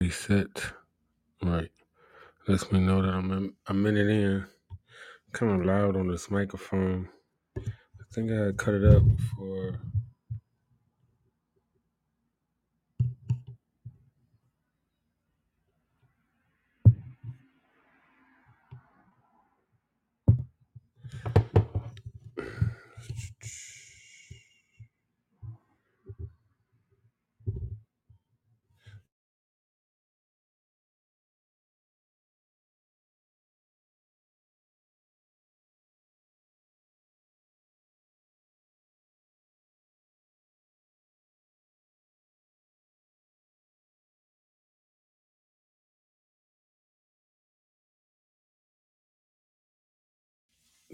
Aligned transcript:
Reset. 0.00 0.72
Right. 1.42 1.70
Lets 2.48 2.70
me 2.72 2.80
know 2.80 3.02
that 3.02 3.14
I'm 3.14 3.54
a 3.66 3.74
minute 3.74 4.08
in. 4.08 4.46
Kind 5.32 5.60
of 5.60 5.66
loud 5.66 5.96
on 5.96 6.08
this 6.08 6.30
microphone. 6.30 7.08
I 7.56 7.62
think 8.12 8.30
I 8.30 8.52
cut 8.52 8.74
it 8.74 8.84
up 8.84 9.02
for. 9.36 9.80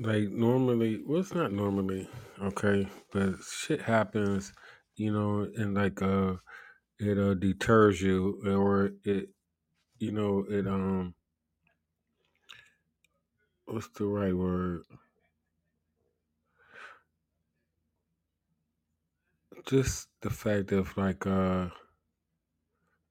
Like, 0.02 0.30
normally, 0.30 1.02
well, 1.06 1.20
it's 1.20 1.34
not 1.34 1.52
normally, 1.52 2.08
okay? 2.40 2.88
But 3.12 3.34
shit 3.46 3.82
happens, 3.82 4.50
you 4.96 5.12
know, 5.12 5.46
and 5.56 5.74
like, 5.74 6.00
uh, 6.00 6.36
it 6.98 7.18
uh, 7.18 7.34
deters 7.34 8.00
you, 8.00 8.40
or 8.46 8.92
it, 9.04 9.28
you 9.98 10.12
know, 10.12 10.46
it, 10.48 10.66
um, 10.66 11.12
what's 13.66 13.88
the 13.88 14.06
right 14.06 14.34
word? 14.34 14.84
Just 19.66 20.08
the 20.22 20.30
fact 20.30 20.72
of 20.72 20.96
like, 20.96 21.26
uh, 21.26 21.66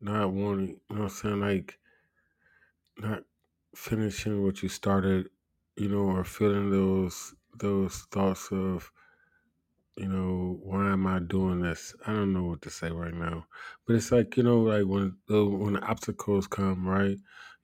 not 0.01 0.31
wanting, 0.31 0.79
you 0.89 0.95
know 0.95 1.03
what 1.03 1.03
I'm 1.03 1.09
saying? 1.09 1.39
Like, 1.39 1.77
not 2.97 3.25
finishing 3.75 4.43
what 4.43 4.63
you 4.63 4.69
started, 4.69 5.29
you 5.79 5.89
know, 5.89 5.99
or 6.15 6.23
feeling 6.23 6.69
those 6.71 7.35
those 7.59 8.03
thoughts 8.11 8.51
of, 8.51 8.91
you 9.97 10.07
know, 10.07 10.59
why 10.63 10.91
am 10.91 11.05
I 11.07 11.19
doing 11.19 11.61
this? 11.61 11.93
I 12.05 12.13
don't 12.13 12.33
know 12.33 12.43
what 12.45 12.61
to 12.63 12.69
say 12.69 12.89
right 12.91 13.13
now, 13.13 13.47
but 13.85 13.95
it's 13.95 14.11
like 14.11 14.37
you 14.37 14.43
know, 14.43 14.61
like 14.61 14.85
when 14.85 15.17
the 15.27 15.45
when 15.45 15.73
the 15.73 15.81
obstacles 15.81 16.47
come, 16.47 16.87
right? 16.87 17.17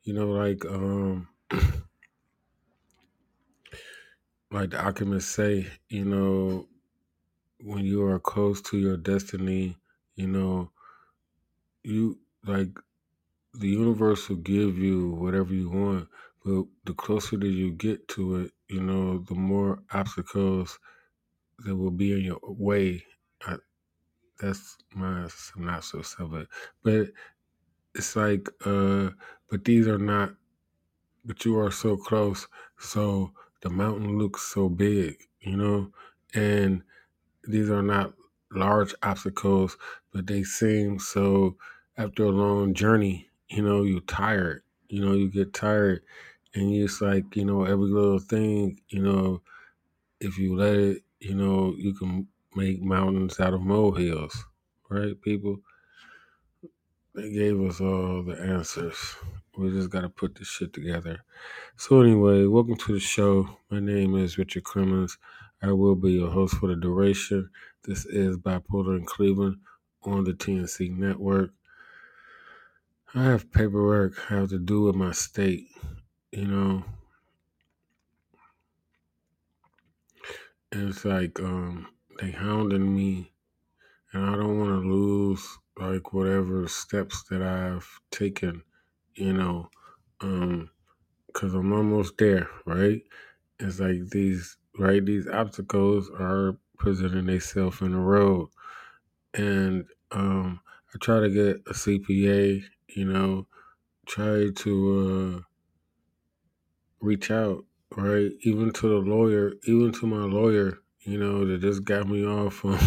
You 0.03 0.13
know, 0.13 0.27
like 0.27 0.65
um, 0.65 1.29
like 4.51 4.71
the 4.71 4.77
alchemists 4.77 5.31
say, 5.31 5.67
you 5.89 6.05
know, 6.05 6.67
when 7.61 7.85
you 7.85 8.03
are 8.05 8.19
close 8.19 8.61
to 8.63 8.77
your 8.77 8.97
destiny, 8.97 9.77
you 10.15 10.27
know, 10.27 10.71
you 11.83 12.19
like 12.45 12.69
the 13.53 13.69
universe 13.69 14.29
will 14.29 14.37
give 14.37 14.77
you 14.77 15.11
whatever 15.11 15.53
you 15.53 15.69
want, 15.69 16.09
but 16.45 16.65
the 16.85 16.93
closer 16.93 17.37
that 17.37 17.47
you 17.47 17.71
get 17.71 18.07
to 18.09 18.35
it, 18.35 18.51
you 18.69 18.79
know, 18.79 19.17
the 19.17 19.33
more 19.33 19.81
obstacles 19.91 20.77
that 21.59 21.75
will 21.75 21.91
be 21.91 22.13
in 22.13 22.21
your 22.21 22.39
way. 22.43 23.03
I, 23.41 23.57
that's 24.39 24.77
my 24.93 25.27
synopsis 25.27 26.15
of 26.19 26.35
it. 26.35 26.47
But 26.83 27.07
it's 27.95 28.15
like, 28.15 28.47
uh, 28.63 29.09
but 29.49 29.65
these 29.65 29.87
are 29.87 29.97
not, 29.97 30.35
but 31.23 31.43
you 31.45 31.57
are 31.57 31.71
so 31.71 31.97
close. 31.97 32.47
So 32.77 33.31
the 33.61 33.69
mountain 33.71 34.19
looks 34.19 34.43
so 34.43 34.69
big, 34.69 35.15
you 35.39 35.57
know, 35.57 35.91
and 36.35 36.83
these 37.47 37.71
are 37.71 37.81
not 37.81 38.13
large 38.51 38.93
obstacles, 39.01 39.77
but 40.13 40.27
they 40.27 40.43
seem 40.43 40.99
so, 40.99 41.57
after 41.97 42.25
a 42.25 42.29
long 42.29 42.73
journey, 42.75 43.29
you 43.49 43.63
know, 43.63 43.83
you're 43.83 44.01
tired, 44.01 44.63
you 44.89 45.03
know, 45.03 45.13
you 45.13 45.29
get 45.31 45.53
tired 45.53 46.03
and 46.55 46.73
it's 46.73 47.01
like, 47.01 47.35
you 47.35 47.45
know, 47.45 47.65
every 47.65 47.87
little 47.87 48.19
thing, 48.19 48.79
you 48.87 49.01
know, 49.01 49.41
if 50.19 50.37
you 50.37 50.55
let 50.55 50.75
it, 50.75 51.03
you 51.19 51.35
know, 51.35 51.75
you 51.77 51.93
can 51.93 52.27
make 52.55 52.81
mountains 52.81 53.39
out 53.39 53.53
of 53.53 53.61
molehills, 53.61 54.45
right, 54.89 55.21
people? 55.21 55.57
They 57.13 57.31
gave 57.31 57.61
us 57.61 57.79
all 57.79 58.23
the 58.23 58.39
answers. 58.41 58.97
We 59.57 59.69
just 59.71 59.89
got 59.89 60.01
to 60.01 60.09
put 60.09 60.35
this 60.35 60.47
shit 60.47 60.73
together. 60.73 61.19
So, 61.77 62.01
anyway, 62.01 62.45
welcome 62.45 62.75
to 62.75 62.93
the 62.93 62.99
show. 62.99 63.57
My 63.69 63.79
name 63.79 64.15
is 64.17 64.37
Richard 64.37 64.63
Clemens. 64.63 65.17
I 65.61 65.71
will 65.71 65.95
be 65.95 66.13
your 66.13 66.29
host 66.29 66.55
for 66.55 66.67
the 66.67 66.75
duration. 66.75 67.49
This 67.83 68.05
is 68.05 68.37
Bipolar 68.37 68.97
in 68.97 69.05
Cleveland 69.05 69.57
on 70.03 70.23
the 70.23 70.33
TNC 70.33 70.97
network. 70.97 71.51
I 73.13 73.23
have 73.23 73.51
paperwork 73.51 74.29
I 74.29 74.35
have 74.35 74.49
to 74.49 74.59
do 74.59 74.83
with 74.83 74.95
my 74.95 75.13
state, 75.13 75.67
you 76.35 76.45
know, 76.45 76.83
it's 80.71 81.05
like 81.05 81.39
um, 81.39 81.87
they 82.19 82.31
hounding 82.31 82.93
me 82.95 83.31
and 84.13 84.25
I 84.25 84.35
don't 84.35 84.59
want 84.59 84.83
to 84.83 84.89
lose 84.89 85.57
like 85.77 86.13
whatever 86.13 86.67
steps 86.67 87.23
that 87.29 87.41
I've 87.41 87.87
taken, 88.11 88.63
you 89.15 89.33
know, 89.33 89.69
um, 90.21 90.69
because 91.27 91.53
I'm 91.53 91.73
almost 91.73 92.17
there, 92.17 92.49
right? 92.65 93.01
It's 93.59 93.79
like 93.79 94.09
these, 94.11 94.57
right? 94.79 95.05
These 95.05 95.27
obstacles 95.27 96.09
are 96.19 96.57
presenting 96.77 97.27
themselves 97.27 97.81
in 97.81 97.91
the 97.93 97.99
road, 97.99 98.49
and 99.33 99.85
um, 100.11 100.61
I 100.93 100.97
try 100.99 101.19
to 101.21 101.29
get 101.29 101.57
a 101.67 101.73
CPA, 101.73 102.63
you 102.95 103.05
know, 103.05 103.47
try 104.07 104.49
to 104.55 105.43
uh, 105.43 105.54
reach 107.05 107.31
out, 107.31 107.65
right? 107.95 108.31
Even 108.41 108.71
to 108.73 108.89
the 108.89 109.09
lawyer, 109.09 109.53
even 109.65 109.91
to 109.93 110.07
my 110.07 110.25
lawyer, 110.25 110.79
you 111.01 111.17
know, 111.17 111.45
that 111.45 111.61
just 111.61 111.83
got 111.85 112.07
me 112.09 112.25
off 112.25 112.65
on 112.65 112.79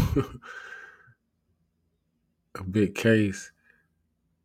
a 2.57 2.63
big 2.65 2.95
case 2.95 3.53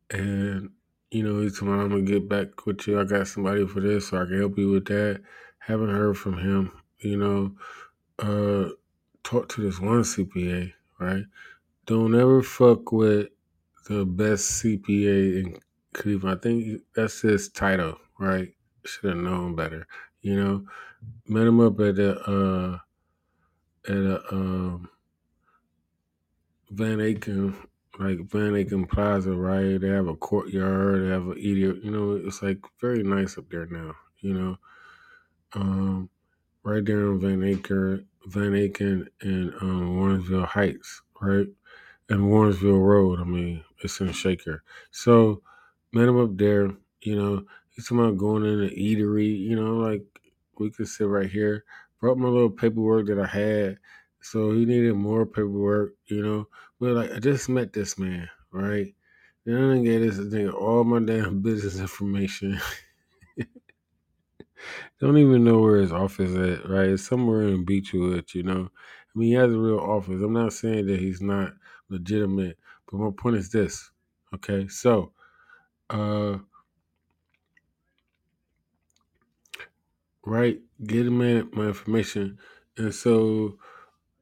And, 0.10 0.72
you 1.12 1.24
know, 1.24 1.42
he's 1.42 1.60
told 1.60 1.72
me, 1.72 1.78
I'm 1.80 1.90
going 1.90 2.06
to 2.06 2.12
get 2.12 2.30
back 2.30 2.66
with 2.66 2.88
you. 2.88 3.00
I 3.00 3.04
got 3.04 3.28
somebody 3.28 3.66
for 3.68 3.80
this, 3.80 4.10
so 4.10 4.22
I 4.22 4.26
can 4.26 4.40
help 4.40 4.58
you 4.58 4.70
with 4.72 4.86
that. 4.86 5.22
Haven't 5.60 5.90
heard 5.90 6.18
from 6.18 6.38
him, 6.38 6.72
you 7.00 7.18
know. 7.18 7.56
Uh, 8.20 8.72
talk 9.24 9.50
to 9.50 9.62
this 9.62 9.80
one 9.80 10.04
CPA, 10.04 10.74
right? 11.00 11.26
Don't 11.86 12.16
ever 12.16 12.44
fuck 12.44 12.92
with 12.92 13.30
the 13.88 14.06
best 14.06 14.64
CPA 14.64 15.40
in 15.42 15.58
Cleveland. 15.94 16.40
I 16.40 16.42
think 16.42 16.82
that's 16.96 17.22
his 17.22 17.50
title, 17.50 17.98
right? 18.20 18.54
Should 18.86 19.10
have 19.10 19.18
known 19.18 19.56
better, 19.56 19.88
you 20.22 20.36
know. 20.36 20.66
Met 21.28 21.48
him 21.48 21.60
up 21.60 21.80
at 21.80 22.00
a, 22.00 22.20
uh, 22.20 22.78
at 23.88 23.96
a, 23.96 24.34
um, 24.34 24.90
Van 26.70 26.98
Aken, 26.98 27.56
like 28.00 28.20
Van 28.32 28.54
Aken 28.54 28.90
Plaza, 28.90 29.32
right? 29.32 29.80
They 29.80 29.90
have 29.90 30.08
a 30.08 30.16
courtyard, 30.16 31.06
they 31.06 31.10
have 31.10 31.28
an 31.28 31.38
eater. 31.38 31.76
You 31.76 31.92
know, 31.92 32.22
it's 32.26 32.42
like 32.42 32.60
very 32.82 33.04
nice 33.04 33.38
up 33.38 33.50
there 33.50 33.68
now. 33.68 33.94
You 34.22 34.34
know, 34.34 34.58
um, 35.54 36.10
right 36.64 36.84
there 36.84 37.12
in 37.12 37.20
Van 37.20 37.42
Aken, 37.42 38.06
Van 38.26 38.54
Aken 38.54 39.08
and 39.22 39.54
um, 39.62 39.98
Warrensville 39.98 40.48
Heights, 40.48 41.02
right? 41.22 41.48
And 42.10 42.22
Warrensville 42.22 42.84
Road. 42.84 43.20
I 43.20 43.24
mean, 43.24 43.64
it's 43.84 44.00
in 44.02 44.12
Shaker. 44.12 44.64
So 44.92 45.42
met 45.92 46.08
him 46.08 46.20
up 46.20 46.36
there. 46.38 46.72
You 47.02 47.16
know, 47.16 47.46
he's 47.74 47.86
talking 47.88 48.00
about 48.00 48.18
going 48.18 48.46
in 48.46 48.62
an 48.62 48.70
eatery. 48.70 49.38
You 49.40 49.56
know, 49.56 49.76
like 49.78 50.04
we 50.60 50.72
could 50.72 50.88
sit 50.88 51.08
right 51.08 51.30
here. 51.30 51.66
Brought 52.00 52.18
my 52.18 52.28
little 52.30 52.50
paperwork 52.50 53.08
that 53.08 53.20
I 53.20 53.28
had. 53.28 53.80
So 54.22 54.52
he 54.52 54.66
needed 54.66 54.94
more 54.96 55.26
paperwork. 55.26 55.94
You 56.08 56.24
know, 56.24 56.48
but 56.80 56.92
like 56.94 57.12
I 57.12 57.20
just 57.20 57.50
met 57.50 57.74
this 57.74 57.98
man, 57.98 58.30
right? 58.52 58.94
Then 59.46 59.56
I 59.58 59.74
didn't 59.76 59.84
get 59.84 60.00
this 60.00 60.18
thing 60.32 60.50
all 60.50 60.84
my 60.86 61.00
damn 61.00 61.42
business 61.42 61.80
information. 61.80 62.60
Don't 65.00 65.18
even 65.18 65.44
know 65.44 65.60
where 65.60 65.78
his 65.78 65.92
office 65.92 66.36
at, 66.36 66.70
right? 66.70 66.90
It's 66.90 67.06
somewhere 67.08 67.44
in 67.44 67.66
Beachwood, 67.66 68.34
you 68.34 68.44
know. 68.44 68.70
I 68.72 69.20
mean, 69.20 69.30
he 69.30 69.34
has 69.36 69.54
a 69.54 69.58
real 69.58 69.80
office. 69.80 70.22
I'm 70.22 70.34
not 70.34 70.54
saying 70.54 70.88
that 70.88 71.00
he's 71.00 71.22
not 71.22 71.54
legitimate, 71.90 72.58
but 72.90 72.98
my 73.00 73.12
point 73.16 73.36
is 73.38 73.50
this. 73.52 73.92
Okay, 74.34 74.68
so 74.68 75.12
uh 75.90 76.38
right, 80.26 80.60
get 80.86 81.06
him 81.08 81.22
in 81.22 81.50
my 81.54 81.68
information. 81.68 82.40
And 82.78 82.94
so, 82.94 83.58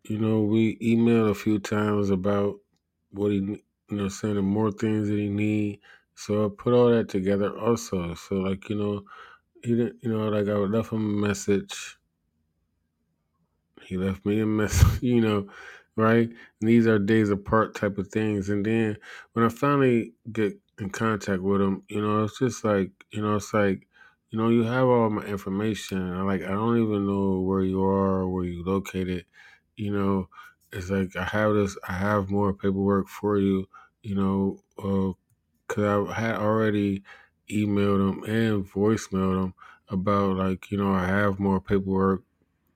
you 0.04 0.18
know, 0.20 0.42
we 0.42 0.78
emailed 0.80 1.30
a 1.30 1.36
few 1.36 1.60
times 1.60 2.10
about 2.10 2.56
what 3.12 3.32
he 3.32 3.38
you 3.90 3.98
know, 3.98 4.08
the 4.08 4.42
more 4.42 4.72
things 4.72 5.10
that 5.10 5.18
he 5.18 5.30
need. 5.30 5.82
So 6.16 6.46
I 6.46 6.50
put 6.58 6.74
all 6.74 6.90
that 6.90 7.10
together 7.10 7.58
also. 7.58 8.14
So 8.16 8.36
like, 8.36 8.70
you 8.70 8.76
know, 8.76 9.04
he 9.64 9.76
didn't 9.76 9.98
you 10.02 10.12
know, 10.12 10.30
like 10.30 10.48
I 10.48 10.54
left 10.54 10.92
him 10.92 11.24
a 11.24 11.28
message. 11.28 11.98
He 13.84 13.98
left 13.98 14.26
me 14.26 14.40
a 14.40 14.46
message, 14.46 15.02
you 15.04 15.22
know, 15.22 15.50
right? 15.96 16.30
And 16.30 16.70
these 16.70 16.88
are 16.88 17.00
days 17.00 17.30
apart 17.30 17.76
type 17.76 17.98
of 17.98 18.08
things. 18.08 18.50
And 18.50 18.66
then 18.66 18.98
when 19.34 19.46
I 19.46 19.50
finally 19.50 20.14
get 20.32 20.54
in 20.80 20.90
contact 20.90 21.42
with 21.42 21.62
him, 21.62 21.84
you 21.90 22.02
know, 22.02 22.24
it's 22.24 22.40
just 22.40 22.64
like, 22.64 22.92
you 23.12 23.22
know, 23.22 23.36
it's 23.36 23.54
like, 23.54 23.88
you 24.32 24.40
know, 24.40 24.50
you 24.50 24.64
have 24.64 24.88
all 24.88 25.10
my 25.10 25.24
information. 25.24 26.00
And 26.00 26.28
like, 26.28 26.42
I 26.44 26.50
don't 26.52 26.78
even 26.82 27.06
know 27.08 27.42
where 27.42 27.62
you 27.64 27.84
are, 27.84 28.28
where 28.28 28.46
you 28.46 28.64
located. 28.64 29.26
You 29.76 29.92
know, 29.94 30.30
it's 30.72 30.90
like 30.90 31.16
I 31.16 31.26
have 31.26 31.54
this, 31.54 31.78
I 31.88 31.94
have 31.94 32.30
more 32.32 32.54
paperwork 32.54 33.08
for 33.10 33.38
you. 33.38 33.68
You 34.04 34.16
know, 34.16 34.64
uh, 34.80 35.14
because 35.68 36.10
I 36.10 36.14
had 36.20 36.36
already 36.38 37.04
emailed 37.50 38.24
them 38.24 38.24
and 38.24 38.66
voicemailed 38.66 39.42
them 39.42 39.54
about 39.90 40.38
like, 40.38 40.72
you 40.72 40.78
know, 40.78 40.92
I 40.94 41.06
have 41.08 41.40
more 41.40 41.62
paperwork. 41.62 42.24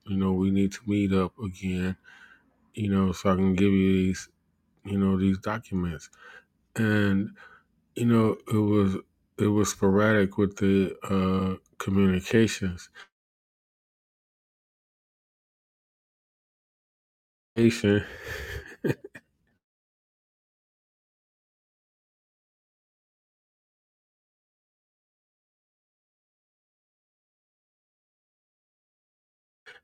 You 0.06 0.16
know, 0.16 0.32
we 0.32 0.50
need 0.50 0.72
to 0.72 0.80
meet 0.86 1.12
up 1.12 1.38
again. 1.38 1.96
You 2.74 2.90
know, 2.90 3.12
so 3.12 3.32
I 3.32 3.36
can 3.36 3.54
give 3.54 3.72
you 3.72 3.92
these, 3.94 4.28
you 4.84 4.98
know, 4.98 5.18
these 5.18 5.38
documents. 5.38 6.10
And 6.76 7.36
you 7.96 8.06
know, 8.06 8.38
it 8.48 8.58
was 8.58 8.96
it 9.38 9.48
was 9.48 9.70
sporadic 9.70 10.38
with 10.38 10.56
the 10.58 10.96
uh, 11.04 11.56
communications. 11.78 12.90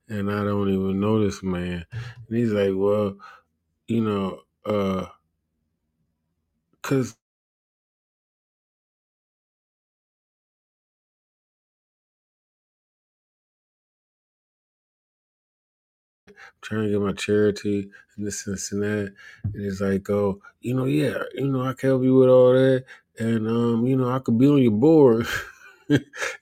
And 0.08 0.30
I 0.30 0.44
don't 0.44 0.70
even 0.70 1.00
know 1.00 1.24
this 1.24 1.42
man. 1.42 1.86
And 2.28 2.38
he's 2.38 2.52
like, 2.52 2.72
well, 2.74 3.16
you 3.88 4.02
know, 4.02 4.40
uh, 4.66 5.06
cause 6.82 7.16
trying 16.62 16.84
to 16.84 16.90
get 16.90 17.00
my 17.00 17.12
charity 17.12 17.90
and 18.16 18.26
this 18.26 18.46
and 18.46 18.54
this 18.56 18.72
and 18.72 18.82
that. 18.82 19.14
And 19.44 19.66
it's 19.66 19.80
like, 19.80 20.08
oh, 20.10 20.40
you 20.60 20.74
know, 20.74 20.84
yeah, 20.84 21.22
you 21.34 21.48
know, 21.48 21.62
I 21.62 21.74
can 21.74 21.90
help 21.90 22.02
you 22.02 22.16
with 22.16 22.28
all 22.28 22.52
that. 22.52 22.84
And 23.18 23.46
um, 23.46 23.86
you 23.86 23.96
know, 23.96 24.10
I 24.10 24.18
could 24.20 24.38
be 24.38 24.48
on 24.48 24.62
your 24.62 24.72
board. 24.72 25.26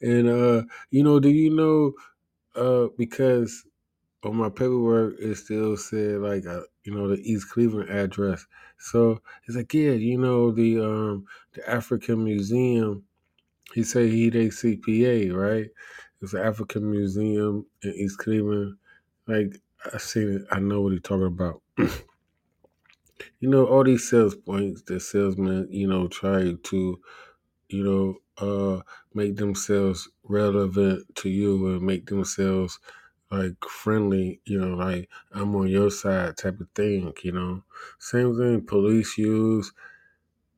and 0.00 0.28
uh, 0.28 0.62
you 0.90 1.02
know, 1.02 1.18
do 1.20 1.28
you 1.28 1.50
know 1.50 1.92
uh 2.56 2.88
because 2.98 3.64
on 4.24 4.36
my 4.36 4.48
paperwork 4.48 5.14
it 5.18 5.34
still 5.36 5.76
said 5.76 6.20
like 6.20 6.46
uh, 6.46 6.62
you 6.84 6.94
know, 6.94 7.08
the 7.08 7.20
East 7.22 7.50
Cleveland 7.50 7.90
address. 7.90 8.46
So 8.78 9.20
it's 9.46 9.56
like, 9.56 9.72
yeah, 9.74 9.92
you 9.92 10.18
know, 10.18 10.50
the 10.50 10.80
um 10.80 11.26
the 11.52 11.68
African 11.68 12.24
Museum, 12.24 13.04
he 13.74 13.82
said 13.82 14.10
he 14.10 14.28
a 14.28 14.50
CPA, 14.50 15.34
right? 15.34 15.70
It's 16.22 16.34
an 16.34 16.42
African 16.42 16.90
Museum 16.90 17.66
in 17.82 17.94
East 17.94 18.18
Cleveland. 18.18 18.76
Like 19.26 19.60
I 19.92 19.98
seen 19.98 20.32
it, 20.32 20.42
I 20.50 20.58
know 20.60 20.80
what 20.82 20.92
he's 20.92 21.02
talking 21.02 21.26
about. 21.26 21.62
you 21.78 23.48
know, 23.48 23.66
all 23.66 23.84
these 23.84 24.08
sales 24.08 24.34
points 24.34 24.82
that 24.82 25.00
salesmen, 25.00 25.68
you 25.70 25.86
know, 25.86 26.08
try 26.08 26.54
to, 26.62 27.00
you 27.68 27.84
know, 27.84 28.16
uh, 28.38 28.82
make 29.14 29.36
themselves 29.36 30.08
relevant 30.24 31.14
to 31.16 31.28
you 31.30 31.68
and 31.68 31.82
make 31.82 32.06
themselves 32.06 32.78
like 33.30 33.54
friendly, 33.64 34.40
you 34.46 34.60
know, 34.60 34.74
like 34.76 35.08
I'm 35.32 35.54
on 35.56 35.68
your 35.68 35.90
side 35.90 36.36
type 36.36 36.60
of 36.60 36.68
thing, 36.74 37.12
you 37.22 37.32
know. 37.32 37.64
Same 37.98 38.36
thing 38.38 38.66
police 38.66 39.18
use, 39.18 39.72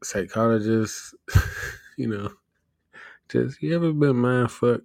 psychologists, 0.02 1.14
you 1.98 2.08
know. 2.08 2.32
Just 3.28 3.62
you 3.62 3.74
ever 3.74 3.92
been 3.92 4.16
mind 4.16 4.50
fucked? 4.50 4.84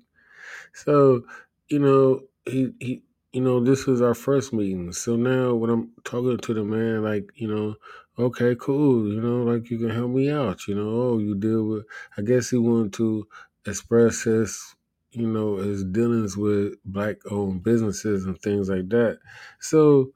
So, 0.73 1.23
you 1.69 1.79
know, 1.79 2.23
he 2.45 2.73
he 2.79 3.03
you 3.33 3.41
know, 3.41 3.59
this 3.63 3.85
was 3.85 4.01
our 4.01 4.13
first 4.15 4.53
meeting. 4.53 4.91
So 4.93 5.15
now 5.15 5.53
when 5.55 5.69
I'm 5.69 5.91
talking 6.03 6.37
to 6.37 6.53
the 6.53 6.63
man, 6.63 7.03
like, 7.03 7.29
you 7.35 7.47
know, 7.47 7.75
okay, 8.17 8.55
cool, 8.59 9.11
you 9.13 9.21
know, 9.21 9.43
like 9.43 9.69
you 9.69 9.77
can 9.77 9.89
help 9.89 10.11
me 10.11 10.29
out, 10.31 10.67
you 10.67 10.75
know, 10.75 10.89
oh, 10.89 11.17
you 11.19 11.35
deal 11.35 11.65
with 11.65 11.85
I 12.17 12.21
guess 12.21 12.49
he 12.49 12.57
wanted 12.57 12.93
to 12.93 13.27
express 13.65 14.23
his, 14.23 14.75
you 15.11 15.27
know, 15.27 15.57
his 15.57 15.83
dealings 15.83 16.37
with 16.37 16.75
black 16.85 17.17
owned 17.31 17.63
businesses 17.63 18.25
and 18.25 18.39
things 18.41 18.69
like 18.69 18.89
that. 18.89 19.19
So 19.59 20.11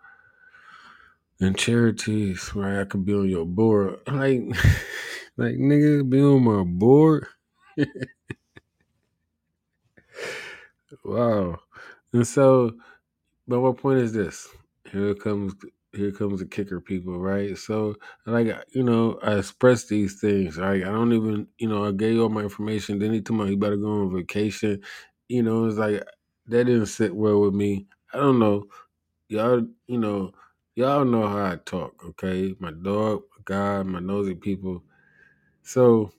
and 1.39 1.57
charities, 1.57 2.53
right, 2.55 2.81
I 2.81 2.85
could 2.85 3.05
be 3.05 3.13
on 3.13 3.29
your 3.29 3.45
board. 3.45 3.99
Like 4.07 4.41
like 5.37 5.55
nigga, 5.55 6.07
be 6.09 6.21
on 6.21 6.43
my 6.43 6.63
board. 6.63 7.27
wow. 11.03 11.59
And 12.13 12.27
so 12.27 12.73
But 13.47 13.61
my 13.61 13.73
point 13.73 13.99
is 13.99 14.13
this: 14.13 14.47
here 14.91 15.13
comes 15.15 15.53
here 15.93 16.11
comes 16.11 16.39
the 16.39 16.45
kicker, 16.45 16.79
people. 16.81 17.19
Right? 17.19 17.57
So, 17.57 17.95
like 18.25 18.47
you 18.73 18.83
know, 18.83 19.19
I 19.23 19.35
express 19.37 19.87
these 19.87 20.19
things. 20.21 20.57
Right? 20.57 20.83
I 20.83 20.87
don't 20.91 21.13
even 21.13 21.47
you 21.57 21.69
know 21.69 21.85
I 21.85 21.91
gave 21.91 22.13
you 22.15 22.23
all 22.23 22.29
my 22.29 22.41
information. 22.41 22.99
Then 22.99 23.13
he 23.13 23.21
told 23.21 23.41
me 23.41 23.49
he 23.49 23.55
better 23.55 23.77
go 23.77 24.01
on 24.01 24.15
vacation. 24.15 24.81
You 25.29 25.43
know, 25.43 25.65
it's 25.65 25.77
like 25.77 26.03
that 26.47 26.65
didn't 26.65 26.87
sit 26.87 27.15
well 27.15 27.41
with 27.41 27.53
me. 27.53 27.87
I 28.13 28.17
don't 28.17 28.39
know, 28.39 28.65
y'all. 29.29 29.65
You 29.87 29.97
know, 29.99 30.31
y'all 30.75 31.05
know 31.05 31.27
how 31.27 31.53
I 31.53 31.57
talk. 31.65 32.03
Okay, 32.05 32.55
my 32.59 32.71
dog, 32.71 33.23
my 33.37 33.41
God, 33.45 33.87
my 33.87 33.99
nosy 33.99 34.35
people. 34.35 34.83
So 35.63 36.11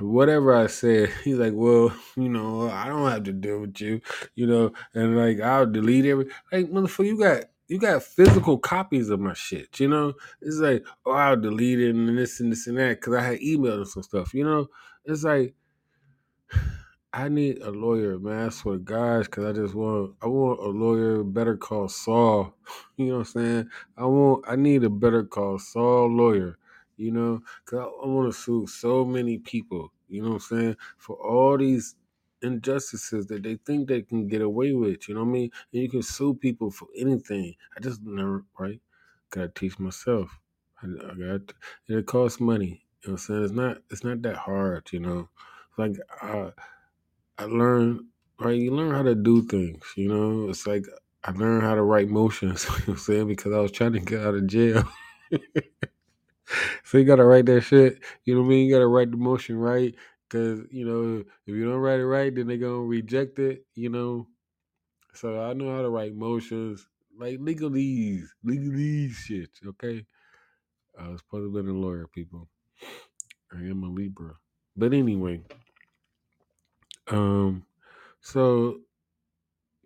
whatever 0.00 0.54
I 0.54 0.66
said, 0.66 1.10
he's 1.24 1.36
like, 1.36 1.52
well, 1.54 1.94
you 2.16 2.28
know, 2.28 2.70
I 2.70 2.86
don't 2.86 3.10
have 3.10 3.24
to 3.24 3.32
deal 3.32 3.60
with 3.60 3.80
you, 3.80 4.00
you 4.34 4.46
know, 4.46 4.72
and 4.94 5.16
like 5.16 5.40
I'll 5.40 5.66
delete 5.66 6.06
every 6.06 6.26
like 6.52 6.66
motherfucker, 6.66 7.06
you 7.06 7.18
got 7.18 7.44
you 7.66 7.78
got 7.78 8.02
physical 8.02 8.58
copies 8.58 9.08
of 9.08 9.20
my 9.20 9.32
shit, 9.32 9.80
you 9.80 9.88
know. 9.88 10.12
It's 10.42 10.58
like, 10.58 10.84
oh, 11.06 11.12
I'll 11.12 11.40
delete 11.40 11.80
it 11.80 11.94
and 11.94 12.16
this 12.16 12.40
and 12.40 12.52
this 12.52 12.66
and 12.66 12.78
that 12.78 13.00
because 13.00 13.14
I 13.14 13.22
had 13.22 13.40
emailed 13.40 13.78
and 13.78 13.88
some 13.88 14.02
stuff, 14.02 14.34
you 14.34 14.44
know. 14.44 14.68
It's 15.04 15.24
like 15.24 15.54
I 17.12 17.28
need 17.28 17.58
a 17.62 17.70
lawyer, 17.70 18.18
man. 18.18 18.46
I 18.46 18.48
swear 18.48 18.78
to 18.78 19.20
because 19.22 19.44
I 19.44 19.52
just 19.52 19.74
want 19.74 20.14
I 20.20 20.26
want 20.26 20.60
a 20.60 20.68
lawyer 20.68 21.22
better 21.22 21.56
call 21.56 21.88
Saul. 21.88 22.54
You 22.96 23.06
know 23.06 23.12
what 23.18 23.18
I'm 23.20 23.24
saying? 23.24 23.70
I 23.96 24.04
want 24.04 24.44
I 24.48 24.56
need 24.56 24.84
a 24.84 24.90
better 24.90 25.24
call 25.24 25.58
Saul 25.58 26.10
lawyer. 26.10 26.58
You 26.96 27.12
know, 27.12 27.42
because 27.64 27.80
I, 27.80 27.84
I 27.84 28.08
want 28.08 28.32
to 28.32 28.38
sue 28.38 28.66
so 28.66 29.04
many 29.04 29.38
people. 29.38 29.92
You 30.08 30.22
know 30.22 30.28
what 30.30 30.34
I'm 30.34 30.40
saying? 30.40 30.76
For 30.98 31.16
all 31.16 31.58
these 31.58 31.96
injustices 32.42 33.26
that 33.28 33.42
they 33.42 33.56
think 33.66 33.88
they 33.88 34.02
can 34.02 34.28
get 34.28 34.42
away 34.42 34.72
with. 34.72 35.08
You 35.08 35.14
know 35.14 35.22
what 35.24 35.30
I 35.30 35.32
mean? 35.32 35.50
And 35.72 35.82
you 35.82 35.88
can 35.88 36.02
sue 36.02 36.34
people 36.34 36.70
for 36.70 36.88
anything. 36.96 37.54
I 37.76 37.80
just 37.80 38.02
never 38.02 38.44
right. 38.58 38.80
Gotta 39.30 39.48
teach 39.48 39.78
myself. 39.78 40.38
I, 40.82 40.86
I 40.86 41.14
got 41.14 41.54
it 41.88 42.06
costs 42.06 42.40
money. 42.40 42.84
You 43.04 43.10
know 43.10 43.12
what 43.12 43.12
I'm 43.12 43.18
saying? 43.18 43.44
It's 43.44 43.52
not 43.52 43.78
it's 43.90 44.04
not 44.04 44.22
that 44.22 44.36
hard. 44.36 44.88
You 44.92 45.00
know, 45.00 45.28
like. 45.78 45.96
Uh, 46.22 46.50
I 47.38 47.44
learned 47.46 48.06
right. 48.40 48.58
You 48.58 48.72
learn 48.72 48.92
how 48.94 49.02
to 49.02 49.14
do 49.14 49.42
things. 49.42 49.84
You 49.96 50.08
know, 50.08 50.50
it's 50.50 50.66
like 50.66 50.86
I 51.24 51.32
learned 51.32 51.64
how 51.64 51.76
to 51.76 51.82
write 51.82 52.08
motions. 52.08 52.64
You 52.68 52.70
know 52.72 52.76
what 52.86 52.88
I'm 52.94 52.98
saying 52.98 53.28
because 53.28 53.54
I 53.54 53.60
was 53.60 53.72
trying 53.72 53.94
to 53.94 54.00
get 54.00 54.22
out 54.22 54.36
of 54.36 54.48
jail. 54.48 54.84
so 56.84 56.98
you 56.98 57.04
gotta 57.04 57.24
write 57.24 57.46
that 57.46 57.62
shit. 57.62 58.00
You 58.24 58.34
know 58.34 58.42
what 58.42 58.46
I 58.46 58.50
mean? 58.50 58.66
You 58.66 58.74
gotta 58.74 58.86
write 58.86 59.10
the 59.10 59.16
motion 59.16 59.56
right 59.56 59.94
because 60.28 60.60
you 60.70 60.84
know 60.86 61.24
if 61.46 61.54
you 61.54 61.64
don't 61.64 61.80
write 61.80 62.00
it 62.00 62.06
right, 62.06 62.34
then 62.34 62.46
they 62.46 62.58
gonna 62.58 62.80
reject 62.80 63.38
it. 63.38 63.64
You 63.74 63.90
know. 63.90 64.28
So 65.14 65.40
I 65.40 65.52
know 65.52 65.74
how 65.74 65.82
to 65.82 65.90
write 65.90 66.14
motions 66.14 66.86
like 67.18 67.38
legalese, 67.38 68.26
legalese 68.44 69.12
shit. 69.12 69.50
Okay. 69.66 70.04
I 70.98 71.08
was 71.08 71.20
supposed 71.20 71.52
to 71.54 71.62
be 71.62 71.68
a 71.68 71.72
lawyer, 71.72 72.06
people. 72.06 72.48
I 73.52 73.58
am 73.58 73.82
a 73.82 73.88
Libra. 73.88 74.34
But 74.76 74.92
anyway, 74.92 75.42
um, 77.08 77.64
so 78.20 78.80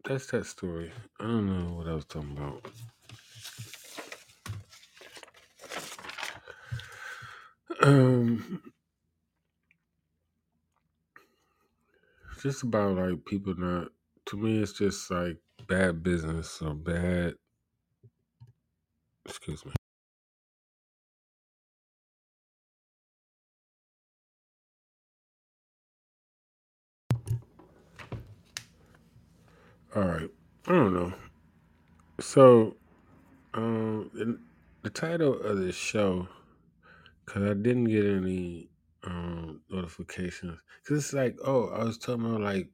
that's 0.05 0.27
that 0.29 0.47
story. 0.47 0.93
I 1.21 1.25
don't 1.25 1.47
know 1.47 1.75
what 1.75 1.89
I 1.89 1.95
was 1.95 2.05
talking 2.05 2.37
about. 2.37 2.67
Um, 7.83 8.63
just 12.43 12.63
about 12.63 12.97
like 12.97 13.25
people 13.25 13.55
not. 13.57 13.89
To 14.27 14.37
me, 14.37 14.61
it's 14.61 14.73
just 14.73 15.11
like 15.11 15.39
bad 15.69 16.03
business 16.03 16.61
or 16.61 16.75
bad. 16.75 17.35
Excuse 19.27 19.65
me. 19.65 19.73
All 29.97 30.03
right. 30.03 30.31
I 30.67 30.73
don't 30.73 30.95
know. 30.95 31.13
So, 32.21 32.77
um, 33.55 34.41
the 34.83 34.91
title 34.91 35.41
of 35.41 35.59
this 35.59 35.75
show 35.77 36.29
because 37.29 37.51
I 37.51 37.55
didn't 37.55 37.85
get 37.85 38.07
any 38.07 38.71
um 39.05 39.61
notifications, 39.69 40.61
because 40.83 41.05
it's 41.05 41.13
like, 41.13 41.37
oh, 41.45 41.69
I 41.69 41.85
was 41.85 41.99
talking 41.99 42.25
about 42.25 42.41
like 42.41 42.71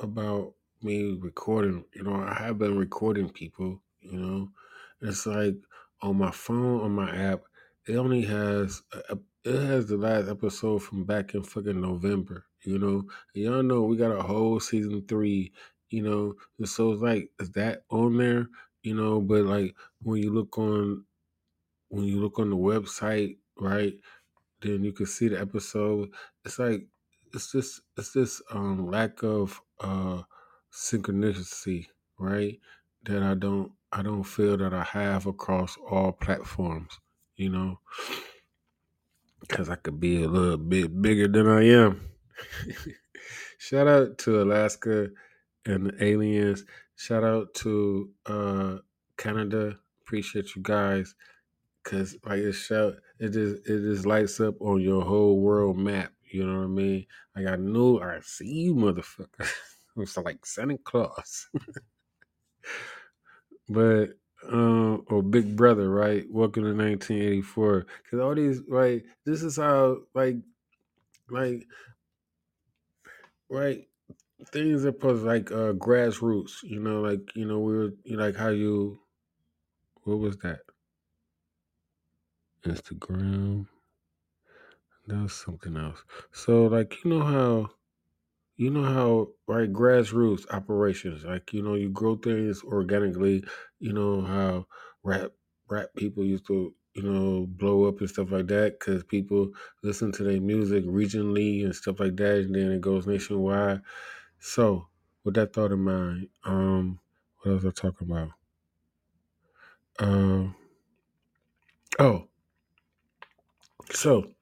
about 0.00 0.54
me 0.82 1.16
recording. 1.20 1.84
You 1.94 2.02
know, 2.02 2.14
I 2.14 2.34
have 2.34 2.58
been 2.58 2.76
recording 2.76 3.30
people. 3.30 3.80
You 4.00 4.18
know, 4.18 4.50
it's 5.00 5.24
like 5.26 5.54
on 6.02 6.16
my 6.16 6.32
phone 6.32 6.80
on 6.80 6.90
my 6.90 7.14
app, 7.14 7.42
it 7.86 7.94
only 7.94 8.22
has 8.22 8.82
a, 9.08 9.18
it 9.44 9.66
has 9.66 9.86
the 9.86 9.96
last 9.96 10.28
episode 10.28 10.82
from 10.82 11.04
back 11.04 11.34
in 11.34 11.44
fucking 11.44 11.80
November. 11.80 12.44
You 12.64 12.78
know, 12.78 13.04
and 13.34 13.44
y'all 13.44 13.62
know 13.62 13.82
we 13.82 13.96
got 13.96 14.18
a 14.18 14.22
whole 14.22 14.58
season 14.58 15.04
three. 15.06 15.52
You 15.90 16.02
know, 16.02 16.34
and 16.58 16.68
so 16.68 16.92
it's 16.92 17.02
like 17.02 17.30
is 17.38 17.52
that 17.52 17.84
on 17.88 18.16
there? 18.16 18.48
You 18.82 18.94
know, 18.94 19.20
but 19.20 19.44
like 19.44 19.76
when 20.02 20.22
you 20.22 20.32
look 20.32 20.58
on 20.58 21.04
when 21.90 22.04
you 22.04 22.20
look 22.20 22.38
on 22.38 22.50
the 22.50 22.56
website, 22.56 23.36
right? 23.58 23.94
then 24.62 24.84
you 24.84 24.92
can 24.92 25.06
see 25.06 25.28
the 25.28 25.40
episode. 25.40 26.10
It's 26.44 26.58
like 26.58 26.86
it's 27.32 27.52
just 27.52 27.80
it's 27.96 28.12
this 28.12 28.42
um 28.50 28.90
lack 28.90 29.22
of 29.22 29.60
uh 29.80 30.22
synchronicity, 30.72 31.86
right? 32.18 32.58
That 33.04 33.22
I 33.22 33.34
don't 33.34 33.72
I 33.92 34.02
don't 34.02 34.24
feel 34.24 34.56
that 34.58 34.74
I 34.74 34.84
have 34.84 35.26
across 35.26 35.76
all 35.90 36.12
platforms, 36.12 36.98
you 37.36 37.50
know, 37.50 37.80
because 39.40 39.68
I 39.68 39.76
could 39.76 39.98
be 40.00 40.22
a 40.22 40.28
little 40.28 40.58
bit 40.58 41.00
bigger 41.00 41.28
than 41.28 41.48
I 41.48 41.64
am. 41.64 42.00
Shout 43.58 43.88
out 43.88 44.18
to 44.18 44.42
Alaska 44.42 45.08
and 45.66 45.86
the 45.86 46.04
aliens. 46.04 46.64
Shout 46.96 47.24
out 47.24 47.54
to 47.54 48.10
uh 48.26 48.76
Canada. 49.16 49.78
Appreciate 50.02 50.54
you 50.56 50.62
guys. 50.62 51.14
Cause 51.82 52.16
like 52.24 52.40
it 52.40 52.52
show 52.52 52.94
it 53.18 53.30
just 53.30 53.66
it 53.66 53.80
just 53.80 54.04
lights 54.04 54.38
up 54.38 54.60
on 54.60 54.80
your 54.80 55.02
whole 55.02 55.40
world 55.40 55.78
map. 55.78 56.12
You 56.30 56.46
know 56.46 56.58
what 56.58 56.64
I 56.64 56.68
mean? 56.68 57.06
Like 57.34 57.46
I 57.46 57.56
knew 57.56 57.98
I 57.98 58.20
see 58.22 58.46
you 58.46 58.74
motherfucker. 58.74 59.48
it's 59.96 60.16
like 60.18 60.44
Santa 60.44 60.78
Claus. 60.78 61.48
but 63.68 64.10
um 64.48 65.04
or 65.08 65.22
Big 65.22 65.56
Brother, 65.56 65.90
right? 65.90 66.24
Welcome 66.30 66.64
to 66.64 66.70
1984. 66.70 67.86
Cause 68.10 68.20
all 68.20 68.34
these 68.34 68.60
like 68.68 69.04
this 69.24 69.42
is 69.42 69.56
how 69.56 69.98
like 70.14 70.36
like 71.30 71.66
right 73.48 73.86
things 74.52 74.84
are 74.84 74.92
supposed 74.92 75.24
like 75.24 75.50
uh 75.50 75.72
grassroots, 75.72 76.62
you 76.62 76.80
know, 76.80 77.00
like 77.00 77.34
you 77.34 77.46
know, 77.46 77.58
we 77.58 77.74
were 77.74 77.90
you 78.04 78.16
know, 78.16 78.24
like 78.24 78.36
how 78.36 78.48
you 78.48 78.98
what 80.04 80.18
was 80.18 80.36
that? 80.38 80.60
Instagram. 82.62 83.68
That 85.06 85.22
was 85.22 85.34
something 85.34 85.76
else. 85.76 86.04
So 86.32 86.66
like 86.66 87.04
you 87.04 87.10
know 87.10 87.22
how 87.24 87.70
you 88.56 88.70
know 88.70 88.84
how 88.84 89.28
right 89.48 89.72
grassroots 89.72 90.46
operations 90.52 91.24
like 91.24 91.52
you 91.52 91.62
know 91.62 91.74
you 91.74 91.90
grow 91.90 92.16
things 92.16 92.62
organically 92.64 93.44
you 93.80 93.92
know 93.92 94.20
how 94.22 94.66
rap 95.02 95.32
rap 95.70 95.88
people 95.96 96.24
used 96.24 96.46
to 96.46 96.74
you 96.94 97.02
know 97.02 97.46
blow 97.46 97.86
up 97.88 98.00
and 98.00 98.10
stuff 98.10 98.30
like 98.30 98.48
that 98.48 98.78
because 98.78 99.02
people 99.04 99.50
listen 99.82 100.12
to 100.12 100.24
their 100.24 100.40
music 100.40 100.84
regionally 100.84 101.64
and 101.64 101.74
stuff 101.74 102.00
like 102.00 102.16
that 102.16 102.38
and 102.38 102.54
then 102.54 102.72
it 102.72 102.80
goes 102.82 103.06
nationwide 103.06 103.80
so 104.40 104.86
with 105.24 105.34
that 105.34 105.52
thought 105.52 105.72
in 105.72 105.80
mind 105.80 106.28
um 106.44 107.00
what 107.42 107.52
else 107.52 107.64
i 107.64 107.70
talking 107.70 108.10
about 108.10 108.30
um 110.00 110.54
oh 111.98 112.29
so 113.92 114.32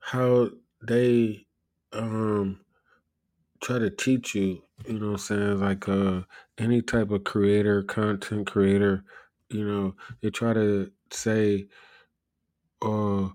how 0.00 0.50
they 0.82 1.46
um 1.92 2.60
try 3.62 3.78
to 3.78 3.90
teach 3.90 4.34
you, 4.34 4.62
you 4.86 4.98
know 4.98 5.06
what 5.06 5.12
I'm 5.12 5.18
saying? 5.18 5.60
Like 5.60 5.88
uh 5.88 6.22
any 6.58 6.82
type 6.82 7.10
of 7.10 7.24
creator, 7.24 7.82
content 7.82 8.46
creator, 8.46 9.04
you 9.50 9.66
know, 9.66 9.94
they 10.22 10.30
try 10.30 10.52
to 10.54 10.90
say 11.10 11.68
uh 12.82 13.28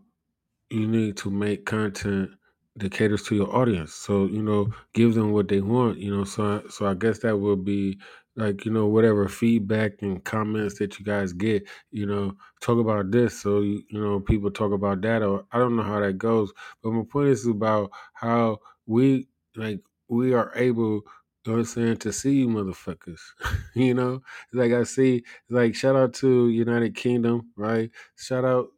you 0.70 0.88
need 0.88 1.18
to 1.18 1.30
make 1.32 1.66
content 1.66 2.32
that 2.78 2.92
caters 2.92 3.24
to 3.24 3.36
your 3.36 3.56
audience. 3.56 3.94
So, 3.94 4.26
you 4.26 4.42
know, 4.44 4.74
give 4.94 5.14
them 5.16 5.32
what 5.32 5.48
they 5.48 5.62
want, 5.62 6.00
you 6.00 6.16
know. 6.16 6.26
So 6.26 6.62
I, 6.66 6.70
so 6.70 6.88
I 6.88 6.94
guess 6.96 7.20
that 7.20 7.38
would 7.38 7.66
be 7.66 8.00
like, 8.36 8.66
you 8.66 8.72
know, 8.72 8.88
whatever 8.88 9.28
feedback 9.28 10.02
and 10.02 10.24
comments 10.24 10.80
that 10.80 11.00
you 11.00 11.06
guys 11.06 11.34
get, 11.34 11.68
you 11.92 12.06
know, 12.06 12.36
talk 12.62 12.80
about 12.80 13.12
this 13.12 13.40
so 13.42 13.62
you, 13.62 13.84
you 13.90 14.00
know, 14.00 14.20
people 14.20 14.52
talk 14.52 14.72
about 14.72 15.02
that 15.02 15.24
or 15.24 15.46
I 15.52 15.60
don't 15.60 15.76
know 15.76 15.84
how 15.84 16.00
that 16.00 16.18
goes, 16.18 16.52
but 16.84 16.92
my 16.92 17.04
point 17.04 17.30
is 17.30 17.48
about 17.48 17.92
how 18.14 18.60
we 18.86 19.28
like 19.56 19.82
we 20.10 20.34
are 20.34 20.52
able 20.56 21.02
you 21.46 21.52
know 21.52 21.58
what 21.58 21.60
I'm 21.60 21.66
saying, 21.66 21.98
to 21.98 22.12
see 22.12 22.38
you 22.38 22.48
motherfuckers. 22.48 23.20
you 23.76 23.94
know? 23.94 24.22
Like 24.52 24.72
I 24.74 24.84
see 24.84 25.24
like 25.50 25.76
shout 25.76 25.96
out 25.96 26.14
to 26.16 26.50
United 26.50 26.96
Kingdom, 26.96 27.52
right? 27.56 27.92
Shout 28.16 28.44
out 28.46 28.70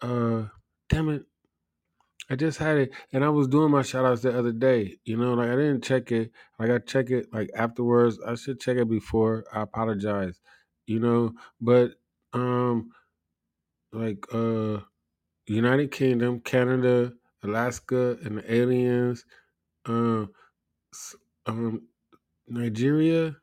uh 0.00 0.44
damn 0.88 1.10
it 1.10 1.24
I 2.30 2.36
just 2.36 2.58
had 2.58 2.78
it, 2.78 2.92
and 3.12 3.24
I 3.24 3.28
was 3.28 3.48
doing 3.48 3.72
my 3.72 3.82
shout 3.82 4.04
outs 4.06 4.22
the 4.22 4.38
other 4.38 4.52
day. 4.52 4.98
You 5.04 5.16
know, 5.16 5.34
like 5.34 5.48
I 5.50 5.56
didn't 5.56 5.82
check 5.84 6.12
it. 6.12 6.32
Like 6.58 6.70
I 6.70 6.78
check 6.78 7.10
it 7.10 7.32
like 7.32 7.50
afterwards. 7.54 8.20
I 8.26 8.36
should 8.36 8.60
check 8.60 8.76
it 8.78 8.88
before. 8.88 9.44
I 9.52 9.62
apologize. 9.62 10.40
You 10.86 11.00
know, 11.00 11.32
but 11.60 11.92
um, 12.32 12.90
like 13.92 14.24
uh, 14.32 14.78
United 15.46 15.92
Kingdom, 15.92 16.40
Canada, 16.40 17.12
Alaska, 17.42 18.18
and 18.24 18.38
the 18.38 18.54
aliens. 18.54 19.24
Uh, 19.86 20.26
um, 21.46 21.82
Nigeria. 22.48 23.36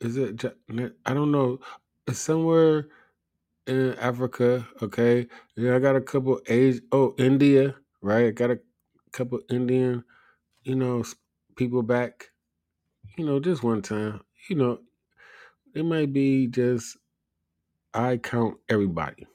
Is 0.00 0.16
it? 0.16 0.44
I 1.06 1.14
don't 1.14 1.32
know. 1.32 1.60
It's 2.06 2.20
somewhere 2.20 2.88
in 3.66 3.94
Africa. 3.96 4.68
Okay. 4.82 5.28
Yeah, 5.56 5.76
I 5.76 5.78
got 5.80 5.96
a 5.96 6.00
couple 6.02 6.40
age. 6.48 6.82
Oh, 6.92 7.14
India. 7.18 7.76
Right. 8.04 8.26
I 8.26 8.30
got 8.32 8.50
a 8.50 8.60
couple 9.12 9.40
Indian 9.50 10.04
you 10.64 10.74
know, 10.74 11.04
people 11.56 11.82
back, 11.82 12.30
you 13.16 13.24
know, 13.24 13.40
just 13.40 13.62
one 13.62 13.82
time. 13.82 14.20
You 14.48 14.56
know, 14.56 14.78
it 15.74 15.84
might 15.84 16.12
be 16.12 16.48
just 16.48 16.98
I 17.94 18.18
count 18.18 18.58
everybody, 18.68 19.26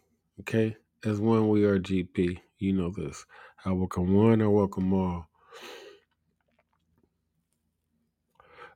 okay? 0.41 0.77
As 1.05 1.19
one 1.19 1.49
we 1.49 1.65
are 1.65 1.79
GP. 1.79 2.39
You 2.59 2.73
know 2.73 2.91
this. 2.91 3.25
I 3.65 3.71
welcome 3.71 4.13
one, 4.13 4.41
I 4.41 4.47
welcome 4.47 4.93
all. 4.93 5.29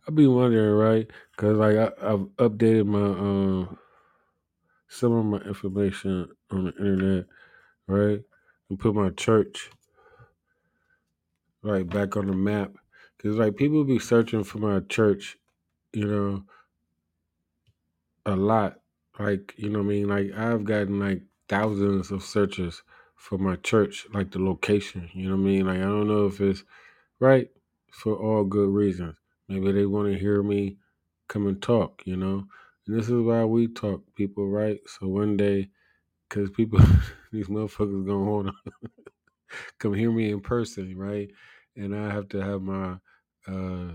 I 0.08 0.12
be 0.12 0.28
wondering, 0.28 0.74
right? 0.74 1.08
Because 1.32 1.58
like 1.58 1.78
I, 1.78 2.14
I've 2.14 2.28
updated 2.38 2.88
my 2.88 3.00
um 3.00 3.78
some 4.90 5.14
of 5.14 5.26
my 5.26 5.40
information 5.48 6.30
on 6.52 6.66
the 6.66 6.72
internet, 6.78 7.26
right? 7.88 8.22
And 8.70 8.80
put 8.80 8.96
my 8.96 9.12
church 9.12 9.70
right 11.64 11.88
back 11.88 12.18
on 12.18 12.28
the 12.28 12.34
map. 12.34 12.74
Cause 13.22 13.36
like 13.38 13.56
people 13.56 13.84
be 13.86 14.00
searching 14.00 14.44
for 14.44 14.60
my 14.60 14.82
church, 14.82 15.38
you 15.94 16.06
know, 16.06 16.44
a 18.26 18.36
lot. 18.36 18.80
Like, 19.20 19.54
you 19.58 19.70
know 19.70 19.80
what 19.80 19.86
I 19.86 19.90
mean? 19.90 20.10
Like 20.10 20.32
I've 20.38 20.66
gotten 20.66 21.00
like 21.00 21.22
thousands 21.50 22.12
of 22.12 22.24
searches 22.24 22.84
for 23.16 23.38
my 23.38 23.56
church, 23.58 24.06
like 24.14 24.32
the 24.32 24.40
location. 24.40 25.10
You 25.14 25.30
know 25.30 25.36
what 25.36 25.42
I 25.42 25.46
mean? 25.46 25.66
Like 25.68 25.78
I 25.80 25.84
don't 25.84 26.08
know 26.08 26.26
if 26.28 26.42
it's 26.42 26.64
right 27.20 27.50
for 27.92 28.16
all 28.16 28.44
good 28.44 28.70
reasons. 28.70 29.16
Maybe 29.50 29.72
they 29.72 29.86
want 29.86 30.12
to 30.14 30.20
hear 30.20 30.44
me 30.44 30.78
come 31.28 31.48
and 31.48 31.62
talk, 31.62 32.04
you 32.06 32.18
know? 32.18 32.46
And 32.88 32.98
this 33.00 33.08
is 33.08 33.22
why 33.22 33.46
we 33.46 33.68
talk, 33.68 34.02
people, 34.16 34.48
right? 34.48 34.80
So 34.88 35.08
one 35.08 35.38
day, 35.38 35.70
because 36.30 36.50
people, 36.52 36.80
these 37.32 37.48
motherfuckers 37.48 38.06
gonna 38.06 38.32
want 38.32 38.48
to 38.48 38.72
come 39.80 39.94
hear 39.94 40.12
me 40.12 40.32
in 40.32 40.42
person, 40.42 40.98
right? 40.98 41.30
And 41.76 41.96
I 41.96 42.14
have 42.14 42.30
to 42.30 42.42
have 42.42 42.62
my 42.62 42.98
uh 43.48 43.92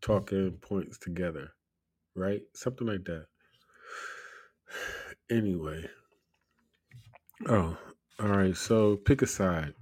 talking 0.00 0.58
points 0.60 0.98
together, 0.98 1.50
right? 2.14 2.42
Something 2.54 2.88
like 2.88 3.04
that. 3.04 3.26
Anyway. 5.30 5.84
Oh, 7.48 7.76
all 8.20 8.28
right. 8.28 8.56
So 8.56 8.96
pick 8.96 9.22
a 9.22 9.26
side. 9.26 9.72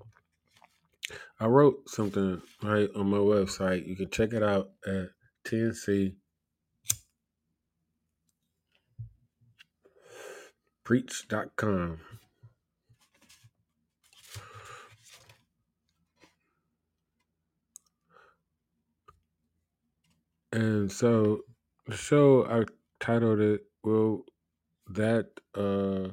I 1.40 1.46
wrote 1.46 1.88
something 1.88 2.40
right 2.62 2.88
on 2.94 3.10
my 3.10 3.16
website. 3.16 3.86
You 3.86 3.96
can 3.96 4.10
check 4.10 4.32
it 4.32 4.42
out 4.42 4.70
at 4.86 5.08
tncpreach.com. 5.46 6.14
And 20.52 20.90
so 20.90 21.42
the 21.86 21.96
show 21.96 22.44
I 22.46 22.64
titled 22.98 23.40
it 23.40 23.66
well 23.84 24.24
that 24.88 25.28
uh 25.54 26.08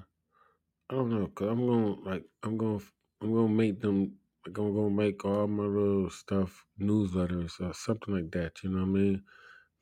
I 0.89 0.93
don't 0.93 1.09
know 1.09 1.27
cuz 1.27 1.47
I'm 1.47 1.59
to 1.59 2.09
like 2.09 2.25
I'm 2.43 2.59
to 2.59 2.81
I'm 3.21 3.33
to 3.33 3.47
make 3.47 3.81
them 3.81 4.19
like 4.45 4.57
I'm 4.57 4.75
to 4.75 4.89
make 4.89 5.25
all 5.25 5.47
my 5.47 5.63
little 5.63 6.09
stuff 6.11 6.65
newsletters 6.79 7.59
or 7.59 7.73
something 7.73 8.13
like 8.13 8.31
that, 8.31 8.63
you 8.63 8.69
know 8.69 8.81
what 8.81 8.89
I 8.89 8.99
mean? 8.99 9.23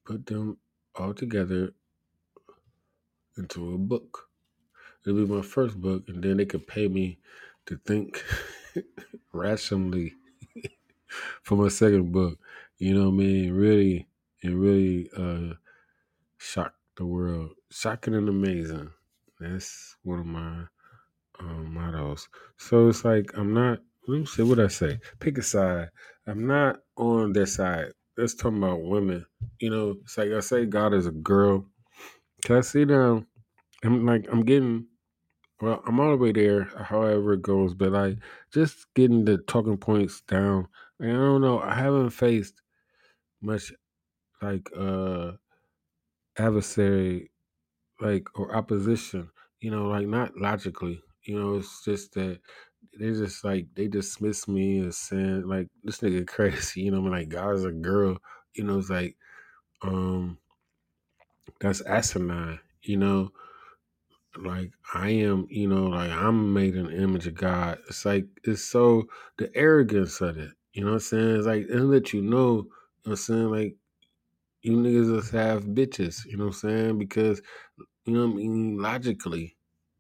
Put 0.05 0.25
them 0.25 0.57
all 0.95 1.13
together 1.13 1.74
into 3.38 3.74
a 3.74 3.77
book. 3.77 4.29
It'll 5.05 5.25
be 5.25 5.33
my 5.33 5.41
first 5.41 5.79
book 5.81 6.07
and 6.07 6.24
then 6.24 6.38
they 6.38 6.45
could 6.45 6.65
pay 6.65 6.88
me 6.88 7.19
to 7.65 7.77
think 7.85 8.24
rationally 9.33 10.15
for 11.43 11.55
my 11.57 11.67
second 11.67 12.12
book. 12.13 12.39
You 12.77 12.93
know 12.93 13.09
what 13.09 13.15
I 13.15 13.17
mean? 13.17 13.53
Really 13.53 14.07
and 14.45 14.61
really 14.61 15.09
uh 15.17 15.55
shock 16.37 16.73
the 16.97 17.05
world. 17.05 17.51
Shocking 17.71 18.15
and 18.15 18.29
amazing. 18.29 18.91
That's 19.39 19.95
one 20.03 20.19
of 20.19 20.25
my 20.25 20.63
um, 21.39 21.73
mottos. 21.73 22.27
So 22.57 22.87
it's 22.87 23.03
like 23.03 23.31
I'm 23.37 23.53
not. 23.53 23.79
Let 24.07 24.19
me 24.19 24.25
see 24.25 24.43
what 24.43 24.59
I 24.59 24.67
say. 24.67 24.99
Pick 25.19 25.37
a 25.37 25.41
side. 25.41 25.89
I'm 26.27 26.45
not 26.45 26.77
on 26.95 27.33
their 27.33 27.47
side. 27.47 27.91
Let's 28.17 28.35
talk 28.35 28.53
about 28.53 28.83
women. 28.83 29.25
You 29.59 29.71
know, 29.71 29.95
it's 30.03 30.17
like 30.17 30.31
I 30.31 30.39
say, 30.39 30.65
God 30.65 30.93
is 30.93 31.07
a 31.07 31.11
girl. 31.11 31.65
Can 32.43 32.57
I 32.57 32.61
see 32.61 32.85
now? 32.85 33.25
I'm 33.83 34.05
like 34.05 34.27
I'm 34.31 34.43
getting. 34.43 34.87
Well, 35.61 35.81
I'm 35.87 35.99
all 35.99 36.11
the 36.11 36.17
way 36.17 36.31
there. 36.31 36.65
However 36.77 37.33
it 37.33 37.41
goes, 37.41 37.73
but 37.73 37.91
like 37.91 38.17
just 38.53 38.93
getting 38.93 39.25
the 39.25 39.37
talking 39.37 39.77
points 39.77 40.21
down. 40.21 40.67
I 41.01 41.07
don't 41.07 41.41
know. 41.41 41.59
I 41.59 41.73
haven't 41.73 42.11
faced 42.11 42.61
much 43.41 43.71
like 44.45 44.69
uh 44.77 45.31
adversary 46.37 47.31
like 48.01 48.27
or 48.35 48.55
opposition 48.55 49.29
you 49.61 49.71
know 49.71 49.87
like 49.87 50.07
not 50.07 50.35
logically 50.37 51.01
you 51.23 51.39
know 51.39 51.55
it's 51.55 51.83
just 51.83 52.13
that 52.13 52.39
they 52.99 53.11
just 53.11 53.43
like 53.43 53.67
they 53.75 53.87
dismiss 53.87 54.47
me 54.47 54.85
as 54.85 54.97
saying 54.97 55.47
like 55.47 55.67
this 55.83 55.99
nigga 55.99 56.25
crazy 56.35 56.81
you 56.81 56.91
know 56.91 56.97
I 56.97 57.01
mean 57.01 57.11
like 57.11 57.29
God 57.29 57.55
is 57.55 57.65
a 57.65 57.71
girl 57.71 58.17
you 58.53 58.63
know 58.63 58.79
it's 58.79 58.89
like 58.89 59.15
um 59.81 60.37
that's 61.59 61.81
asinine 61.81 62.59
you 62.85 62.97
know? 62.97 63.31
Like 64.37 64.71
I 64.93 65.09
am 65.09 65.47
you 65.49 65.67
know 65.67 65.87
like 65.87 66.11
I'm 66.11 66.53
made 66.53 66.75
in 66.75 66.87
the 66.87 67.01
image 67.01 67.25
of 67.25 67.35
God. 67.35 67.79
It's 67.87 68.05
like 68.05 68.25
it's 68.43 68.63
so 68.63 69.07
the 69.37 69.49
arrogance 69.55 70.19
of 70.21 70.37
it 70.37 70.51
you 70.73 70.83
know 70.83 70.91
what 70.91 70.95
I'm 70.95 70.99
saying? 70.99 71.35
It's 71.37 71.47
like 71.47 71.67
it 71.69 71.79
let 71.79 72.13
you 72.13 72.21
know 72.21 72.27
you 72.27 72.31
know 72.31 72.67
what 73.03 73.11
I'm 73.11 73.15
saying? 73.15 73.49
Like 73.49 73.75
you 74.65 74.77
niggas 74.77 75.15
just 75.15 75.31
have 75.31 75.65
bitches 75.65 76.25
you 76.25 76.38
know 76.38 76.45
what 76.45 76.55
I'm 76.55 76.69
saying 76.69 77.00
because 77.00 77.41
you 78.05 78.13
know 78.13 78.25
what 78.25 78.34
I 78.34 78.36
mean 78.36 78.77
logically 78.77 79.55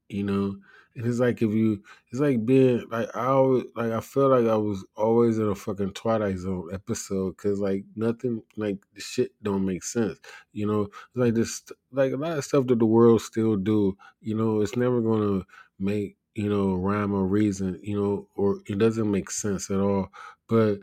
you 0.09 0.23
know. 0.23 0.55
And 0.95 1.05
it's 1.05 1.19
like 1.19 1.41
if 1.41 1.51
you, 1.51 1.83
it's 2.09 2.21
like 2.21 2.45
being 2.45 2.85
like 2.89 3.13
I 3.15 3.25
always 3.25 3.65
like 3.75 3.91
I 3.91 3.99
feel 3.99 4.29
like 4.29 4.45
I 4.45 4.55
was 4.55 4.85
always 4.95 5.37
in 5.37 5.49
a 5.49 5.55
fucking 5.55 5.91
Twilight 5.91 6.37
Zone 6.37 6.69
episode 6.73 7.35
because 7.35 7.59
like 7.59 7.83
nothing 7.97 8.41
like 8.55 8.77
the 8.93 9.01
shit 9.01 9.31
don't 9.43 9.65
make 9.65 9.83
sense, 9.83 10.17
you 10.53 10.65
know. 10.65 10.83
It's 10.83 11.15
like 11.15 11.33
this, 11.33 11.63
like 11.91 12.13
a 12.13 12.15
lot 12.15 12.37
of 12.37 12.45
stuff 12.45 12.67
that 12.67 12.79
the 12.79 12.85
world 12.85 13.21
still 13.21 13.57
do, 13.57 13.97
you 14.21 14.35
know. 14.35 14.61
It's 14.61 14.77
never 14.77 15.01
gonna 15.01 15.43
make 15.79 16.15
you 16.33 16.49
know 16.49 16.75
rhyme 16.75 17.13
or 17.13 17.27
reason, 17.27 17.77
you 17.83 17.99
know, 17.99 18.29
or 18.35 18.59
it 18.65 18.77
doesn't 18.77 19.11
make 19.11 19.29
sense 19.31 19.69
at 19.69 19.81
all. 19.81 20.07
But 20.47 20.79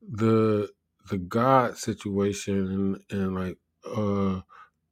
the 0.00 0.70
the 1.10 1.18
God 1.18 1.78
situation 1.78 3.02
and 3.10 3.20
and 3.20 3.36
like 3.36 3.58
uh 3.86 4.42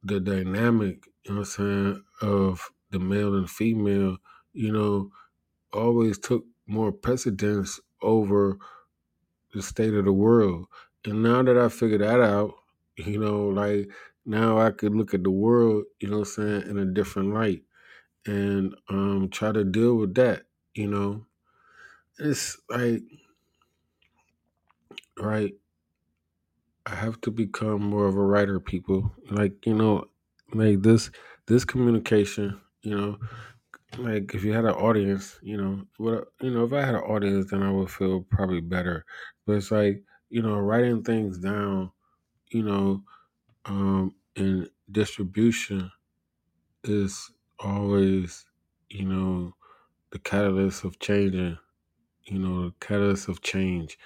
the 0.02 0.20
dynamic, 0.20 1.06
you 1.24 1.32
know 1.34 1.40
what 1.40 1.48
I'm 1.60 1.64
saying, 1.94 2.04
of 2.22 2.70
the 2.90 2.98
male 3.00 3.34
and 3.36 3.50
female, 3.50 4.18
you 4.54 4.72
know, 4.72 5.10
always 5.72 6.18
took 6.18 6.44
more 6.66 6.92
precedence 6.92 7.80
over 8.02 8.58
the 9.54 9.62
state 9.62 9.94
of 9.94 10.04
the 10.06 10.12
world. 10.12 10.66
And 11.04 11.22
now 11.22 11.42
that 11.42 11.58
I 11.58 11.68
figured 11.68 12.02
that 12.02 12.20
out, 12.20 12.54
you 12.96 13.18
know, 13.18 13.48
like 13.48 13.90
now 14.26 14.58
I 14.58 14.70
could 14.72 14.94
look 14.94 15.14
at 15.14 15.24
the 15.24 15.30
world, 15.30 15.84
you 16.00 16.08
know 16.10 16.18
I'm 16.20 16.24
saying, 16.26 16.62
in 16.68 16.78
a 16.78 16.86
different 16.86 17.34
light 17.34 17.62
and 18.26 18.74
um 18.90 19.28
try 19.30 19.52
to 19.52 19.64
deal 19.64 19.96
with 19.96 20.14
that, 20.16 20.44
you 20.74 20.88
know. 20.88 21.26
It's 22.18 22.58
like 22.70 23.02
right, 25.18 25.54
I 26.90 26.94
have 26.94 27.20
to 27.22 27.30
become 27.30 27.82
more 27.82 28.06
of 28.06 28.16
a 28.16 28.22
writer, 28.22 28.58
people. 28.60 29.14
Like, 29.30 29.66
you 29.66 29.74
know, 29.74 30.06
like 30.54 30.82
this 30.82 31.10
this 31.46 31.64
communication, 31.64 32.60
you 32.82 32.96
know, 32.96 33.18
like 33.98 34.34
if 34.34 34.44
you 34.44 34.52
had 34.52 34.64
an 34.64 34.72
audience, 34.74 35.38
you 35.42 35.56
know, 35.56 35.86
what 35.98 36.32
you 36.40 36.50
know, 36.50 36.64
if 36.64 36.72
I 36.72 36.82
had 36.82 36.94
an 36.96 37.02
audience, 37.02 37.50
then 37.50 37.62
I 37.62 37.70
would 37.72 37.90
feel 37.90 38.22
probably 38.22 38.60
better. 38.60 39.04
But 39.46 39.56
it's 39.56 39.70
like 39.70 40.04
you 40.30 40.42
know, 40.42 40.58
writing 40.58 41.02
things 41.04 41.38
down, 41.38 41.92
you 42.50 42.62
know, 42.64 43.04
um, 43.66 44.16
and 44.36 44.70
distribution 44.92 45.90
is 46.84 47.30
always, 47.58 48.46
you 48.88 49.04
know, 49.04 49.54
the 50.12 50.18
catalyst 50.20 50.84
of 50.84 50.98
changing. 51.00 51.58
You 52.24 52.38
know, 52.40 52.66
the 52.70 52.74
catalyst 52.80 53.28
of 53.28 53.42
change. 53.42 53.98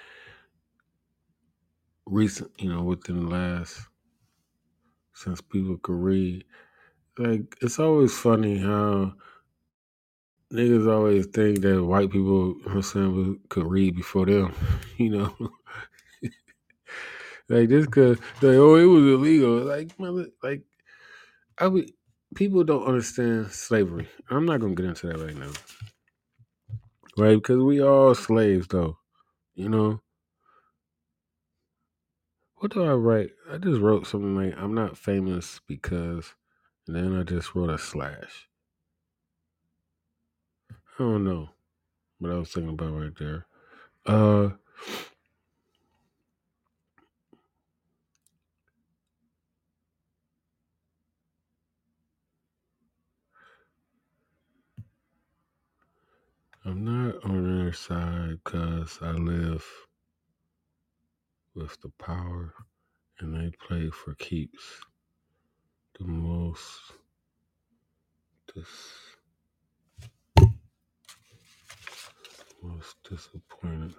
Recent, 2.05 2.51
you 2.59 2.69
know, 2.69 2.83
within 2.83 3.25
the 3.25 3.29
last 3.29 3.79
since 5.13 5.41
people 5.41 5.77
could 5.77 5.95
read, 5.95 6.43
like 7.17 7.55
it's 7.61 7.79
always 7.79 8.17
funny 8.17 8.57
how 8.57 9.13
Niggas 10.53 10.87
always 10.87 11.25
think 11.25 11.61
that 11.61 11.83
white 11.83 12.11
people, 12.11 12.55
you 12.59 12.65
know 12.65 12.71
I'm 12.73 12.81
saying, 12.83 13.39
could 13.49 13.65
read 13.65 13.95
before 13.95 14.27
them, 14.27 14.53
you 14.97 15.09
know. 15.09 15.35
like 17.49 17.69
just 17.69 17.91
cause 17.91 18.19
like 18.41 18.55
oh 18.55 18.75
it 18.75 18.85
was 18.85 19.03
illegal. 19.03 19.63
Like 19.63 19.99
mother 19.99 20.27
like 20.43 20.61
I 21.57 21.67
would 21.67 21.91
people 22.35 22.63
don't 22.63 22.85
understand 22.85 23.51
slavery. 23.51 24.07
I'm 24.29 24.45
not 24.45 24.59
gonna 24.59 24.75
get 24.75 24.85
into 24.85 25.07
that 25.07 25.17
right 25.17 25.35
now. 25.35 25.51
Right? 27.17 27.35
Because 27.35 27.63
we 27.63 27.81
all 27.81 28.13
slaves 28.13 28.67
though. 28.67 28.99
You 29.55 29.69
know? 29.69 30.01
What 32.63 32.71
do 32.71 32.85
I 32.85 32.93
write? 32.93 33.31
I 33.51 33.57
just 33.57 33.81
wrote 33.81 34.07
something 34.07 34.37
like 34.37 34.57
I'm 34.57 34.73
not 34.73 34.97
famous 34.97 35.59
because 35.67 36.33
and 36.87 36.95
then 36.95 37.13
I 37.13 37.23
just 37.23 37.53
wrote 37.53 37.69
a 37.69 37.77
slash. 37.77 38.47
I 40.71 40.75
don't 40.97 41.25
know 41.25 41.49
what 42.19 42.31
I 42.31 42.35
was 42.35 42.53
thinking 42.53 42.71
about 42.71 42.93
right 42.93 43.11
there. 43.19 43.47
Uh 44.05 44.51
I'm 56.63 56.85
not 56.85 57.25
on 57.25 57.59
their 57.59 57.73
side 57.73 58.39
because 58.41 58.99
I 59.01 59.11
live 59.11 59.65
with 61.55 61.79
the 61.81 61.89
power 61.99 62.53
and 63.19 63.33
they 63.33 63.51
play 63.65 63.89
for 63.89 64.15
keeps. 64.15 64.81
The 65.99 66.05
most 66.05 66.79
dis- 68.53 69.13
most 72.61 72.95
disappointed. 73.07 73.93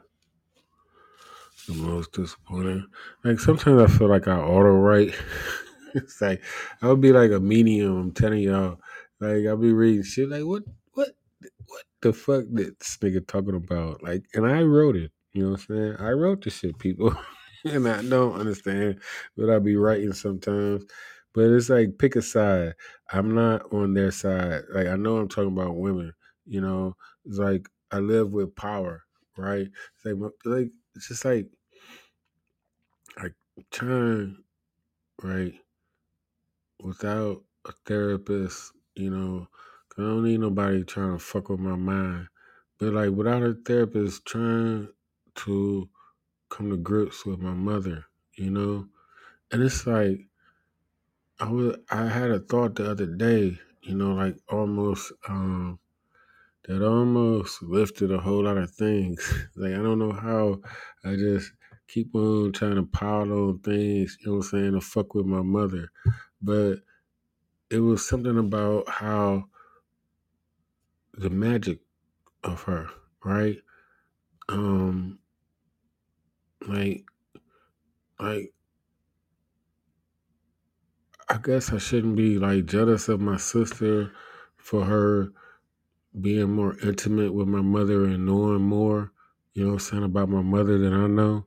The 1.68 1.74
most 1.74 2.12
disappointed. 2.12 2.82
Like 3.22 3.38
sometimes 3.38 3.80
I 3.80 3.96
feel 3.96 4.08
like 4.08 4.26
I 4.26 4.36
auto 4.36 4.70
write. 4.70 5.14
it's 5.94 6.20
like 6.20 6.42
I 6.82 6.88
would 6.88 7.00
be 7.00 7.12
like 7.12 7.30
a 7.30 7.40
medium. 7.40 7.96
I'm 7.96 8.12
telling 8.12 8.40
y'all. 8.40 8.78
Like 9.20 9.46
I'll 9.46 9.56
be 9.56 9.72
reading 9.72 10.02
shit. 10.02 10.28
Like 10.28 10.44
what 10.44 10.64
what 10.94 11.10
what 11.66 11.84
the 12.02 12.12
fuck 12.12 12.44
this 12.50 12.98
nigga 13.00 13.26
talking 13.26 13.54
about? 13.54 14.02
Like 14.02 14.24
and 14.34 14.46
I 14.46 14.62
wrote 14.62 14.96
it. 14.96 15.12
You 15.32 15.44
know 15.44 15.50
what 15.52 15.60
I'm 15.70 15.76
saying? 15.76 15.96
I 16.00 16.10
wrote 16.10 16.42
the 16.42 16.50
shit, 16.50 16.78
people. 16.78 17.14
and 17.74 17.88
I 17.88 18.02
don't 18.02 18.38
understand 18.38 19.00
what 19.34 19.50
I'll 19.50 19.60
be 19.60 19.76
writing 19.76 20.12
sometimes. 20.12 20.84
But 21.32 21.50
it's 21.50 21.68
like 21.68 21.98
pick 21.98 22.16
a 22.16 22.22
side. 22.22 22.74
I'm 23.12 23.34
not 23.34 23.72
on 23.72 23.94
their 23.94 24.12
side. 24.12 24.62
Like 24.72 24.86
I 24.86 24.96
know 24.96 25.16
I'm 25.16 25.28
talking 25.28 25.52
about 25.52 25.76
women. 25.76 26.12
You 26.46 26.60
know, 26.60 26.96
it's 27.24 27.38
like 27.38 27.68
I 27.90 27.98
live 27.98 28.30
with 28.32 28.54
power, 28.54 29.04
right? 29.36 29.66
It's 29.96 30.04
like 30.04 30.32
like 30.44 30.70
it's 30.94 31.08
just 31.08 31.24
like 31.24 31.48
like 33.20 33.34
trying 33.70 34.44
right 35.22 35.54
without 36.82 37.42
a 37.66 37.72
therapist. 37.86 38.72
You 38.94 39.10
know, 39.10 39.48
I 39.98 40.02
don't 40.02 40.24
need 40.24 40.40
nobody 40.40 40.84
trying 40.84 41.12
to 41.12 41.18
fuck 41.18 41.48
with 41.48 41.60
my 41.60 41.76
mind. 41.76 42.28
But 42.78 42.92
like 42.92 43.10
without 43.10 43.42
a 43.42 43.54
therapist, 43.54 44.26
trying 44.26 44.88
to 45.36 45.88
come 46.54 46.70
to 46.70 46.76
grips 46.76 47.26
with 47.26 47.40
my 47.40 47.52
mother. 47.52 48.04
You 48.36 48.50
know, 48.50 48.88
and 49.50 49.62
it's 49.62 49.86
like 49.86 50.28
I 51.40 51.50
was 51.50 51.76
I 51.90 52.06
had 52.06 52.30
a 52.30 52.38
thought 52.38 52.76
the 52.76 52.90
other 52.90 53.06
day, 53.06 53.58
you 53.82 53.94
know, 53.94 54.14
like 54.14 54.36
almost 54.48 55.12
um 55.28 55.78
that 56.66 56.82
almost 56.82 57.62
lifted 57.62 58.12
a 58.12 58.18
whole 58.18 58.44
lot 58.44 58.56
of 58.56 58.70
things. 58.70 59.20
like 59.56 59.72
I 59.72 59.82
don't 59.82 59.98
know 59.98 60.12
how 60.12 60.60
I 61.04 61.16
just 61.16 61.52
keep 61.88 62.14
on 62.14 62.52
trying 62.52 62.76
to 62.76 62.84
pile 62.84 63.32
on 63.32 63.58
things, 63.60 64.16
you 64.20 64.26
know 64.26 64.38
what 64.38 64.44
I'm 64.46 64.50
saying, 64.50 64.72
to 64.72 64.80
fuck 64.80 65.14
with 65.14 65.26
my 65.26 65.42
mother. 65.42 65.90
But 66.40 66.76
it 67.70 67.80
was 67.80 68.06
something 68.06 68.38
about 68.38 68.88
how 68.88 69.44
the 71.14 71.30
magic 71.30 71.80
of 72.44 72.62
her, 72.62 72.88
right? 73.24 73.58
Um 74.48 75.18
like 76.68 77.04
like 78.18 78.52
I 81.28 81.38
guess 81.38 81.72
I 81.72 81.78
shouldn't 81.78 82.16
be 82.16 82.38
like 82.38 82.66
jealous 82.66 83.08
of 83.08 83.20
my 83.20 83.36
sister 83.36 84.12
for 84.56 84.84
her 84.84 85.32
being 86.20 86.50
more 86.52 86.78
intimate 86.80 87.34
with 87.34 87.48
my 87.48 87.60
mother 87.62 88.04
and 88.04 88.26
knowing 88.26 88.62
more, 88.62 89.12
you 89.54 89.64
know 89.64 89.70
what 89.70 89.74
I'm 89.74 89.80
saying, 89.80 90.02
about 90.04 90.28
my 90.28 90.42
mother 90.42 90.78
than 90.78 90.92
I 90.94 91.06
know 91.06 91.46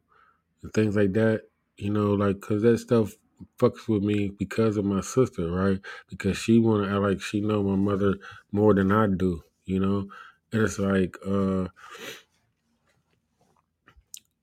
and 0.63 0.73
things 0.73 0.95
like 0.95 1.13
that. 1.13 1.43
You 1.77 1.91
know, 1.91 2.13
like, 2.13 2.41
cause 2.41 2.61
that 2.63 2.79
stuff 2.79 3.15
fucks 3.59 3.87
with 3.87 4.03
me 4.03 4.29
because 4.29 4.77
of 4.77 4.85
my 4.85 5.01
sister, 5.01 5.51
right? 5.51 5.79
Because 6.09 6.37
she 6.37 6.57
act 6.59 7.01
like 7.01 7.21
she 7.21 7.41
know 7.41 7.63
my 7.63 7.75
mother 7.75 8.15
more 8.51 8.73
than 8.73 8.91
I 8.91 9.07
do, 9.07 9.43
you 9.65 9.79
know? 9.79 10.09
And 10.51 10.63
it's 10.63 10.79
like, 10.79 11.17
uh, 11.25 11.67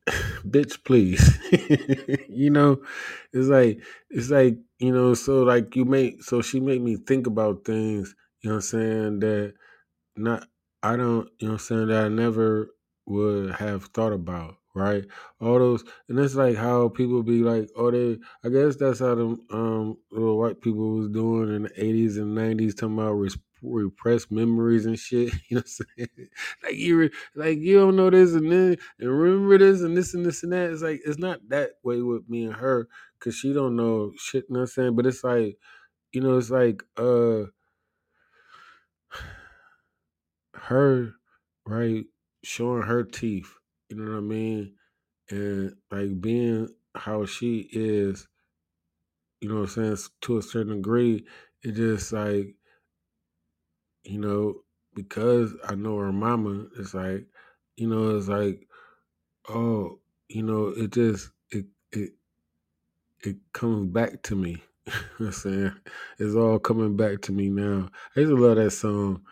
bitch, 0.46 0.82
please. 0.84 1.38
you 2.28 2.50
know, 2.50 2.82
it's 3.32 3.48
like, 3.48 3.82
it's 4.10 4.30
like, 4.30 4.58
you 4.78 4.92
know, 4.92 5.14
so 5.14 5.42
like 5.42 5.74
you 5.76 5.84
make, 5.84 6.22
so 6.22 6.42
she 6.42 6.60
made 6.60 6.82
me 6.82 6.96
think 6.96 7.26
about 7.26 7.64
things, 7.64 8.14
you 8.42 8.50
know 8.50 8.56
what 8.56 8.64
I'm 8.64 8.68
saying, 8.68 9.20
that 9.20 9.54
not 10.16 10.48
I 10.82 10.96
don't 10.96 11.28
you 11.40 11.48
know 11.48 11.54
what 11.54 11.60
I'm 11.62 11.66
saying 11.66 11.88
that 11.88 12.04
I 12.06 12.08
never 12.08 12.70
would 13.06 13.52
have 13.52 13.86
thought 13.86 14.12
about, 14.12 14.56
right? 14.74 15.04
All 15.40 15.58
those 15.58 15.84
and 16.08 16.18
it's 16.20 16.34
like 16.36 16.56
how 16.56 16.88
people 16.90 17.22
be 17.22 17.40
like, 17.42 17.70
oh 17.76 17.90
they 17.90 18.18
I 18.44 18.50
guess 18.50 18.76
that's 18.76 19.00
how 19.00 19.14
the 19.16 19.38
um 19.52 19.98
little 20.12 20.38
white 20.38 20.60
people 20.62 20.98
was 20.98 21.10
doing 21.10 21.54
in 21.54 21.62
the 21.64 21.72
eighties 21.84 22.18
and 22.18 22.34
nineties 22.34 22.74
talking 22.74 22.98
about 22.98 23.12
res- 23.14 23.38
repressed 23.64 24.30
memories 24.32 24.86
and 24.86 24.98
shit. 24.98 25.32
You 25.48 25.56
know 25.56 25.62
what 25.62 25.80
I'm 25.98 26.06
saying? 26.16 26.28
like 26.64 26.74
you 26.76 26.98
re- 26.98 27.10
like 27.34 27.58
you 27.58 27.78
don't 27.78 27.96
know 27.96 28.10
this 28.10 28.34
and 28.34 28.50
then 28.50 28.76
and 29.00 29.10
remember 29.10 29.58
this 29.58 29.82
and 29.82 29.96
this 29.96 30.14
and 30.14 30.26
this 30.26 30.42
and 30.42 30.52
that. 30.52 30.70
It's 30.70 30.82
like 30.82 31.00
it's 31.04 31.18
not 31.18 31.40
that 31.48 31.72
way 31.82 32.02
with 32.02 32.28
me 32.28 32.44
and 32.44 32.54
her 32.56 32.88
because 33.18 33.36
she 33.36 33.52
don't 33.52 33.76
know 33.76 34.12
shit, 34.18 34.44
you 34.48 34.54
know 34.54 34.60
what 34.60 34.64
I'm 34.64 34.66
saying? 34.68 34.96
But 34.96 35.06
it's 35.06 35.24
like, 35.24 35.58
you 36.12 36.20
know, 36.20 36.38
it's 36.38 36.50
like 36.50 36.82
uh 36.98 37.44
her 40.54 41.14
right 41.66 42.04
showing 42.42 42.82
her 42.82 43.02
teeth 43.04 43.52
you 43.88 43.96
know 43.96 44.12
what 44.12 44.18
i 44.18 44.20
mean 44.20 44.74
and 45.30 45.74
like 45.90 46.20
being 46.20 46.68
how 46.94 47.24
she 47.24 47.68
is 47.72 48.28
you 49.40 49.48
know 49.48 49.56
what 49.56 49.76
i'm 49.76 49.96
saying 49.96 49.96
to 50.20 50.38
a 50.38 50.42
certain 50.42 50.76
degree 50.76 51.24
it 51.62 51.72
just 51.72 52.12
like 52.12 52.54
you 54.04 54.18
know 54.18 54.54
because 54.94 55.54
i 55.68 55.74
know 55.74 55.98
her 55.98 56.12
mama 56.12 56.66
it's 56.78 56.94
like 56.94 57.26
you 57.76 57.88
know 57.88 58.16
it's 58.16 58.28
like 58.28 58.68
oh 59.48 59.98
you 60.28 60.42
know 60.42 60.68
it 60.68 60.92
just 60.92 61.30
it 61.50 61.66
it 61.92 62.12
it 63.22 63.36
comes 63.52 63.90
back 63.92 64.22
to 64.24 64.36
me. 64.36 64.62
You 64.86 64.92
know 65.20 65.26
i'm 65.26 65.32
saying? 65.32 65.72
It's 66.18 66.34
all 66.34 66.58
coming 66.58 66.96
back 66.96 67.22
to 67.22 67.32
me 67.32 67.48
now. 67.48 67.88
I 68.16 68.20
used 68.20 68.30
to 68.30 68.36
love 68.36 68.56
that 68.56 68.70
song 68.72 69.24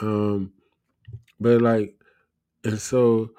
um 0.00 0.52
but 1.40 1.60
like 1.62 1.94
and 2.64 2.78
so 2.80 3.30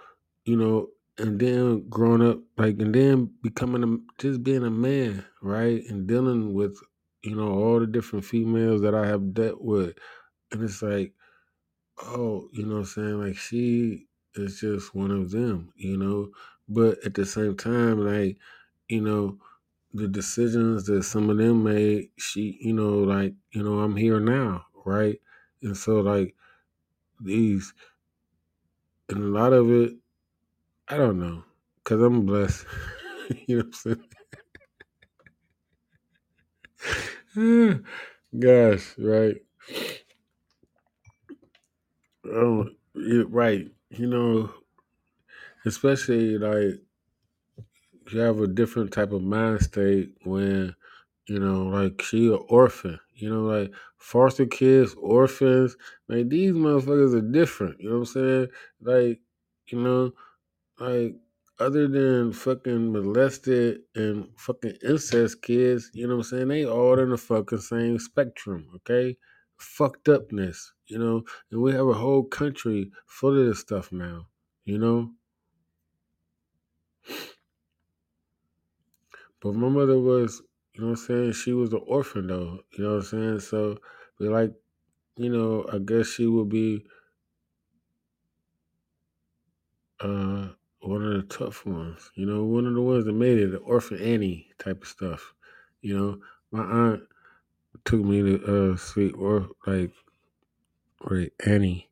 you 0.45 0.57
know 0.57 0.89
and 1.17 1.39
then 1.39 1.87
growing 1.89 2.27
up 2.27 2.39
like 2.57 2.79
and 2.79 2.95
then 2.95 3.31
becoming 3.43 3.83
a 3.83 4.21
just 4.21 4.43
being 4.43 4.65
a 4.65 4.69
man 4.71 5.25
right 5.41 5.83
and 5.89 6.07
dealing 6.07 6.53
with 6.53 6.77
you 7.23 7.35
know 7.35 7.49
all 7.51 7.79
the 7.79 7.87
different 7.87 8.25
females 8.25 8.81
that 8.81 8.95
i 8.95 9.05
have 9.05 9.33
dealt 9.33 9.61
with 9.61 9.95
and 10.51 10.63
it's 10.63 10.81
like 10.81 11.13
oh 12.03 12.49
you 12.53 12.65
know 12.65 12.75
what 12.75 12.79
i'm 12.81 12.85
saying 12.85 13.21
like 13.21 13.37
she 13.37 14.07
is 14.35 14.59
just 14.59 14.95
one 14.95 15.11
of 15.11 15.31
them 15.31 15.71
you 15.75 15.97
know 15.97 16.29
but 16.67 16.97
at 17.05 17.13
the 17.13 17.25
same 17.25 17.55
time 17.55 17.99
like 18.05 18.37
you 18.87 19.01
know 19.01 19.37
the 19.93 20.07
decisions 20.07 20.85
that 20.85 21.03
some 21.03 21.29
of 21.29 21.37
them 21.37 21.63
made 21.63 22.09
she 22.17 22.57
you 22.61 22.73
know 22.73 22.99
like 22.99 23.33
you 23.51 23.63
know 23.63 23.79
i'm 23.79 23.95
here 23.95 24.19
now 24.19 24.65
right 24.85 25.21
and 25.63 25.75
so 25.77 25.99
like 26.01 26.35
these 27.21 27.73
and 29.09 29.23
a 29.23 29.27
lot 29.27 29.53
of 29.53 29.69
it 29.71 29.93
I 30.89 30.97
don't 30.97 31.19
know, 31.19 31.43
cause 31.85 32.01
I'm 32.01 32.25
blessed. 32.25 32.65
you 33.47 33.57
know 33.59 33.63
what 33.65 33.75
I'm 33.87 33.97
saying? 37.35 37.85
Gosh, 38.39 38.95
right? 38.97 39.37
Oh, 42.31 42.69
you 42.95 43.27
right. 43.27 43.67
You 43.89 44.07
know, 44.07 44.53
especially 45.65 46.37
like 46.37 46.79
you 48.11 48.19
have 48.19 48.39
a 48.39 48.47
different 48.47 48.91
type 48.91 49.11
of 49.11 49.21
mind 49.21 49.61
state 49.61 50.13
when 50.23 50.75
you 51.27 51.39
know, 51.39 51.63
like 51.65 52.01
she 52.01 52.27
an 52.27 52.39
orphan. 52.49 52.99
You 53.15 53.29
know, 53.29 53.41
like 53.43 53.73
foster 53.97 54.45
kids, 54.45 54.95
orphans. 54.99 55.77
Like 56.07 56.29
these 56.29 56.53
motherfuckers 56.53 57.15
are 57.15 57.31
different. 57.31 57.79
You 57.79 57.89
know 57.89 57.99
what 57.99 57.99
I'm 58.01 58.05
saying? 58.05 58.47
Like, 58.81 59.21
you 59.67 59.79
know, 59.81 60.13
Like, 60.79 61.15
other 61.59 61.87
than 61.87 62.33
fucking 62.33 62.91
molested 62.93 63.81
and 63.95 64.29
fucking 64.37 64.77
incest 64.83 65.41
kids, 65.43 65.91
you 65.93 66.07
know 66.07 66.17
what 66.17 66.25
I'm 66.27 66.31
saying? 66.31 66.47
They 66.49 66.65
all 66.65 66.99
in 66.99 67.11
the 67.11 67.17
fucking 67.17 67.59
same 67.59 67.99
spectrum, 67.99 68.67
okay? 68.77 69.17
Fucked 69.59 70.07
upness, 70.09 70.73
you 70.87 70.97
know? 70.97 71.23
And 71.51 71.61
we 71.61 71.71
have 71.73 71.87
a 71.87 71.93
whole 71.93 72.23
country 72.23 72.91
full 73.05 73.39
of 73.39 73.45
this 73.45 73.59
stuff 73.59 73.91
now, 73.91 74.27
you 74.65 74.77
know? 74.77 75.11
But 79.41 79.55
my 79.55 79.69
mother 79.69 79.99
was, 79.99 80.41
you 80.73 80.81
know 80.81 80.89
I'm 80.89 80.95
saying? 80.95 81.33
She 81.33 81.53
was 81.53 81.73
an 81.73 81.81
orphan 81.85 82.27
though, 82.27 82.59
you 82.77 82.83
know 82.83 82.95
what 82.95 83.03
I'm 83.03 83.03
saying? 83.03 83.39
So, 83.39 83.77
we 84.19 84.29
like, 84.29 84.53
you 85.17 85.29
know, 85.29 85.65
I 85.71 85.79
guess 85.79 86.07
she 86.07 86.25
would 86.25 86.49
be 86.49 86.85
uh 89.99 90.49
one 90.81 91.03
of 91.03 91.13
the 91.13 91.23
tough 91.23 91.65
ones, 91.65 92.11
you 92.15 92.25
know, 92.25 92.45
one 92.45 92.65
of 92.65 92.73
the 92.73 92.81
ones 92.81 93.05
that 93.05 93.13
made 93.13 93.37
it, 93.37 93.51
the 93.51 93.57
orphan 93.57 93.99
Annie 94.01 94.47
type 94.57 94.81
of 94.81 94.87
stuff. 94.87 95.33
You 95.81 95.97
know, 95.97 96.19
my 96.51 96.63
aunt 96.63 97.03
took 97.89 98.01
me 98.01 98.21
to 98.21 98.73
uh 98.73 98.77
sweet 98.77 99.15
or 99.17 99.49
like 99.65 99.91
wait 101.09 101.33
Annie. 101.43 101.89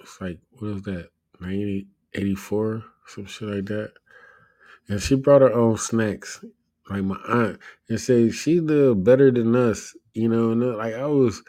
It's 0.00 0.20
like 0.20 0.38
what 0.58 0.68
is 0.72 0.82
that? 0.82 1.08
90, 1.40 1.86
84, 2.14 2.84
some 3.06 3.26
shit 3.26 3.48
like 3.48 3.64
that. 3.66 3.92
And 4.88 5.00
she 5.00 5.14
brought 5.14 5.40
her 5.40 5.52
own 5.52 5.78
snacks, 5.78 6.44
like 6.90 7.02
my 7.02 7.16
aunt, 7.28 7.58
and 7.88 7.98
said 7.98 8.34
she 8.34 8.60
lived 8.60 9.04
better 9.04 9.30
than 9.30 9.56
us, 9.56 9.96
you 10.12 10.28
know. 10.28 10.50
And 10.50 10.62
uh, 10.62 10.76
like 10.76 10.94
I 10.94 11.06
was 11.06 11.42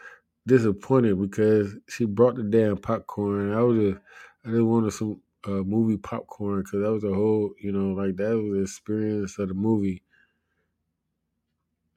disappointed 0.46 1.20
because 1.20 1.76
she 1.88 2.06
brought 2.06 2.36
the 2.36 2.42
damn 2.42 2.78
popcorn. 2.78 3.52
I 3.52 3.60
was 3.62 3.78
just, 3.78 4.02
I 4.46 4.50
just 4.50 4.62
wanted 4.62 4.92
some 4.92 5.20
uh, 5.46 5.62
movie 5.62 5.98
popcorn 5.98 6.62
because 6.62 6.80
that 6.82 6.92
was 6.92 7.04
a 7.04 7.14
whole, 7.14 7.52
you 7.60 7.70
know, 7.70 7.92
like 8.00 8.16
that 8.16 8.34
was 8.34 8.52
the 8.56 8.62
experience 8.62 9.38
of 9.38 9.48
the 9.48 9.54
movie. 9.54 10.02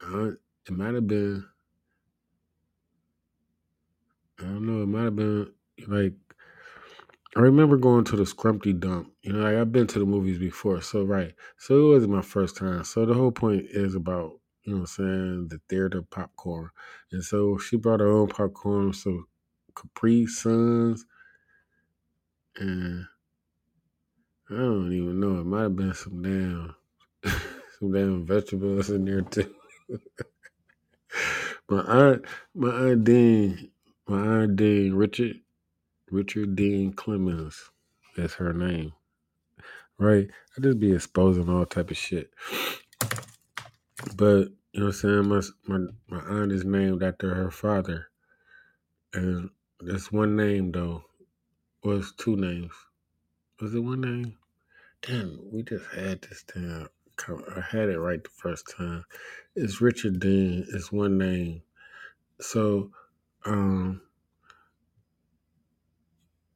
Uh, 0.05 0.31
it 0.67 0.71
might 0.73 0.95
have 0.95 1.07
been, 1.07 1.45
I 4.39 4.43
don't 4.43 4.65
know, 4.67 4.83
it 4.83 4.87
might 4.87 5.05
have 5.05 5.15
been 5.15 5.53
like 5.87 6.13
I 7.35 7.41
remember 7.41 7.77
going 7.79 8.05
to 8.05 8.17
the 8.17 8.25
Scrumpty 8.25 8.79
Dump. 8.79 9.11
You 9.23 9.33
know, 9.33 9.39
like 9.43 9.55
I've 9.55 9.73
been 9.73 9.87
to 9.87 9.99
the 9.99 10.05
movies 10.05 10.39
before, 10.39 10.83
so 10.83 11.03
right. 11.05 11.33
So 11.57 11.75
it 11.91 11.93
wasn't 11.95 12.13
my 12.13 12.21
first 12.21 12.57
time. 12.57 12.85
So 12.85 13.07
the 13.07 13.15
whole 13.15 13.31
point 13.33 13.65
is 13.71 13.95
about, 13.95 14.33
you 14.65 14.73
know 14.75 14.81
what 14.81 14.81
I'm 14.81 14.87
saying, 14.87 15.47
the 15.49 15.61
theater 15.69 16.03
popcorn. 16.03 16.69
And 17.11 17.23
so 17.25 17.57
she 17.57 17.77
brought 17.77 18.01
her 18.01 18.11
own 18.11 18.29
popcorn, 18.29 18.93
so 18.93 19.23
Capri 19.75 20.27
Suns, 20.27 21.07
and 22.57 23.05
I 24.49 24.55
don't 24.55 24.93
even 24.93 25.19
know. 25.19 25.39
It 25.41 25.45
might 25.45 25.63
have 25.63 25.75
been 25.75 25.93
some 25.93 26.21
damn 26.21 26.75
some 27.79 27.91
damn 27.93 28.25
vegetables 28.25 28.89
in 28.91 29.05
there 29.05 29.21
too. 29.21 29.53
my 31.69 31.81
aunt 31.81 32.25
my 32.55 32.69
aunt 32.69 33.03
Dean 33.05 33.71
my 34.07 34.19
aunt 34.21 34.55
Dean 34.57 34.93
Richard 34.95 35.37
Richard 36.11 36.55
Dean 36.55 36.93
Clemens. 36.93 37.71
That's 38.17 38.35
her 38.35 38.53
name. 38.53 38.91
right? 39.97 40.27
I 40.57 40.61
just 40.61 40.79
be 40.79 40.93
exposing 40.93 41.49
all 41.49 41.65
type 41.65 41.91
of 41.91 41.97
shit. 41.97 42.31
But 44.15 44.49
You 44.73 44.81
know 44.81 44.87
what 44.87 45.03
I'm 45.03 45.27
saying? 45.27 45.27
My 45.29 45.41
my 45.67 45.87
my 46.09 46.19
aunt 46.41 46.51
is 46.51 46.65
named 46.65 47.03
after 47.03 47.33
her 47.35 47.51
father, 47.51 48.07
and 49.13 49.49
that's 49.81 50.11
one 50.11 50.35
name 50.37 50.71
though. 50.71 51.03
Was 51.83 52.13
two 52.17 52.35
names? 52.37 52.73
Was 53.61 53.75
it 53.75 53.79
one 53.79 54.01
name? 54.01 54.37
Damn, 55.01 55.39
we 55.51 55.63
just 55.63 55.85
had 55.95 56.21
this 56.23 56.43
down. 56.43 56.89
I 57.29 57.61
had 57.61 57.89
it 57.89 57.99
right 57.99 58.23
the 58.23 58.29
first 58.29 58.69
time. 58.75 59.05
It's 59.55 59.81
Richard 59.81 60.19
Dean. 60.19 60.65
It's 60.73 60.91
one 60.91 61.17
name. 61.17 61.61
So, 62.39 62.91
um, 63.45 64.01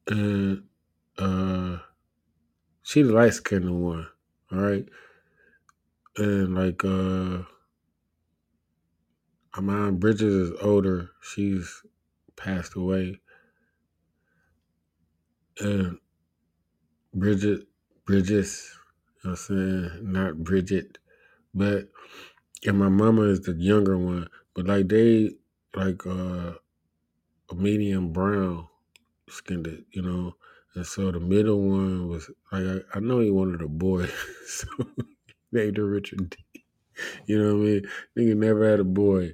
and 0.08 0.64
uh, 1.18 1.78
she 2.82 3.02
the 3.02 3.12
light 3.12 3.34
skinned 3.34 3.82
one, 3.82 4.06
all 4.52 4.58
right. 4.58 4.88
And 6.16 6.54
like, 6.54 6.84
uh, 6.84 7.42
my 9.60 9.74
aunt 9.74 10.00
Bridget 10.00 10.28
is 10.28 10.52
older. 10.62 11.10
She's 11.22 11.82
passed 12.36 12.74
away, 12.76 13.20
and 15.60 15.98
Bridget, 17.14 17.66
Bridges, 18.04 18.75
know 19.26 19.32
what 19.32 19.50
I'm 19.50 19.90
saying? 19.90 20.12
Not 20.12 20.38
Bridget, 20.44 20.98
but 21.54 21.88
and 22.66 22.78
my 22.78 22.88
mama 22.88 23.22
is 23.22 23.40
the 23.42 23.54
younger 23.54 23.98
one. 23.98 24.28
But 24.54 24.66
like 24.66 24.88
they, 24.88 25.32
like 25.74 26.06
uh, 26.06 26.54
a 27.50 27.54
medium 27.54 28.12
brown 28.12 28.68
skinned 29.28 29.66
it, 29.66 29.84
you 29.92 30.02
know. 30.02 30.34
And 30.74 30.86
so 30.86 31.10
the 31.10 31.20
middle 31.20 31.62
one 31.62 32.08
was 32.08 32.30
like 32.52 32.64
I, 32.64 32.98
I 32.98 33.00
know 33.00 33.20
he 33.20 33.30
wanted 33.30 33.62
a 33.62 33.68
boy, 33.68 34.06
so 34.46 34.66
named 35.52 35.76
her 35.78 35.86
Richard 35.86 36.30
D. 36.30 36.64
You 37.26 37.38
know 37.42 37.56
what 37.56 37.62
I 37.62 37.64
mean? 37.64 37.82
Nigga 38.18 38.36
never 38.36 38.70
had 38.70 38.80
a 38.80 38.84
boy. 38.84 39.32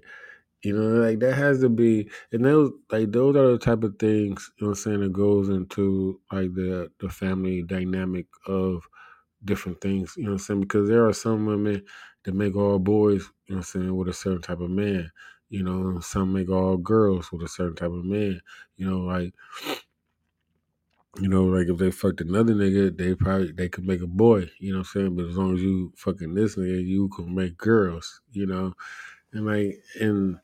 You 0.63 0.79
know, 0.79 1.05
like 1.07 1.21
that 1.21 1.35
has 1.35 1.61
to 1.61 1.69
be 1.69 2.11
and 2.33 2.45
those 2.45 2.71
like 2.91 3.13
those 3.13 3.37
are 3.37 3.53
the 3.53 3.59
type 3.59 3.83
of 3.85 3.99
things, 3.99 4.51
you 4.59 4.67
know 4.67 4.71
what 4.71 4.79
I'm 4.79 4.83
saying, 4.83 5.01
that 5.01 5.13
goes 5.13 5.49
into 5.49 6.21
like 6.33 6.55
the 6.55 6.91
the 7.01 7.09
family 7.09 7.63
dynamic 7.63 8.27
of 8.47 8.83
different 9.45 9.81
things, 9.81 10.15
you 10.17 10.25
know 10.25 10.31
what 10.31 10.35
I'm 10.35 10.39
saying? 10.39 10.61
Because 10.61 10.89
there 10.89 11.07
are 11.07 11.13
some 11.13 11.47
women 11.47 11.83
that 12.25 12.35
make 12.35 12.57
all 12.57 12.79
boys, 12.79 13.23
you 13.47 13.55
know 13.55 13.57
what 13.57 13.57
I'm 13.57 13.63
saying, 13.63 13.97
with 13.97 14.09
a 14.09 14.13
certain 14.13 14.43
type 14.43 14.61
of 14.61 14.71
man. 14.71 15.11
You 15.49 15.63
know, 15.63 16.01
some 16.01 16.33
make 16.33 16.49
all 16.49 16.79
girls 16.79 17.31
with 17.31 17.43
a 17.43 17.49
certain 17.49 17.77
type 17.77 17.91
of 17.91 18.05
man. 18.05 18.41
You 18.77 18.89
know, 18.89 18.99
like 19.01 19.35
you 21.21 21.29
know, 21.29 21.45
like 21.45 21.69
if 21.69 21.77
they 21.77 21.91
fucked 21.91 22.23
another 22.23 22.55
nigga, 22.55 22.97
they 22.97 23.15
probably 23.15 23.53
they 23.53 23.69
could 23.69 23.87
make 23.87 24.01
a 24.01 24.07
boy, 24.07 24.49
you 24.59 24.73
know 24.73 24.79
what 24.79 24.89
I'm 24.95 25.01
saying? 25.01 25.17
But 25.17 25.27
as 25.27 25.37
long 25.37 25.55
as 25.55 25.63
you 25.63 25.93
fucking 25.97 26.35
this 26.35 26.57
nigga, 26.57 26.85
you 26.85 27.09
can 27.09 27.35
make 27.35 27.59
girls, 27.59 28.23
you 28.33 28.47
know? 28.47 28.73
And 29.33 29.47
like 29.47 29.83
and 30.01 30.39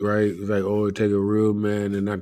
right, 0.00 0.28
it's 0.28 0.48
like, 0.48 0.62
oh, 0.62 0.86
it 0.86 0.94
take 0.94 1.10
a 1.10 1.18
real 1.18 1.52
man 1.52 1.94
and 1.94 2.06
not 2.06 2.20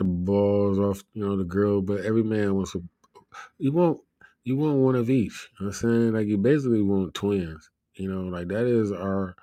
the 0.00 0.04
balls 0.04 0.80
off, 0.80 1.04
you 1.14 1.24
know, 1.24 1.36
the 1.36 1.44
girl, 1.44 1.82
but 1.82 2.00
every 2.06 2.24
man 2.24 2.56
wants 2.56 2.74
a 2.74 2.80
you 3.58 3.72
want 3.72 4.00
you 4.44 4.56
want 4.56 4.78
one 4.78 4.96
of 4.96 5.10
each. 5.10 5.48
You 5.60 5.66
know 5.66 5.70
I'm 5.70 5.74
saying? 5.74 6.12
Like 6.14 6.26
you 6.26 6.38
basically 6.38 6.82
want 6.82 7.14
twins. 7.14 7.70
You 7.94 8.10
know, 8.12 8.22
like 8.22 8.48
that 8.48 8.66
is 8.66 8.92
our 8.92 9.36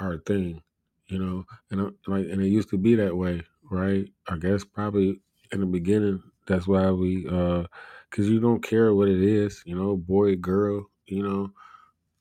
our 0.00 0.18
thing. 0.18 0.62
You 1.08 1.18
know, 1.18 1.44
and 1.70 1.80
uh, 1.80 1.90
like 2.06 2.26
and 2.26 2.42
it 2.42 2.48
used 2.48 2.70
to 2.70 2.78
be 2.78 2.94
that 2.96 3.16
way, 3.16 3.42
right? 3.70 4.06
I 4.28 4.36
guess 4.38 4.64
probably 4.64 5.20
in 5.52 5.60
the 5.60 5.66
beginning 5.66 6.22
that's 6.46 6.68
why 6.68 6.90
we 6.92 7.26
uh 7.28 7.64
cuz 8.10 8.28
you 8.28 8.40
don't 8.40 8.62
care 8.62 8.94
what 8.94 9.08
it 9.08 9.20
is, 9.22 9.62
you 9.66 9.76
know, 9.76 9.96
boy, 9.96 10.36
girl, 10.36 10.90
you 11.06 11.22
know. 11.22 11.52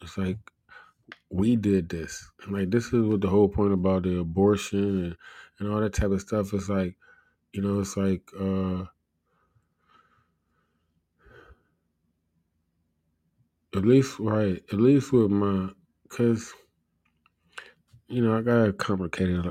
It's 0.01 0.17
like 0.17 0.39
we 1.29 1.55
did 1.55 1.89
this. 1.89 2.31
And 2.43 2.53
like 2.53 2.71
this 2.71 2.87
is 2.93 3.05
what 3.05 3.21
the 3.21 3.29
whole 3.29 3.49
point 3.49 3.73
about 3.73 4.03
the 4.03 4.19
abortion 4.19 5.05
and 5.05 5.17
and 5.59 5.71
all 5.71 5.79
that 5.81 5.93
type 5.93 6.11
of 6.11 6.21
stuff 6.21 6.53
is 6.53 6.69
like, 6.69 6.97
you 7.55 7.61
know, 7.63 7.79
it's 7.81 7.97
like 7.97 8.23
uh 8.39 8.85
At 13.75 13.85
least, 13.85 14.17
right. 14.17 14.63
At 14.73 14.79
least 14.81 15.13
with 15.13 15.29
my, 15.29 15.69
because, 16.03 16.51
you 18.07 18.21
know, 18.21 18.37
I 18.37 18.41
got 18.41 18.67
a 18.67 18.73
complicated 18.73 19.49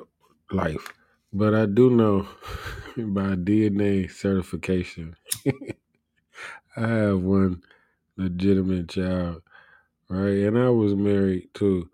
life. 0.50 0.92
But 1.32 1.54
I 1.54 1.66
do 1.66 1.90
know 1.90 2.28
by 2.96 3.34
DNA 3.34 4.06
certification, 4.08 5.16
I 6.76 6.86
have 6.88 7.22
one 7.22 7.62
legitimate 8.16 8.90
child, 8.90 9.42
right? 10.10 10.38
And 10.44 10.58
I 10.58 10.70
was 10.70 10.94
married 10.94 11.50
too. 11.54 11.90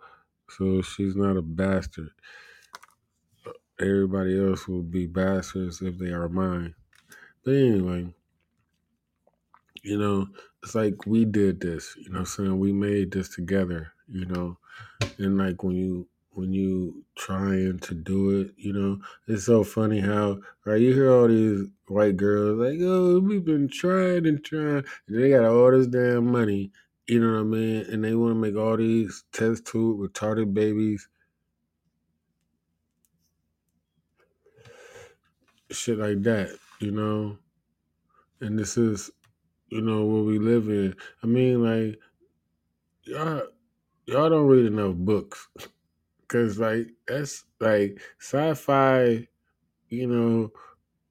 So 0.51 0.83
she's 0.83 1.17
not 1.17 1.37
a 1.37 1.43
bastard. 1.43 2.11
Everybody 3.81 4.39
else 4.39 4.69
will 4.69 4.83
be 4.83 5.07
bastards 5.07 5.81
if 5.81 5.99
they 5.99 6.09
are 6.11 6.29
mine. 6.29 6.75
But 7.45 7.55
anyway, 7.55 8.13
you 9.83 9.99
know, 9.99 10.29
it's 10.63 10.75
like 10.75 11.07
we 11.07 11.25
did 11.25 11.61
this, 11.61 11.97
you 11.97 12.11
know 12.11 12.21
what 12.21 12.21
I'm 12.21 12.27
saying? 12.27 12.59
We 12.59 12.73
made 12.73 13.13
this 13.13 13.35
together, 13.35 13.93
you 14.09 14.27
know. 14.27 14.59
And 15.19 15.39
like 15.39 15.63
when 15.63 15.77
you 15.77 16.07
when 16.33 16.53
you 16.53 17.05
trying 17.17 17.79
to 17.81 17.95
do 17.95 18.41
it, 18.41 18.55
you 18.57 18.73
know, 18.73 19.01
it's 19.27 19.47
so 19.47 19.65
funny 19.65 20.01
how 20.01 20.39
right 20.65 20.81
you 20.81 20.93
hear 20.95 21.11
all 21.11 21.29
these 21.29 21.67
white 21.89 22.17
girls 22.17 22.59
like, 22.59 22.79
oh, 22.83 23.19
we've 23.19 23.45
been 23.45 23.69
trying 23.69 24.27
and 24.27 24.45
trying, 24.45 24.85
and 25.09 25.23
they 25.23 25.31
got 25.31 25.45
all 25.45 25.71
this 25.71 25.87
damn 25.87 26.31
money, 26.31 26.71
you 27.07 27.21
know 27.21 27.33
what 27.33 27.41
I 27.41 27.45
mean? 27.45 27.87
And 27.91 28.05
they 28.05 28.15
want 28.15 28.33
to 28.33 28.35
make 28.41 28.57
all 28.57 28.77
these 28.77 29.25
test 29.33 29.67
tube 29.67 29.99
retarded 29.99 30.55
babies, 30.55 31.09
shit 35.71 35.99
like 35.99 36.23
that, 36.23 36.59
you 36.81 36.91
know. 36.91 37.39
And 38.41 38.59
this 38.59 38.77
is, 38.77 39.11
you 39.69 39.83
know, 39.83 40.05
where 40.05 40.23
we 40.23 40.39
live 40.39 40.69
in. 40.69 40.97
I 41.23 41.27
mean, 41.27 41.63
like 41.63 41.99
y'all, 43.05 43.43
y'all 44.07 44.31
don't 44.31 44.47
read 44.47 44.67
enough 44.67 44.95
books, 44.95 45.49
cause 46.29 46.59
like 46.59 46.89
that's 47.07 47.45
like 47.61 48.01
sci-fi, 48.19 49.27
you 49.89 50.07
know 50.07 50.53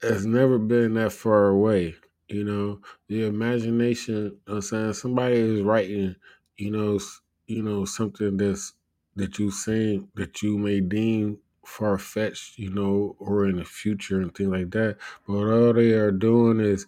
has 0.01 0.25
never 0.25 0.57
been 0.57 0.93
that 0.95 1.11
far 1.11 1.47
away. 1.47 1.95
You 2.27 2.43
know, 2.43 2.81
the 3.07 3.25
imagination. 3.25 4.15
You 4.15 4.39
know 4.47 4.55
I'm 4.55 4.61
saying 4.61 4.93
somebody 4.93 5.35
is 5.35 5.61
writing. 5.61 6.15
You 6.57 6.71
know, 6.71 6.99
you 7.47 7.63
know 7.63 7.85
something 7.85 8.37
that's 8.37 8.73
that 9.15 9.39
you 9.39 9.51
saying 9.51 10.09
that 10.15 10.41
you 10.41 10.57
may 10.57 10.79
deem 10.79 11.39
far 11.69 11.97
fetched. 11.97 12.57
You 12.59 12.71
know, 12.71 13.15
or 13.19 13.45
in 13.47 13.57
the 13.57 13.65
future 13.65 14.21
and 14.21 14.33
things 14.35 14.49
like 14.51 14.71
that. 14.71 14.97
But 15.27 15.33
all 15.35 15.73
they 15.73 15.91
are 15.93 16.11
doing 16.11 16.59
is 16.59 16.87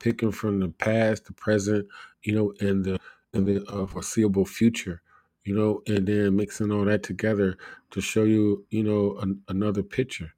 picking 0.00 0.32
from 0.32 0.60
the 0.60 0.68
past, 0.68 1.26
the 1.26 1.32
present, 1.34 1.86
you 2.22 2.34
know, 2.34 2.54
and 2.60 2.84
the 2.84 2.98
and 3.34 3.46
the 3.46 3.64
uh, 3.66 3.86
foreseeable 3.86 4.46
future. 4.46 5.02
You 5.44 5.54
know, 5.56 5.82
and 5.86 6.06
then 6.06 6.36
mixing 6.36 6.70
all 6.70 6.84
that 6.86 7.02
together 7.02 7.56
to 7.92 8.00
show 8.00 8.24
you, 8.24 8.66
you 8.70 8.84
know, 8.84 9.16
an, 9.20 9.40
another 9.48 9.82
picture. 9.82 10.32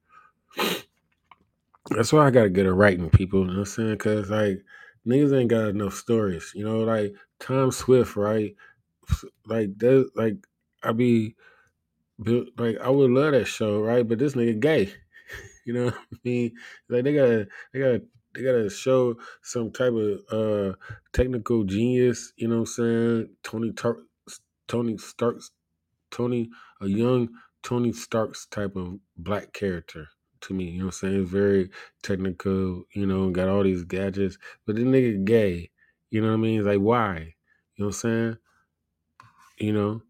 That's 1.91 2.13
why 2.13 2.27
I 2.27 2.31
gotta 2.31 2.51
get 2.51 2.67
a 2.67 2.73
writing, 2.73 3.11
people. 3.11 3.41
You 3.41 3.47
know 3.47 3.53
what 3.55 3.59
I'm 3.61 3.65
saying? 3.67 3.99
Cause 3.99 4.31
like 4.31 4.63
niggas 5.07 5.39
ain't 5.39 5.51
got 5.51 5.69
enough 5.69 5.95
stories. 5.95 6.53
You 6.55 6.65
know, 6.65 6.81
like 6.81 7.15
Tom 7.41 7.73
Swift, 7.73 8.17
right? 8.17 8.55
Like 9.47 9.79
that, 9.79 10.11
like 10.15 10.37
I 10.83 10.93
be 10.93 11.37
like 12.19 12.79
I 12.81 12.89
would 12.91 13.11
love 13.11 13.33
that 13.33 13.47
show, 13.47 13.81
right? 13.83 14.07
But 14.07 14.19
this 14.19 14.35
nigga 14.35 14.61
gay. 14.61 14.93
You 15.65 15.75
know 15.75 15.85
what 15.87 15.95
I 15.95 16.17
mean? 16.25 16.53
Like 16.89 17.05
they 17.05 17.15
gotta, 17.15 17.47
they 17.73 17.79
gotta, 17.81 18.03
they 18.35 18.43
gotta 18.43 18.69
show 18.71 19.15
some 19.43 19.71
type 19.71 19.93
of 19.93 20.21
uh 20.33 20.75
technical 21.13 21.65
genius. 21.65 22.33
You 22.37 22.49
know 22.49 22.57
what 22.57 22.61
I'm 22.63 22.67
saying? 22.67 23.29
Tony 23.45 23.73
Tar- 23.73 24.03
Tony 24.69 24.99
Stark 24.99 25.37
Tony, 26.11 26.51
a 26.81 26.87
young 26.89 27.31
Tony 27.63 27.93
Stark's 27.93 28.47
type 28.47 28.77
of 28.77 28.99
black 29.17 29.53
character 29.53 30.09
to 30.43 30.55
me. 30.55 30.65
You 30.71 30.79
know 30.81 30.85
what 30.87 30.95
I'm 31.03 31.11
saying? 31.11 31.27
Very 31.27 31.71
technical, 32.03 32.85
you 32.95 33.07
know, 33.07 33.31
got 33.31 33.49
all 33.49 33.63
these 33.63 33.85
gadgets. 33.85 34.39
But 34.67 34.77
the 34.77 34.83
nigga 34.83 35.25
gay. 35.25 35.71
You 36.11 36.21
know 36.21 36.29
what 36.29 36.35
I 36.35 36.39
mean? 36.39 36.61
It's 36.61 36.67
like 36.67 36.81
why? 36.81 37.35
You 37.77 37.85
know 37.85 37.87
what 37.87 37.89
I'm 37.89 37.93
saying? 37.93 38.37
You 39.63 39.75
know? 39.75 40.03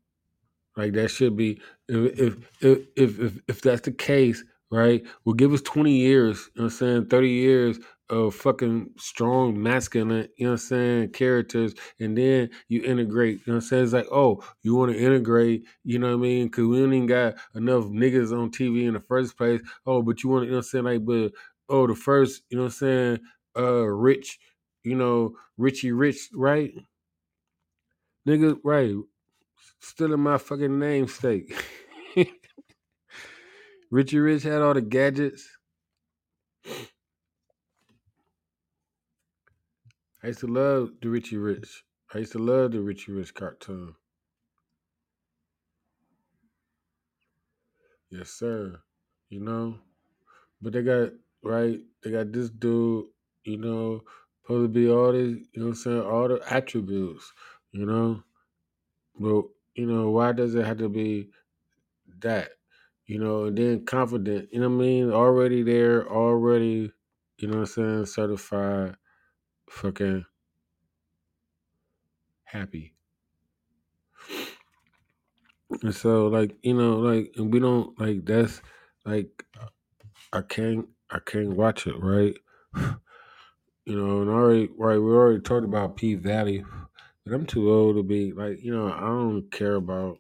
Like 0.77 0.93
that 0.95 1.11
should 1.11 1.37
be 1.37 1.61
if 1.89 2.19
if 2.21 2.37
if 2.63 2.81
if 2.97 3.41
if, 3.49 3.63
that's 3.63 3.83
the 3.83 3.93
case, 3.93 4.43
right? 4.71 5.05
Well 5.25 5.35
give 5.35 5.53
us 5.53 5.63
20 5.63 5.93
years, 5.97 6.51
you 6.55 6.63
know 6.63 6.65
what 6.67 6.73
I'm 6.73 6.79
saying, 6.79 7.07
30 7.09 7.29
years 7.31 7.79
of 8.09 8.35
fucking 8.35 8.91
strong 8.99 9.63
masculine, 9.63 10.29
you 10.37 10.47
know 10.47 10.53
what 10.53 10.61
I'm 10.63 10.67
saying, 10.69 11.11
characters, 11.11 11.75
and 12.01 12.17
then 12.17 12.51
you 12.69 12.83
integrate, 12.85 13.37
you 13.37 13.43
know 13.49 13.55
what 13.55 13.65
I'm 13.65 13.69
saying? 13.69 13.85
It's 13.85 13.93
like, 13.93 14.07
oh, 14.13 14.43
you 14.63 14.75
want 14.75 14.93
to 14.93 14.99
integrate, 14.99 15.65
you 15.85 15.99
know 15.99 16.09
what 16.09 16.15
I 16.25 16.29
mean? 16.29 16.51
Cause 16.51 16.67
we 16.67 16.83
even 16.83 17.07
got 17.07 17.35
enough 17.55 17.85
niggas 17.85 18.33
on 18.33 18.51
TV 18.51 18.87
in 18.87 18.95
the 18.95 19.01
first 19.01 19.37
place. 19.37 19.61
Oh, 19.87 20.03
but 20.03 20.23
you 20.23 20.31
want 20.31 20.43
to, 20.43 20.47
you 20.47 20.53
know 20.53 20.59
what 20.59 20.67
I'm 20.67 20.71
saying, 20.71 20.85
like, 20.85 21.05
but 21.05 21.33
oh, 21.69 21.87
the 21.87 21.95
first, 21.95 22.43
you 22.51 22.57
know 22.57 22.65
what 22.65 22.69
I'm 22.69 22.73
saying, 22.73 23.19
uh 23.59 23.85
rich 23.87 24.39
you 24.85 24.97
know, 24.97 25.37
Richie 25.59 25.93
Rich, 25.93 26.31
right? 26.35 26.73
Nigga, 28.29 28.59
right. 28.65 28.95
Still 29.83 30.15
in 30.15 30.21
my 30.21 30.39
fucking 30.39 30.79
namesake. 30.79 31.53
Richie 33.91 34.21
Rich 34.21 34.45
had 34.45 34.63
all 34.63 34.75
the 34.75 34.81
gadgets. 34.81 35.49
I 40.23 40.29
used 40.29 40.39
to 40.41 40.47
love 40.47 40.91
the 41.03 41.09
Richie 41.09 41.37
Rich. 41.37 41.83
I 42.15 42.19
used 42.19 42.31
to 42.33 42.39
love 42.39 42.71
the 42.71 42.81
Richie 42.81 43.11
Rich 43.11 43.35
cartoon. 43.35 43.97
Yes, 48.09 48.31
sir. 48.31 48.81
You 49.31 49.41
know? 49.41 49.79
But 50.63 50.75
they 50.75 50.83
got 50.83 51.11
right, 51.43 51.81
they 52.05 52.13
got 52.13 52.31
this 52.31 52.51
dude, 52.51 53.07
you 53.43 53.59
know, 53.59 54.05
supposed 54.43 54.73
to 54.73 54.81
be 54.81 54.89
all 54.89 55.11
this, 55.11 55.39
you 55.53 55.63
know 55.63 55.69
I'm 55.69 55.75
saying, 55.75 56.03
all 56.03 56.29
the 56.29 56.41
attributes, 56.49 57.33
you 57.73 57.85
know. 57.85 58.23
But, 59.19 59.43
you 59.75 59.87
know, 59.87 60.11
why 60.11 60.33
does 60.33 60.55
it 60.55 60.67
have 60.67 60.79
to 60.79 60.89
be 60.89 61.31
that? 62.19 62.51
You 63.07 63.19
know, 63.19 63.45
and 63.45 63.59
then 63.59 63.85
confident, 63.85 64.49
you 64.53 64.61
know 64.61 64.69
what 64.69 64.77
I 64.77 64.87
mean? 64.87 65.11
Already 65.11 65.63
there, 65.63 66.09
already, 66.09 66.93
you 67.39 67.49
know 67.49 67.59
what 67.59 67.61
I'm 67.61 67.67
saying, 67.67 68.07
certified 68.07 68.97
fucking 69.71 70.25
happy. 72.45 72.95
And 75.83 75.95
so 75.95 76.29
like, 76.29 76.57
you 76.63 76.75
know, 76.75 76.99
like 76.99 77.33
and 77.37 77.53
we 77.53 77.59
don't 77.59 77.99
like 77.99 78.25
that's 78.25 78.61
like 79.05 79.45
I 80.33 80.43
can't 80.43 80.89
I 81.11 81.19
can't 81.21 81.57
watch 81.57 81.87
it, 81.87 81.97
right? 81.99 82.37
You 83.85 83.97
know, 83.97 84.21
and 84.23 84.31
already 84.31 84.69
right, 84.79 84.97
we 84.97 85.11
already 85.11 85.41
talked 85.41 85.65
about 85.65 85.97
P 85.97 86.15
Valley, 86.15 86.65
but 87.25 87.35
I'm 87.35 87.47
too 87.47 87.71
old 87.71 87.97
to 87.97 88.03
be 88.03 88.33
like, 88.33 88.63
you 88.63 88.75
know, 88.75 88.93
I 88.93 89.01
don't 89.01 89.51
care 89.51 89.75
about 89.77 90.19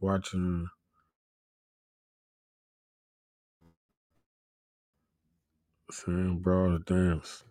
watching 0.00 0.68
Sam 5.90 6.40
Broad 6.40 6.84
dance. 6.84 7.44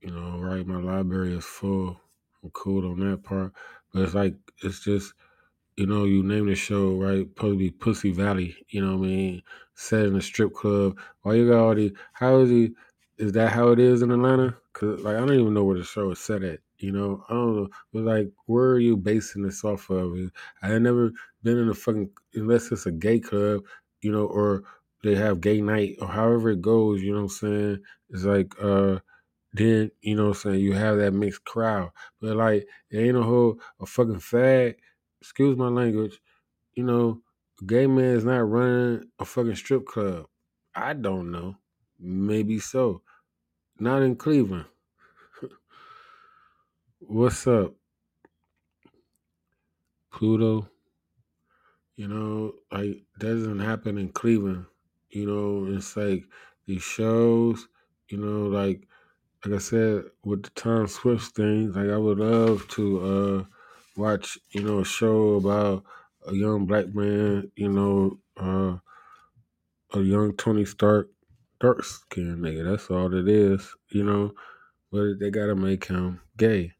You 0.00 0.10
know, 0.10 0.38
right, 0.38 0.66
my 0.66 0.78
library 0.80 1.34
is 1.36 1.44
full. 1.44 2.00
I'm 2.42 2.50
cool 2.50 2.90
on 2.90 3.00
that 3.10 3.22
part. 3.24 3.52
But 3.92 4.02
it's 4.02 4.14
like 4.14 4.36
it's 4.62 4.80
just 4.84 5.14
you 5.76 5.86
know, 5.86 6.04
you 6.04 6.22
name 6.24 6.46
the 6.46 6.54
show, 6.56 6.96
right? 6.96 7.32
Probably 7.36 7.70
Pussy 7.70 8.12
Valley, 8.12 8.56
you 8.68 8.80
know 8.84 8.96
what 8.96 9.06
I 9.06 9.08
mean? 9.08 9.42
Set 9.74 10.06
in 10.06 10.16
a 10.16 10.22
strip 10.22 10.52
club. 10.54 10.98
Why 11.22 11.34
you 11.34 11.48
got 11.48 11.60
all 11.60 11.74
these 11.74 11.92
how 12.12 12.40
is 12.40 12.50
he 12.50 12.72
is 13.18 13.32
that 13.32 13.52
how 13.52 13.68
it 13.68 13.78
is 13.80 14.02
in 14.02 14.10
Atlanta? 14.10 14.56
Cause 14.72 15.00
like 15.00 15.16
I 15.16 15.20
don't 15.20 15.34
even 15.34 15.54
know 15.54 15.64
where 15.64 15.76
the 15.78 15.84
show 15.84 16.10
is 16.10 16.20
set 16.20 16.42
at. 16.42 16.60
You 16.78 16.92
know, 16.92 17.24
I 17.28 17.34
don't 17.34 17.56
know. 17.56 17.68
But 17.92 18.02
like 18.04 18.30
where 18.46 18.70
are 18.70 18.78
you 18.78 18.96
basing 18.96 19.42
this 19.42 19.64
off 19.64 19.90
of? 19.90 20.16
I 20.62 20.68
had 20.68 20.82
never 20.82 21.10
been 21.42 21.58
in 21.58 21.68
a 21.68 21.74
fucking 21.74 22.10
unless 22.34 22.70
it's 22.70 22.86
a 22.86 22.92
gay 22.92 23.18
club, 23.20 23.62
you 24.02 24.12
know, 24.12 24.26
or 24.26 24.62
they 25.02 25.14
have 25.16 25.40
gay 25.40 25.60
night 25.60 25.96
or 26.00 26.08
however 26.08 26.50
it 26.50 26.62
goes, 26.62 27.02
you 27.02 27.10
know 27.12 27.22
what 27.22 27.22
I'm 27.24 27.28
saying? 27.28 27.78
It's 28.10 28.24
like 28.24 28.54
uh 28.62 29.00
then, 29.52 29.90
you 30.02 30.14
know 30.14 30.24
what 30.28 30.36
I'm 30.36 30.52
saying, 30.52 30.60
you 30.60 30.74
have 30.74 30.98
that 30.98 31.12
mixed 31.12 31.44
crowd. 31.44 31.90
But 32.20 32.36
like 32.36 32.66
it 32.90 32.98
ain't 32.98 33.16
a 33.16 33.22
whole 33.22 33.58
a 33.80 33.86
fucking 33.86 34.20
fag 34.20 34.76
excuse 35.20 35.56
my 35.56 35.68
language, 35.68 36.20
you 36.74 36.84
know, 36.84 37.20
gay 37.66 37.86
man 37.88 38.16
is 38.16 38.24
not 38.24 38.48
running 38.48 39.04
a 39.18 39.24
fucking 39.24 39.56
strip 39.56 39.84
club. 39.86 40.26
I 40.74 40.92
don't 40.92 41.32
know. 41.32 41.56
Maybe 41.98 42.58
so. 42.58 43.02
Not 43.78 44.02
in 44.02 44.16
Cleveland. 44.16 44.66
What's 47.00 47.46
up? 47.46 47.74
Pluto? 50.12 50.68
You 51.96 52.08
know, 52.08 52.54
like 52.70 53.04
that 53.18 53.26
doesn't 53.34 53.58
happen 53.60 53.98
in 53.98 54.10
Cleveland. 54.10 54.66
You 55.10 55.26
know, 55.26 55.76
it's 55.76 55.96
like 55.96 56.24
these 56.66 56.82
shows, 56.82 57.68
you 58.08 58.18
know, 58.18 58.46
like 58.48 58.86
like 59.44 59.54
I 59.54 59.58
said, 59.58 60.04
with 60.24 60.44
the 60.44 60.50
Tom 60.50 60.86
Swift 60.88 61.36
thing, 61.36 61.72
like 61.72 61.90
I 61.90 61.96
would 61.98 62.18
love 62.18 62.68
to 62.70 63.00
uh 63.00 63.44
watch, 63.96 64.38
you 64.50 64.62
know, 64.62 64.80
a 64.80 64.84
show 64.84 65.34
about 65.36 65.84
a 66.26 66.34
young 66.34 66.66
black 66.66 66.94
man, 66.94 67.50
you 67.56 67.68
know, 67.70 68.20
uh 68.36 68.78
a 69.92 70.00
young 70.00 70.34
Tony 70.36 70.64
Stark, 70.64 71.10
dark 71.60 71.84
skinned 71.84 72.38
nigga. 72.44 72.64
That's 72.70 72.90
all 72.90 73.14
it 73.14 73.28
is, 73.28 73.74
you 73.90 74.04
know. 74.04 74.32
But 74.92 75.18
they 75.20 75.30
gotta 75.30 75.54
make 75.54 75.86
him 75.86 76.20
gay. 76.36 76.74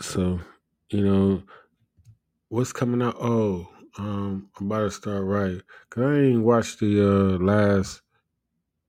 So, 0.00 0.40
you 0.90 1.04
know, 1.04 1.42
what's 2.48 2.72
coming 2.72 3.02
out? 3.02 3.16
Oh, 3.20 3.68
um, 3.98 4.50
I'm 4.58 4.66
about 4.66 4.80
to 4.80 4.90
start 4.90 5.24
right. 5.24 5.60
Cause 5.90 6.04
I 6.04 6.18
ain't 6.18 6.44
watched 6.44 6.80
the 6.80 7.02
uh 7.02 7.38
last 7.38 8.02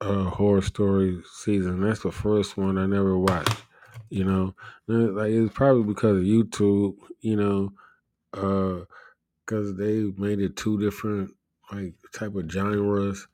uh 0.02 0.26
horror 0.26 0.62
story 0.62 1.22
season. 1.34 1.82
That's 1.82 2.04
the 2.04 2.12
first 2.12 2.58
one 2.58 2.78
I 2.78 2.86
never 2.86 3.18
watched. 3.18 3.64
You 4.10 4.26
know, 4.26 4.56
like 4.88 5.32
it's 5.32 5.54
probably 5.54 5.84
because 5.84 6.18
of 6.18 6.24
YouTube. 6.24 6.98
You 7.22 7.36
know, 7.38 7.74
uh, 8.34 8.86
because 9.46 9.76
they 9.78 10.04
made 10.18 10.40
it 10.40 10.58
two 10.58 10.80
different 10.80 11.36
like 11.72 11.94
type 12.14 12.36
of 12.36 12.50
genres. 12.50 13.28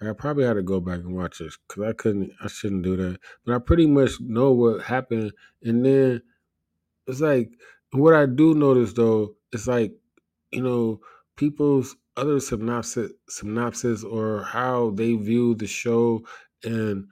I 0.00 0.12
probably 0.14 0.44
had 0.44 0.54
to 0.54 0.62
go 0.62 0.80
back 0.80 0.98
and 0.98 1.14
watch 1.14 1.38
this 1.38 1.56
because 1.68 1.84
I 1.84 1.92
couldn't. 1.92 2.32
I 2.42 2.48
shouldn't 2.48 2.82
do 2.82 2.96
that. 2.96 3.20
But 3.44 3.54
I 3.54 3.58
pretty 3.58 3.86
much 3.86 4.20
know 4.20 4.50
what 4.50 4.82
happened, 4.82 5.32
and 5.62 5.86
then 5.86 6.22
it's 7.06 7.20
like 7.20 7.52
what 7.92 8.14
I 8.14 8.26
do 8.26 8.54
notice 8.54 8.92
though. 8.92 9.36
It's 9.52 9.68
like 9.68 9.92
you 10.50 10.62
know 10.62 11.00
people's 11.36 11.96
other 12.16 12.40
synopsis, 12.40 13.12
synopsis 13.28 14.02
or 14.04 14.42
how 14.42 14.90
they 14.90 15.14
view 15.14 15.54
the 15.54 15.66
show, 15.66 16.22
and 16.64 17.06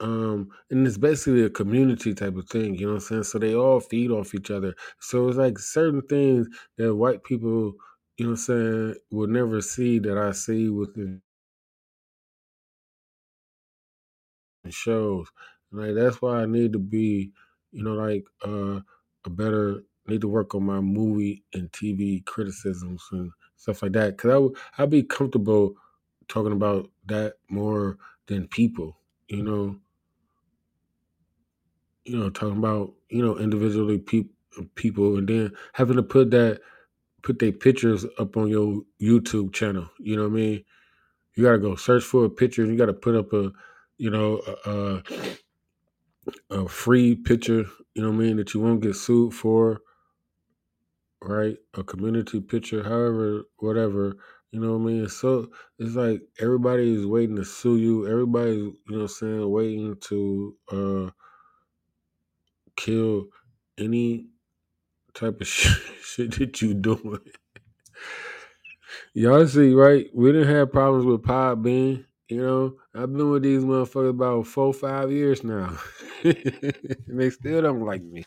um, 0.00 0.48
and 0.70 0.86
it's 0.86 0.98
basically 0.98 1.44
a 1.44 1.50
community 1.50 2.14
type 2.14 2.36
of 2.36 2.48
thing. 2.48 2.74
You 2.74 2.86
know 2.86 2.94
what 2.94 2.94
I'm 2.96 3.00
saying? 3.00 3.22
So 3.24 3.38
they 3.38 3.54
all 3.54 3.80
feed 3.80 4.10
off 4.10 4.34
each 4.34 4.50
other. 4.50 4.74
So 5.00 5.28
it's 5.28 5.38
like 5.38 5.58
certain 5.58 6.02
things 6.02 6.48
that 6.76 6.94
white 6.94 7.24
people, 7.24 7.74
you 8.16 8.26
know 8.26 8.32
what 8.32 8.38
I'm 8.38 8.44
saying, 8.44 8.94
will 9.10 9.28
never 9.28 9.60
see 9.60 9.98
that 10.00 10.18
I 10.18 10.32
see 10.32 10.68
within 10.68 11.22
shows. 14.70 15.28
Like 15.72 15.94
that's 15.94 16.22
why 16.22 16.42
I 16.42 16.46
need 16.46 16.72
to 16.72 16.78
be, 16.78 17.32
you 17.72 17.82
know, 17.82 17.94
like 17.94 18.24
uh 18.44 18.80
a 19.26 19.30
better 19.30 19.82
need 20.06 20.20
to 20.20 20.28
work 20.28 20.54
on 20.54 20.64
my 20.64 20.80
movie 20.80 21.44
and 21.54 21.72
TV 21.72 22.20
criticisms 22.20 23.02
and 23.12 23.30
stuff 23.56 23.82
like 23.82 23.92
that. 23.92 24.16
Cause 24.18 24.30
I 24.30 24.36
would 24.38 24.56
I'd 24.78 24.90
be 24.90 25.02
comfortable 25.02 25.74
talking 26.28 26.52
about 26.52 26.90
that 27.06 27.34
more 27.48 27.98
than 28.26 28.48
people, 28.48 28.96
you 29.28 29.42
know. 29.42 29.80
You 32.04 32.18
know, 32.18 32.28
talking 32.30 32.58
about, 32.58 32.94
you 33.08 33.24
know, 33.24 33.38
individually 33.38 33.98
people 33.98 34.34
people 34.74 35.16
and 35.16 35.26
then 35.28 35.52
having 35.72 35.96
to 35.96 36.02
put 36.02 36.30
that 36.30 36.60
put 37.24 37.38
their 37.38 37.52
pictures 37.52 38.06
up 38.18 38.36
on 38.36 38.48
your 38.48 38.82
YouTube 39.02 39.52
channel. 39.52 39.88
You 39.98 40.16
know 40.16 40.22
what 40.22 40.32
I 40.32 40.34
mean? 40.34 40.64
You 41.34 41.44
gotta 41.44 41.58
go 41.58 41.74
search 41.74 42.04
for 42.04 42.24
a 42.24 42.30
picture 42.30 42.64
you 42.64 42.76
gotta 42.76 42.92
put 42.92 43.16
up 43.16 43.32
a 43.32 43.50
you 43.98 44.10
know, 44.10 44.40
a, 44.66 45.02
a, 46.50 46.68
free 46.68 47.14
picture, 47.14 47.64
you 47.94 48.02
know 48.02 48.10
what 48.10 48.16
I 48.16 48.18
mean, 48.18 48.36
that 48.38 48.54
you 48.54 48.60
won't 48.60 48.82
get 48.82 48.96
sued 48.96 49.34
for, 49.34 49.80
right? 51.22 51.56
A 51.74 51.84
community 51.84 52.40
picture, 52.40 52.82
however, 52.82 53.42
whatever, 53.58 54.16
you 54.50 54.60
know 54.60 54.76
what 54.76 54.90
I 54.90 54.92
mean? 54.92 55.08
So 55.08 55.50
it's 55.78 55.94
like 55.96 56.22
everybody 56.40 56.94
is 56.94 57.06
waiting 57.06 57.36
to 57.36 57.44
sue 57.44 57.76
you. 57.76 58.08
Everybody's, 58.08 58.56
you 58.56 58.76
know 58.86 58.98
what 58.98 59.02
I'm 59.02 59.08
saying, 59.08 59.50
waiting 59.50 59.96
to 60.00 60.56
uh 60.70 61.10
kill 62.76 63.26
any 63.78 64.26
type 65.14 65.40
of 65.40 65.46
shit 65.48 66.32
that 66.38 66.60
you 66.62 66.74
doing. 66.74 67.20
Y'all 69.14 69.46
see, 69.46 69.74
right? 69.74 70.06
We 70.14 70.32
didn't 70.32 70.48
have 70.54 70.72
problems 70.72 71.04
with 71.06 71.22
Podbean. 71.22 72.04
You 72.28 72.42
know, 72.42 72.76
I've 72.94 73.12
been 73.12 73.30
with 73.30 73.42
these 73.42 73.62
motherfuckers 73.64 74.10
about 74.10 74.46
four, 74.46 74.72
five 74.72 75.12
years 75.12 75.44
now. 75.44 75.78
and 76.24 76.96
they 77.06 77.30
still 77.30 77.62
don't 77.62 77.84
like 77.84 78.02
me. 78.02 78.24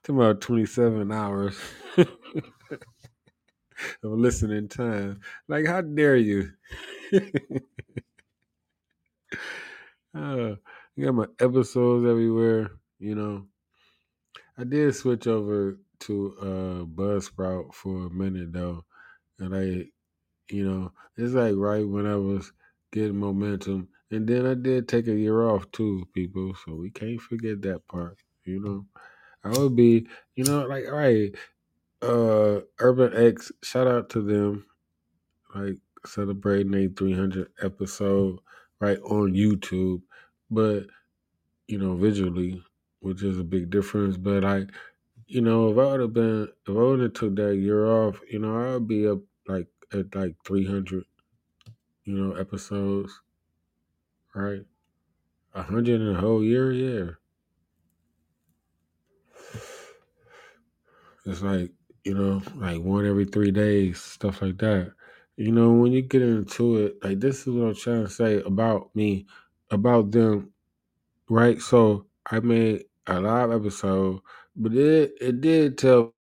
It's 0.00 0.08
about 0.08 0.40
27 0.40 1.12
hours 1.12 1.58
of 1.98 2.08
listening 4.02 4.68
time. 4.68 5.20
Like, 5.48 5.66
how 5.66 5.80
dare 5.82 6.16
you? 6.16 6.52
uh, 10.14 10.56
you 10.96 11.04
got 11.04 11.14
my 11.14 11.26
episodes 11.40 12.06
everywhere, 12.06 12.70
you 12.98 13.14
know. 13.14 13.46
I 14.58 14.64
did 14.64 14.94
switch 14.94 15.26
over 15.26 15.78
to 16.00 16.34
uh 16.40 16.84
Buzzsprout 16.84 17.74
for 17.74 18.06
a 18.06 18.10
minute 18.10 18.52
though. 18.52 18.84
And 19.38 19.54
I 19.56 19.86
you 20.50 20.68
know, 20.70 20.92
it's 21.16 21.34
like 21.34 21.54
right 21.56 21.86
when 21.86 22.06
I 22.06 22.16
was 22.16 22.52
getting 22.92 23.18
momentum. 23.18 23.88
And 24.10 24.26
then 24.28 24.46
I 24.46 24.54
did 24.54 24.88
take 24.88 25.06
a 25.08 25.14
year 25.14 25.42
off 25.48 25.70
too, 25.72 26.06
people. 26.14 26.54
So 26.64 26.74
we 26.74 26.90
can't 26.90 27.20
forget 27.20 27.62
that 27.62 27.86
part. 27.88 28.18
You 28.44 28.60
know, 28.60 28.86
I 29.44 29.58
would 29.58 29.76
be, 29.76 30.08
you 30.36 30.44
know, 30.44 30.66
like 30.66 30.86
all 30.86 30.98
right, 30.98 31.34
uh, 32.02 32.60
Urban 32.80 33.14
X. 33.14 33.52
Shout 33.62 33.86
out 33.86 34.10
to 34.10 34.22
them, 34.22 34.66
like 35.54 35.76
celebrating 36.06 36.74
a 36.74 36.88
300 36.88 37.50
episode 37.62 38.40
right 38.80 38.98
on 39.00 39.34
YouTube, 39.34 40.02
but 40.50 40.86
you 41.68 41.78
know, 41.78 41.96
visually, 41.96 42.62
which 43.00 43.22
is 43.22 43.38
a 43.38 43.44
big 43.44 43.70
difference. 43.70 44.16
But 44.16 44.42
like, 44.44 44.70
you 45.26 45.40
know, 45.40 45.70
if 45.70 45.78
I 45.78 45.92
would 45.92 46.00
have 46.00 46.12
been, 46.14 46.48
if 46.66 46.70
I 46.70 46.72
would 46.72 47.00
have 47.00 47.12
took 47.14 47.36
that 47.36 47.56
year 47.56 47.86
off, 47.86 48.20
you 48.30 48.38
know, 48.38 48.56
I 48.58 48.74
would 48.74 48.88
be 48.88 49.08
up 49.08 49.20
like 49.46 49.68
at 49.92 50.14
like 50.14 50.36
300, 50.44 51.04
you 52.04 52.14
know, 52.14 52.34
episodes, 52.34 53.22
right? 54.34 54.64
A 55.54 55.62
hundred 55.62 56.00
in 56.00 56.08
a 56.16 56.20
whole 56.20 56.42
year, 56.44 56.72
yeah. 56.72 57.12
It's 61.26 61.42
like, 61.42 61.72
you 62.04 62.14
know, 62.14 62.42
like 62.56 62.80
one 62.80 63.06
every 63.06 63.24
three 63.24 63.50
days, 63.50 64.00
stuff 64.00 64.40
like 64.42 64.58
that. 64.58 64.94
You 65.36 65.52
know, 65.52 65.72
when 65.72 65.92
you 65.92 66.02
get 66.02 66.22
into 66.22 66.76
it, 66.78 67.04
like 67.04 67.20
this 67.20 67.46
is 67.46 67.54
what 67.54 67.68
I'm 67.68 67.74
trying 67.74 68.04
to 68.04 68.10
say 68.10 68.40
about 68.42 68.94
me, 68.96 69.26
about 69.70 70.10
them, 70.10 70.52
right? 71.30 71.60
So 71.60 72.07
I 72.30 72.40
made 72.40 72.84
a 73.06 73.20
live 73.20 73.52
episode, 73.52 74.20
but 74.56 74.74
it 74.74 75.12
it 75.20 75.40
did 75.40 75.78
tell 75.78 76.14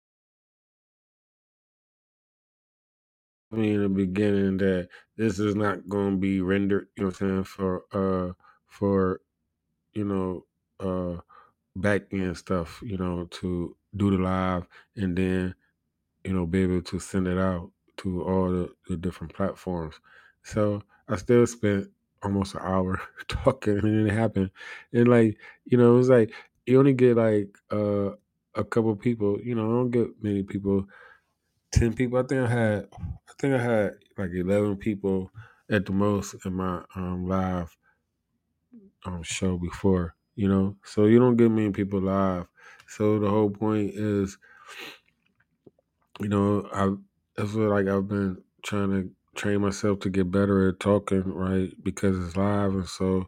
me 3.53 3.75
in 3.75 3.83
the 3.83 3.89
beginning 3.89 4.59
that 4.59 4.89
this 5.17 5.39
is 5.39 5.55
not 5.55 5.89
gonna 5.89 6.17
be 6.17 6.41
rendered, 6.41 6.89
you 6.97 7.05
know 7.05 7.09
what 7.11 7.21
I'm 7.23 7.29
saying, 7.29 7.45
for 7.45 7.85
uh 7.93 8.33
for, 8.69 9.21
you 9.95 10.05
know, 10.05 10.47
uh 10.81 11.21
back 11.77 12.03
end 12.13 12.37
stuff, 12.39 12.81
you 12.85 12.99
know, 12.99 13.27
to 13.31 13.77
do 13.97 14.11
the 14.13 14.19
live 14.19 14.67
and 14.97 15.17
then 15.17 15.55
you 16.25 16.33
know, 16.35 16.47
be 16.47 16.63
able 16.63 16.83
to 16.83 16.99
send 16.99 17.27
it 17.29 17.39
out 17.39 17.71
to 17.99 18.23
all 18.25 18.51
the, 18.51 18.71
the 18.89 18.97
different 18.97 19.35
platforms. 19.35 19.95
So 20.43 20.83
I 21.09 21.17
still 21.17 21.47
spent 21.47 21.89
almost 22.27 22.55
an 22.55 22.63
hour 22.63 23.01
talking 23.29 23.79
and 23.79 24.09
it 24.09 24.13
happened. 24.15 24.51
And 24.93 25.09
like, 25.09 25.39
you 25.65 25.79
know, 25.79 25.95
it 25.95 25.99
was 25.99 26.11
like 26.11 26.35
you 26.67 26.79
only 26.79 26.95
get 26.95 27.17
like 27.17 27.57
uh 27.73 28.13
a 28.55 28.65
couple 28.65 28.97
people, 28.97 29.41
you 29.43 29.55
know, 29.55 29.67
I 29.67 29.75
don't 29.75 29.91
get 29.91 30.23
many 30.23 30.43
people, 30.43 30.87
ten 31.73 31.95
people. 31.95 32.19
I 32.19 32.25
think 32.25 32.43
I 32.43 32.51
had 32.51 32.89
I 32.99 33.33
think 33.39 33.55
I 33.55 33.63
had 33.63 33.93
like 34.19 34.31
eleven 34.33 34.77
people 34.77 35.31
at 35.71 35.87
the 35.87 35.93
most 35.93 36.35
in 36.47 36.55
my 36.55 36.85
um 36.97 37.27
live 37.29 37.77
um 39.05 39.23
show 39.23 39.57
before, 39.59 40.15
you 40.35 40.49
know. 40.49 40.77
So 40.85 41.07
you 41.07 41.19
don't 41.19 41.37
get 41.37 41.51
many 41.51 41.71
people 41.71 42.01
live. 42.01 42.49
So 42.89 43.19
the 43.19 43.29
whole 43.31 43.51
point 43.51 43.95
is 43.95 44.39
you 46.21 46.29
know, 46.29 46.69
I 46.73 46.95
that's 47.37 47.53
what 47.55 47.69
like 47.69 47.87
I've 47.87 48.09
been 48.09 48.43
trying 48.63 48.91
to 48.91 49.15
train 49.37 49.61
myself 49.61 50.01
to 50.01 50.11
get 50.11 50.31
better 50.31 50.69
at 50.69 50.81
talking, 50.81 51.33
right? 51.33 51.73
Because 51.83 52.19
it's 52.25 52.37
live, 52.37 52.75
and 52.75 52.89
so 52.89 53.27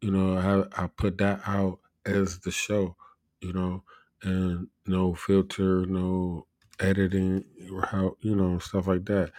you 0.00 0.10
know, 0.10 0.68
I 0.74 0.84
I 0.84 0.86
put 0.88 1.18
that 1.18 1.40
out 1.46 1.80
as 2.06 2.40
the 2.40 2.50
show, 2.50 2.96
you 3.40 3.52
know, 3.52 3.82
and 4.22 4.68
no 4.86 5.14
filter, 5.14 5.84
no 5.86 6.46
editing, 6.80 7.44
or 7.72 7.86
how 7.86 8.16
you 8.20 8.34
know 8.34 8.58
stuff 8.58 8.86
like 8.86 9.04
that. 9.06 9.32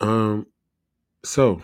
Um, 0.00 0.46
so 1.24 1.62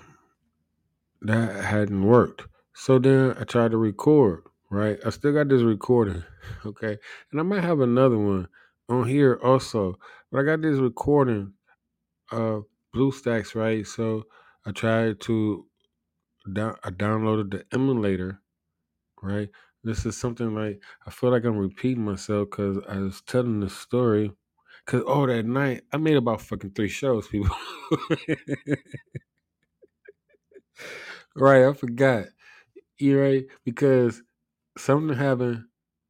that 1.22 1.64
hadn't 1.64 2.04
worked. 2.04 2.46
So 2.74 2.98
then 2.98 3.36
I 3.38 3.44
tried 3.44 3.72
to 3.72 3.76
record, 3.76 4.44
right? 4.70 4.98
I 5.04 5.10
still 5.10 5.32
got 5.32 5.48
this 5.48 5.62
recording, 5.62 6.22
okay? 6.66 6.96
And 7.30 7.40
I 7.40 7.42
might 7.42 7.64
have 7.64 7.80
another 7.80 8.18
one 8.18 8.48
on 8.88 9.08
here 9.08 9.40
also. 9.42 9.98
But 10.30 10.40
I 10.40 10.42
got 10.44 10.62
this 10.62 10.78
recording 10.78 11.54
of 12.30 12.64
BlueStacks, 12.98 13.54
right? 13.54 13.86
So 13.86 14.24
I 14.66 14.72
tried 14.72 15.20
to 15.22 15.66
down 16.52 16.76
I 16.84 16.90
downloaded 16.90 17.50
the 17.52 17.64
emulator, 17.72 18.40
right? 19.22 19.48
This 19.84 20.04
is 20.06 20.16
something 20.16 20.54
like 20.54 20.82
I 21.06 21.10
feel 21.10 21.30
like 21.30 21.44
I'm 21.44 21.56
repeating 21.58 22.04
myself 22.04 22.48
because 22.50 22.78
I 22.88 22.98
was 22.98 23.20
telling 23.22 23.60
the 23.60 23.70
story. 23.70 24.32
Cause 24.86 25.02
oh 25.06 25.26
that 25.26 25.44
night 25.46 25.82
I 25.92 25.98
made 25.98 26.16
about 26.16 26.40
fucking 26.42 26.72
three 26.72 26.88
shows, 26.88 27.28
people. 27.28 27.54
right, 31.36 31.64
I 31.66 31.72
forgot. 31.72 32.26
You 32.98 33.20
right? 33.20 33.44
Because 33.64 34.22
something 34.78 35.16
happened. 35.16 35.64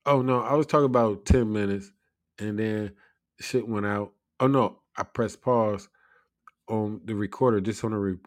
Oh 0.06 0.22
no, 0.22 0.40
I 0.42 0.54
was 0.54 0.66
talking 0.66 0.86
about 0.86 1.24
ten 1.26 1.52
minutes, 1.52 1.92
and 2.38 2.58
then 2.58 2.92
shit 3.40 3.68
went 3.68 3.86
out. 3.86 4.12
Oh 4.40 4.46
no, 4.48 4.80
I 4.96 5.04
pressed 5.04 5.42
pause 5.42 5.88
on 6.68 7.00
the 7.04 7.14
recorder, 7.14 7.60
just 7.60 7.84
on 7.84 7.92
the 7.92 7.98
re- 7.98 8.18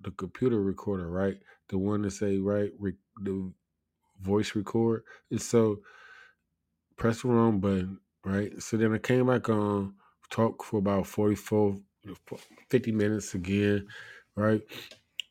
the 0.00 0.10
computer 0.12 0.60
recorder, 0.62 1.08
right? 1.08 1.38
The 1.68 1.78
one 1.78 2.02
to 2.02 2.10
say 2.10 2.38
right, 2.38 2.70
re- 2.78 2.94
the 3.22 3.52
voice 4.20 4.54
record. 4.54 5.04
And 5.30 5.40
so 5.40 5.80
press 6.96 7.22
the 7.22 7.28
wrong 7.28 7.60
button, 7.60 8.00
right? 8.24 8.60
So 8.62 8.76
then 8.76 8.94
I 8.94 8.98
came 8.98 9.26
back 9.26 9.48
on, 9.48 9.94
talk 10.30 10.62
for 10.62 10.78
about 10.78 11.06
44, 11.06 11.76
50 12.68 12.92
minutes 12.92 13.34
again, 13.34 13.86
right? 14.34 14.62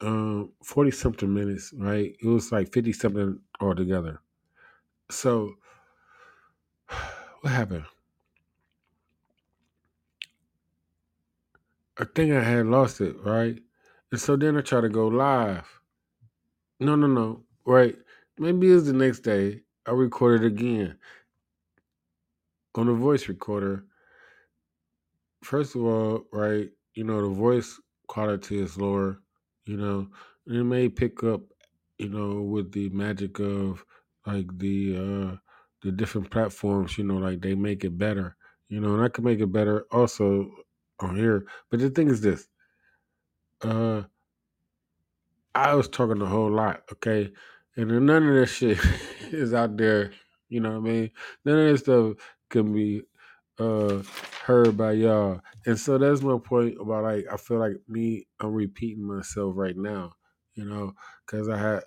Um, 0.02 0.54
40 0.64 0.92
something 0.92 1.34
minutes, 1.34 1.74
right? 1.78 2.16
It 2.22 2.28
was 2.28 2.52
like 2.52 2.72
50 2.72 2.94
something 2.94 3.40
altogether. 3.60 4.22
So 5.10 5.56
what 7.42 7.54
happened? 7.54 7.86
I 12.00 12.06
think 12.06 12.32
I 12.34 12.42
had 12.44 12.66
lost 12.68 13.02
it, 13.02 13.16
right? 13.24 13.60
And 14.12 14.20
so 14.22 14.36
then 14.36 14.58
I 14.58 14.62
tried 14.62 14.82
to 14.82 14.90
go 14.90 15.08
live. 15.08 15.82
No, 16.80 16.96
no, 16.96 17.08
no. 17.08 17.44
Right. 17.66 17.96
Maybe 18.38 18.72
it's 18.72 18.86
the 18.86 18.94
next 18.94 19.20
day. 19.22 19.62
I 19.86 19.92
recorded 19.92 20.46
again 20.46 20.98
on 22.76 22.88
the 22.88 22.94
voice 22.94 23.28
recorder. 23.28 23.86
First 25.44 25.76
of 25.76 25.84
all, 25.84 26.26
right, 26.32 26.70
you 26.94 27.04
know, 27.04 27.22
the 27.22 27.34
voice 27.34 27.80
quality 28.08 28.60
is 28.60 28.78
lower, 28.78 29.22
you 29.66 29.78
know, 29.78 30.08
and 30.46 30.58
it 30.58 30.64
may 30.64 30.90
pick 30.90 31.24
up, 31.24 31.42
you 31.98 32.10
know, 32.10 32.42
with 32.42 32.72
the 32.72 32.90
magic 32.90 33.40
of 33.40 33.86
like 34.26 34.48
the 34.58 34.98
uh 34.98 35.38
the 35.84 35.92
different 35.92 36.30
platforms, 36.32 36.98
you 36.98 37.04
know, 37.04 37.18
like 37.18 37.42
they 37.42 37.56
make 37.56 37.84
it 37.84 37.98
better. 37.98 38.36
You 38.70 38.82
know, 38.82 38.94
and 38.96 39.04
I 39.04 39.10
can 39.10 39.24
make 39.24 39.40
it 39.40 39.52
better 39.52 39.86
also 39.92 40.52
on 41.00 41.16
here. 41.16 41.46
But 41.70 41.80
the 41.80 41.90
thing 41.90 42.10
is 42.10 42.22
this, 42.22 42.48
uh 43.62 44.04
I 45.56 45.74
was 45.74 45.90
talking 45.90 46.22
a 46.22 46.26
whole 46.28 46.52
lot, 46.52 46.84
okay? 46.94 47.32
And 47.76 47.90
none 48.06 48.28
of 48.28 48.36
this 48.36 48.52
shit 48.52 48.80
is 49.32 49.54
out 49.54 49.78
there, 49.78 50.12
you 50.50 50.60
know 50.60 50.80
what 50.80 50.90
I 50.90 50.92
mean? 50.92 51.12
None 51.46 51.60
of 51.60 51.66
this 51.68 51.82
stuff 51.82 52.16
can 52.50 52.74
be 52.74 53.04
uh 53.60 54.04
heard 54.46 54.78
by 54.78 54.92
y'all. 54.94 55.42
And 55.66 55.80
so 55.80 55.98
that's 55.98 56.22
my 56.22 56.38
point 56.38 56.78
about 56.80 57.04
like 57.04 57.26
I 57.32 57.38
feel 57.38 57.60
like 57.60 57.78
me 57.88 58.28
I'm 58.40 58.54
repeating 58.54 59.04
myself 59.04 59.54
right 59.58 59.76
now, 59.78 60.14
you 60.54 60.66
know, 60.66 60.94
cuz 61.26 61.50
I 61.50 61.58
had 61.58 61.84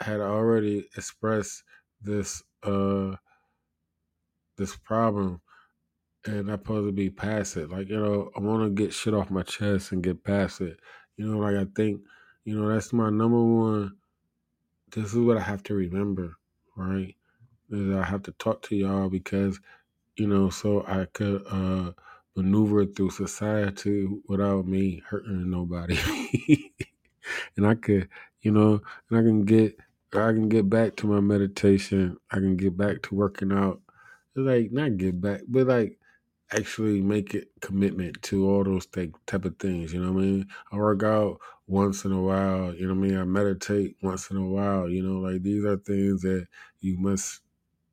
had 0.00 0.20
already 0.20 0.88
expressed 0.96 1.64
this 2.00 2.42
uh 2.62 3.16
this 4.56 4.76
problem 4.76 5.40
and 6.26 6.50
I'm 6.50 6.58
supposed 6.58 6.88
to 6.88 6.92
be 6.92 7.10
past 7.10 7.56
it. 7.56 7.70
Like, 7.70 7.88
you 7.88 7.98
know, 7.98 8.30
I 8.36 8.40
want 8.40 8.64
to 8.64 8.82
get 8.82 8.92
shit 8.92 9.14
off 9.14 9.30
my 9.30 9.42
chest 9.42 9.92
and 9.92 10.02
get 10.02 10.24
past 10.24 10.60
it. 10.60 10.78
You 11.16 11.26
know, 11.26 11.38
like 11.38 11.56
I 11.56 11.66
think, 11.76 12.00
you 12.44 12.58
know, 12.58 12.68
that's 12.68 12.92
my 12.92 13.10
number 13.10 13.42
one 13.42 13.92
this 14.92 15.12
is 15.12 15.18
what 15.18 15.36
I 15.36 15.40
have 15.40 15.62
to 15.64 15.74
remember, 15.74 16.36
right? 16.76 17.14
Is 17.70 17.94
I 17.94 18.04
have 18.04 18.22
to 18.24 18.32
talk 18.32 18.62
to 18.62 18.76
y'all 18.76 19.08
because, 19.08 19.60
you 20.16 20.26
know, 20.26 20.50
so 20.50 20.84
I 20.86 21.06
could 21.12 21.42
uh 21.50 21.92
maneuver 22.36 22.86
through 22.86 23.10
society 23.10 24.08
without 24.28 24.66
me 24.66 25.02
hurting 25.08 25.50
nobody. 25.50 25.98
and 27.56 27.66
I 27.66 27.74
could, 27.74 28.08
you 28.40 28.50
know, 28.50 28.80
and 29.08 29.18
I 29.18 29.22
can 29.22 29.44
get 29.44 29.76
I 30.12 30.32
can 30.32 30.48
get 30.48 30.68
back 30.68 30.96
to 30.96 31.06
my 31.06 31.20
meditation. 31.20 32.16
I 32.30 32.36
can 32.36 32.56
get 32.56 32.76
back 32.76 33.02
to 33.02 33.14
working 33.14 33.52
out. 33.52 33.80
Like 34.34 34.72
not 34.72 34.96
get 34.96 35.20
back, 35.20 35.42
but 35.48 35.66
like 35.66 35.98
actually 36.52 37.00
make 37.00 37.34
it 37.34 37.48
commitment 37.60 38.22
to 38.22 38.48
all 38.48 38.64
those 38.64 38.86
th- 38.86 39.12
type 39.26 39.44
of 39.44 39.58
things. 39.58 39.92
You 39.92 40.02
know 40.02 40.12
what 40.12 40.22
I 40.22 40.24
mean? 40.26 40.48
I 40.72 40.76
work 40.76 41.02
out 41.02 41.40
once 41.66 42.04
in 42.04 42.12
a 42.12 42.20
while. 42.22 42.74
You 42.74 42.88
know 42.88 42.94
what 42.94 43.06
I 43.06 43.08
mean? 43.08 43.18
I 43.18 43.24
meditate 43.24 43.96
once 44.02 44.30
in 44.30 44.36
a 44.36 44.46
while. 44.46 44.88
You 44.88 45.02
know, 45.02 45.20
like 45.20 45.42
these 45.42 45.64
are 45.64 45.76
things 45.76 46.22
that 46.22 46.46
you 46.80 46.98
must 46.98 47.40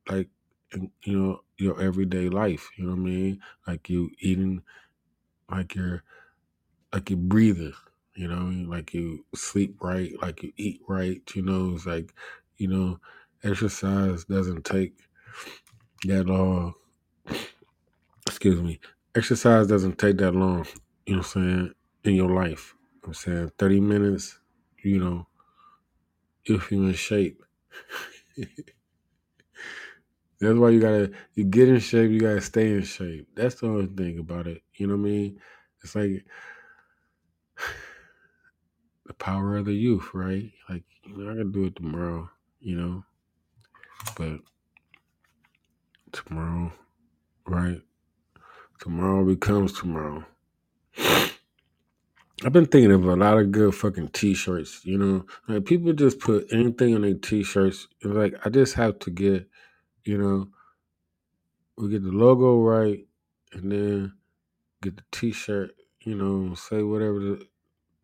like, 0.10 0.30
you 0.74 1.20
know, 1.20 1.42
your 1.58 1.82
everyday 1.82 2.30
life. 2.30 2.70
You 2.78 2.86
know 2.86 2.92
what 2.92 3.02
I 3.02 3.04
mean? 3.04 3.42
Like 3.68 3.90
you 3.90 4.12
eating, 4.20 4.64
like 5.52 5.76
you're, 5.76 6.04
like 6.94 7.10
you're 7.10 7.18
breathing. 7.20 7.74
You 8.16 8.28
know, 8.28 8.70
like 8.70 8.94
you 8.94 9.26
sleep 9.36 9.78
right, 9.82 10.12
like 10.22 10.44
you 10.44 10.54
eat 10.58 10.82
right. 10.88 11.22
You 11.36 11.44
know, 11.44 11.76
it's 11.76 11.86
like 11.86 12.14
you 12.58 12.68
know, 12.68 13.00
exercise 13.44 14.26
doesn't 14.26 14.66
take 14.66 14.94
that 16.06 16.26
long. 16.26 16.74
Excuse 18.28 18.62
me, 18.62 18.80
exercise 19.16 19.68
doesn't 19.68 19.98
take 19.98 20.18
that 20.18 20.34
long. 20.36 20.66
You 21.06 21.16
know 21.16 21.20
what 21.20 21.36
I'm 21.36 21.44
saying 21.44 21.74
in 22.04 22.14
your 22.14 22.30
life. 22.30 22.76
I'm 23.06 23.14
saying 23.14 23.52
thirty 23.58 23.80
minutes. 23.80 24.40
You 24.84 25.00
know, 25.00 25.28
if 26.46 26.72
you're 26.72 26.84
in 26.84 26.94
shape. 26.94 27.42
That's 30.40 30.58
why 30.58 30.70
you 30.70 30.80
gotta 30.80 31.12
you 31.34 31.46
get 31.46 31.68
in 31.68 31.80
shape, 31.80 32.12
you 32.12 32.20
gotta 32.20 32.42
stay 32.42 32.74
in 32.74 32.84
shape. 32.84 33.28
That's 33.36 33.56
the 33.56 33.68
only 33.68 33.88
thing 33.88 34.20
about 34.20 34.46
it. 34.46 34.62
You 34.76 34.88
know 34.88 34.96
what 34.96 35.08
I 35.08 35.12
mean? 35.12 35.40
It's 35.84 35.96
like 35.96 36.26
the 39.06 39.14
power 39.16 39.58
of 39.58 39.66
the 39.66 39.74
youth, 39.74 40.10
right? 40.14 40.52
Like, 40.70 40.84
you 41.06 41.18
know, 41.18 41.32
I 41.32 41.36
can 41.36 41.52
do 41.52 41.66
it 41.66 41.76
tomorrow, 41.76 42.30
you 42.60 42.78
know. 42.80 43.04
But 44.16 44.42
tomorrow, 46.12 46.72
right? 47.48 47.82
Tomorrow 48.80 49.26
becomes 49.26 49.74
tomorrow. 49.74 50.26
I've 52.44 52.54
been 52.54 52.68
thinking 52.68 52.92
of 52.92 53.06
a 53.06 53.16
lot 53.16 53.40
of 53.40 53.52
good 53.52 53.74
fucking 53.74 54.10
t-shirts, 54.10 54.86
you 54.86 54.98
know. 54.98 55.26
Like 55.48 55.66
people 55.66 55.92
just 55.94 56.20
put 56.20 56.46
anything 56.54 56.94
on 56.94 57.02
their 57.02 57.16
t-shirts. 57.16 57.88
It's 58.02 58.14
like 58.14 58.36
I 58.46 58.50
just 58.50 58.76
have 58.76 59.00
to 59.00 59.10
get, 59.10 59.50
you 60.04 60.20
know, 60.20 60.50
we 61.78 61.90
get 61.90 62.04
the 62.04 62.12
logo 62.12 62.62
right 62.62 63.08
and 63.54 63.72
then 63.72 64.14
get 64.84 64.98
the 64.98 65.04
t-shirt, 65.12 65.72
you 66.02 66.14
know, 66.14 66.54
say 66.54 66.84
whatever 66.84 67.20
the 67.20 67.48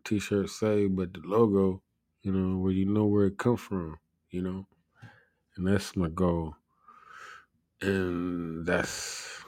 t-shirt 0.04 0.50
say, 0.50 0.88
but 0.88 1.14
the 1.14 1.22
logo, 1.24 1.84
you 2.24 2.32
know, 2.32 2.58
where 2.58 2.72
you 2.72 2.86
know 2.86 3.06
where 3.06 3.28
it 3.28 3.38
come 3.38 3.58
from, 3.58 4.00
you 4.32 4.42
know. 4.42 4.66
And 5.56 5.68
that's 5.68 5.96
my 5.96 6.10
goal. 6.10 6.56
And 7.82 8.66
that's 8.66 9.43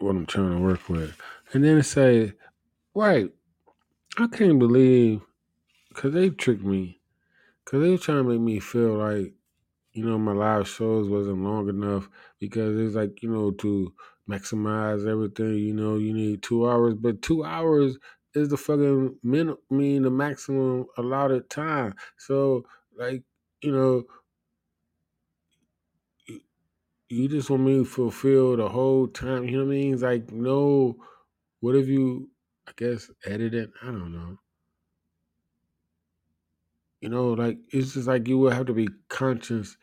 what 0.00 0.16
I'm 0.16 0.26
trying 0.26 0.56
to 0.56 0.62
work 0.62 0.88
with. 0.88 1.16
And 1.52 1.64
then 1.64 1.78
it 1.78 1.84
say, 1.84 2.32
right, 2.94 3.30
I 4.18 4.26
can't 4.26 4.58
believe, 4.58 5.22
because 5.88 6.14
they 6.14 6.30
tricked 6.30 6.64
me, 6.64 7.00
because 7.64 7.82
they 7.82 7.90
were 7.90 7.98
trying 7.98 8.18
to 8.18 8.24
make 8.24 8.40
me 8.40 8.60
feel 8.60 8.94
like, 8.94 9.34
you 9.92 10.04
know, 10.04 10.18
my 10.18 10.32
live 10.32 10.68
shows 10.68 11.08
wasn't 11.08 11.42
long 11.42 11.68
enough 11.68 12.08
because 12.38 12.78
it's 12.78 12.94
like, 12.94 13.22
you 13.22 13.30
know, 13.30 13.50
to 13.50 13.92
maximize 14.28 15.08
everything, 15.08 15.54
you 15.54 15.74
know, 15.74 15.96
you 15.96 16.12
need 16.12 16.42
two 16.42 16.68
hours, 16.68 16.94
but 16.94 17.22
two 17.22 17.44
hours 17.44 17.98
is 18.34 18.48
the 18.48 18.56
fucking 18.56 19.16
min, 19.24 19.56
mean 19.68 20.02
the 20.02 20.10
maximum 20.10 20.86
allotted 20.96 21.50
time. 21.50 21.94
So, 22.18 22.64
like, 22.96 23.24
you 23.62 23.72
know, 23.72 24.04
you 27.10 27.28
just 27.28 27.50
want 27.50 27.64
me 27.64 27.74
to 27.74 27.84
fulfill 27.84 28.56
the 28.56 28.68
whole 28.68 29.08
time. 29.08 29.44
You 29.44 29.58
know 29.58 29.64
what 29.64 29.72
I 29.72 29.76
mean? 29.76 29.94
It's 29.94 30.02
like, 30.02 30.30
no, 30.30 30.96
what 31.58 31.74
if 31.74 31.88
you, 31.88 32.30
I 32.68 32.72
guess, 32.76 33.10
edit 33.26 33.52
it? 33.52 33.70
I 33.82 33.86
don't 33.86 34.12
know. 34.12 34.38
You 37.00 37.08
know, 37.08 37.32
like, 37.32 37.58
it's 37.70 37.94
just 37.94 38.06
like 38.06 38.28
you 38.28 38.38
would 38.38 38.52
have 38.52 38.66
to 38.66 38.74
be 38.74 38.88
conscious 39.08 39.76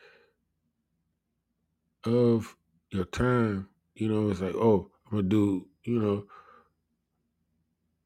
of 2.06 2.56
your 2.92 3.06
time. 3.06 3.70
You 3.96 4.08
know, 4.08 4.30
it's 4.30 4.40
like, 4.40 4.56
oh, 4.56 4.90
I'm 5.08 5.12
going 5.12 5.24
to 5.24 5.30
do, 5.30 5.68
you 5.84 6.00
know, 6.00 6.28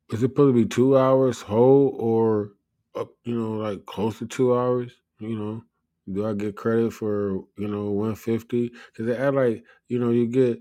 is 0.09 0.23
it 0.23 0.29
supposed 0.29 0.55
to 0.55 0.63
be 0.63 0.67
two 0.67 0.97
hours 0.97 1.41
whole 1.41 1.95
or, 1.99 2.53
up, 2.95 3.11
you 3.23 3.35
know, 3.35 3.51
like 3.51 3.85
close 3.85 4.17
to 4.19 4.25
two 4.25 4.57
hours? 4.57 4.91
You 5.19 5.37
know, 5.37 5.63
do 6.11 6.25
I 6.27 6.33
get 6.33 6.55
credit 6.55 6.93
for, 6.93 7.43
you 7.57 7.67
know, 7.67 7.91
150? 7.91 8.71
Because 8.93 9.05
they 9.05 9.29
like, 9.29 9.63
you 9.87 9.99
know, 9.99 10.09
you 10.11 10.27
get, 10.27 10.59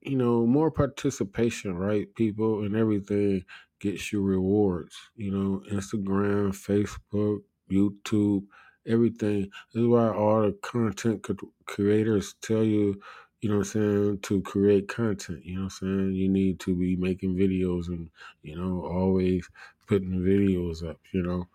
you 0.00 0.16
know, 0.16 0.46
more 0.46 0.70
participation, 0.70 1.76
right? 1.76 2.12
People 2.14 2.62
and 2.64 2.76
everything 2.76 3.44
gets 3.80 4.12
you 4.12 4.22
rewards. 4.22 4.96
You 5.16 5.30
know, 5.30 5.62
Instagram, 5.70 6.50
Facebook, 6.52 7.40
YouTube, 7.70 8.44
everything. 8.86 9.50
This 9.72 9.82
is 9.82 9.86
why 9.86 10.08
all 10.08 10.42
the 10.42 10.52
content 10.62 11.22
co- 11.22 11.52
creators 11.66 12.34
tell 12.40 12.62
you, 12.62 13.00
you 13.40 13.48
know 13.48 13.58
what 13.58 13.66
I'm 13.66 13.72
saying, 13.72 14.18
to 14.22 14.42
create 14.42 14.88
content. 14.88 15.44
You 15.44 15.56
know 15.56 15.64
what 15.64 15.72
I'm 15.82 15.98
saying? 16.00 16.14
You 16.14 16.28
need 16.28 16.60
to 16.60 16.74
be 16.74 16.96
making 16.96 17.36
videos 17.36 17.88
and, 17.88 18.10
you 18.42 18.56
know, 18.56 18.84
always 18.84 19.48
putting 19.86 20.20
videos 20.20 20.88
up, 20.88 20.98
you 21.12 21.22
know. 21.22 21.46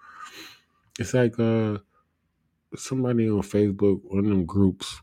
It's 0.99 1.14
like 1.14 1.39
uh 1.39 1.78
somebody 2.76 3.30
on 3.30 3.41
Facebook, 3.41 4.01
one 4.03 4.19
of 4.19 4.26
them 4.26 4.45
groups, 4.45 5.01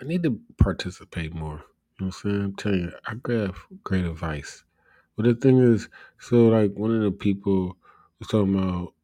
I 0.00 0.04
need 0.04 0.22
to 0.24 0.40
participate 0.58 1.34
more. 1.34 1.64
You 1.98 2.06
know 2.06 2.06
what 2.06 2.06
I'm 2.06 2.12
saying? 2.12 2.42
I'm 2.44 2.56
telling 2.56 2.80
you, 2.82 2.92
I 3.06 3.14
grab 3.14 3.56
great 3.84 4.04
advice. 4.04 4.64
But 5.16 5.24
the 5.26 5.34
thing 5.34 5.58
is, 5.60 5.88
so 6.20 6.48
like 6.48 6.74
one 6.74 6.94
of 6.94 7.02
the 7.02 7.12
people 7.12 7.76
was 8.18 8.28
talking 8.28 8.54
about 8.58 8.94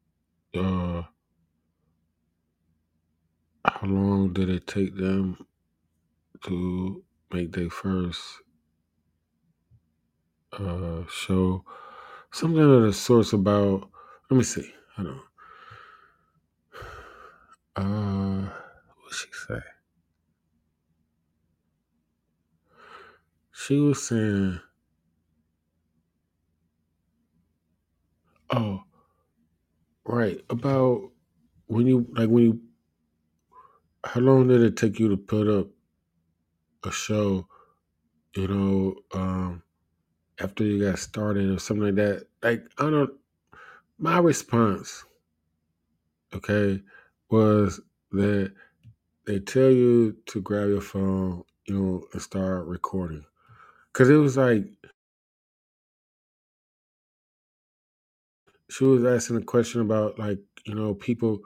uh 0.54 1.02
how 3.64 3.86
long 3.86 4.32
did 4.32 4.50
it 4.50 4.66
take 4.66 4.96
them 4.96 5.38
to 6.44 7.04
make 7.32 7.52
their 7.52 7.70
first 7.70 8.20
uh 10.52 11.04
show. 11.10 11.64
Something 12.32 12.62
of 12.62 12.82
the 12.82 12.92
source 12.92 13.32
about 13.32 13.90
let 14.30 14.36
me 14.38 14.44
see. 14.44 14.72
Hold 14.96 15.08
on. 15.08 15.20
Uh 17.76 18.50
what 19.02 19.12
she 19.14 19.28
say? 19.32 19.60
She 23.52 23.78
was 23.80 24.02
saying 24.06 24.60
oh 28.50 28.82
right, 30.04 30.40
about 30.50 31.10
when 31.66 31.86
you 31.86 32.06
like 32.12 32.28
when 32.28 32.44
you 32.44 32.60
how 34.04 34.20
long 34.20 34.48
did 34.48 34.60
it 34.62 34.76
take 34.76 34.98
you 34.98 35.08
to 35.08 35.16
put 35.16 35.48
up 35.48 35.68
a 36.84 36.90
show, 36.90 37.46
you 38.36 38.48
know, 38.48 38.96
um 39.12 39.62
after 40.40 40.64
you 40.64 40.84
got 40.84 40.98
started 40.98 41.50
or 41.50 41.58
something 41.58 41.86
like 41.86 41.94
that? 41.96 42.26
Like 42.42 42.66
I 42.78 42.90
don't 42.90 43.12
my 43.98 44.18
response, 44.18 45.04
okay, 46.34 46.82
was 47.32 47.80
that 48.12 48.52
they 49.26 49.40
tell 49.40 49.70
you 49.70 50.16
to 50.26 50.40
grab 50.42 50.68
your 50.68 50.80
phone, 50.80 51.44
you 51.66 51.74
know, 51.78 52.04
and 52.12 52.22
start 52.22 52.66
recording. 52.66 53.24
Cause 53.92 54.10
it 54.10 54.16
was 54.16 54.36
like 54.36 54.64
she 58.70 58.84
was 58.84 59.04
asking 59.04 59.36
a 59.36 59.42
question 59.42 59.80
about 59.82 60.18
like, 60.18 60.40
you 60.66 60.74
know, 60.74 60.94
people 60.94 61.40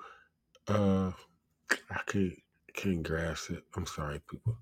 uh 0.68 1.12
I 1.90 2.00
can't 2.06 2.34
can't 2.74 3.02
grasp 3.02 3.50
it. 3.50 3.64
I'm 3.76 3.86
sorry, 3.86 4.20
people. 4.30 4.58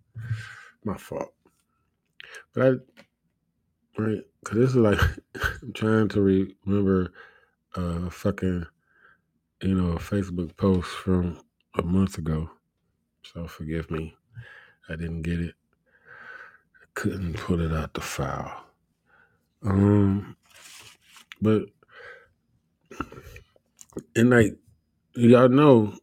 My 0.84 0.96
fault. 0.98 1.34
But 2.54 2.62
I 2.66 2.70
right, 4.02 4.22
cause 4.44 4.56
this 4.58 4.70
is 4.70 4.76
like 4.76 5.00
I'm 5.62 5.72
trying 5.74 6.08
to 6.10 6.22
re- 6.22 6.56
remember 6.66 7.12
uh 7.76 8.10
fucking 8.10 8.66
you 9.64 9.74
know, 9.74 9.92
a 9.92 9.98
Facebook 9.98 10.54
post 10.58 10.90
from 10.90 11.40
a 11.78 11.82
month 11.82 12.18
ago. 12.18 12.50
So 13.22 13.46
forgive 13.46 13.90
me. 13.90 14.14
I 14.90 14.96
didn't 14.96 15.22
get 15.22 15.40
it. 15.40 15.54
I 16.82 16.84
couldn't 16.92 17.38
put 17.38 17.60
it 17.60 17.72
out 17.72 17.94
the 17.94 18.02
file. 18.02 18.66
Um 19.62 20.36
but 21.40 21.62
and 24.14 24.28
like 24.28 24.58
y'all 25.14 25.48
know, 25.48 25.94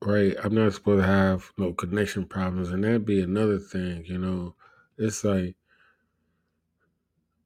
right, 0.00 0.34
I'm 0.42 0.54
not 0.54 0.72
supposed 0.72 1.02
to 1.02 1.06
have 1.06 1.52
no 1.58 1.74
connection 1.74 2.24
problems 2.24 2.70
and 2.70 2.82
that'd 2.82 3.04
be 3.04 3.20
another 3.20 3.58
thing, 3.58 4.06
you 4.06 4.16
know. 4.16 4.54
It's 4.96 5.22
like 5.22 5.54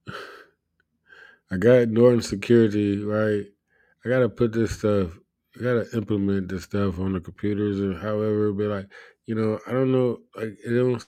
I 1.51 1.57
got 1.57 1.88
Norton 1.88 2.22
Security, 2.22 3.03
right? 3.03 3.46
I 4.05 4.09
gotta 4.09 4.28
put 4.28 4.53
this 4.53 4.78
stuff 4.78 5.20
I 5.59 5.62
gotta 5.62 5.96
implement 5.96 6.48
this 6.48 6.64
stuff 6.64 6.98
on 6.98 7.12
the 7.12 7.20
computers 7.20 7.78
and 7.80 7.96
however, 7.96 8.53
but 8.53 8.66
like, 8.66 8.86
you 9.26 9.34
know, 9.34 9.61
I 9.66 9.72
don't 9.72 9.92
know, 9.92 10.18
like 10.34 10.57
it 10.64 10.70
don't 10.74 11.05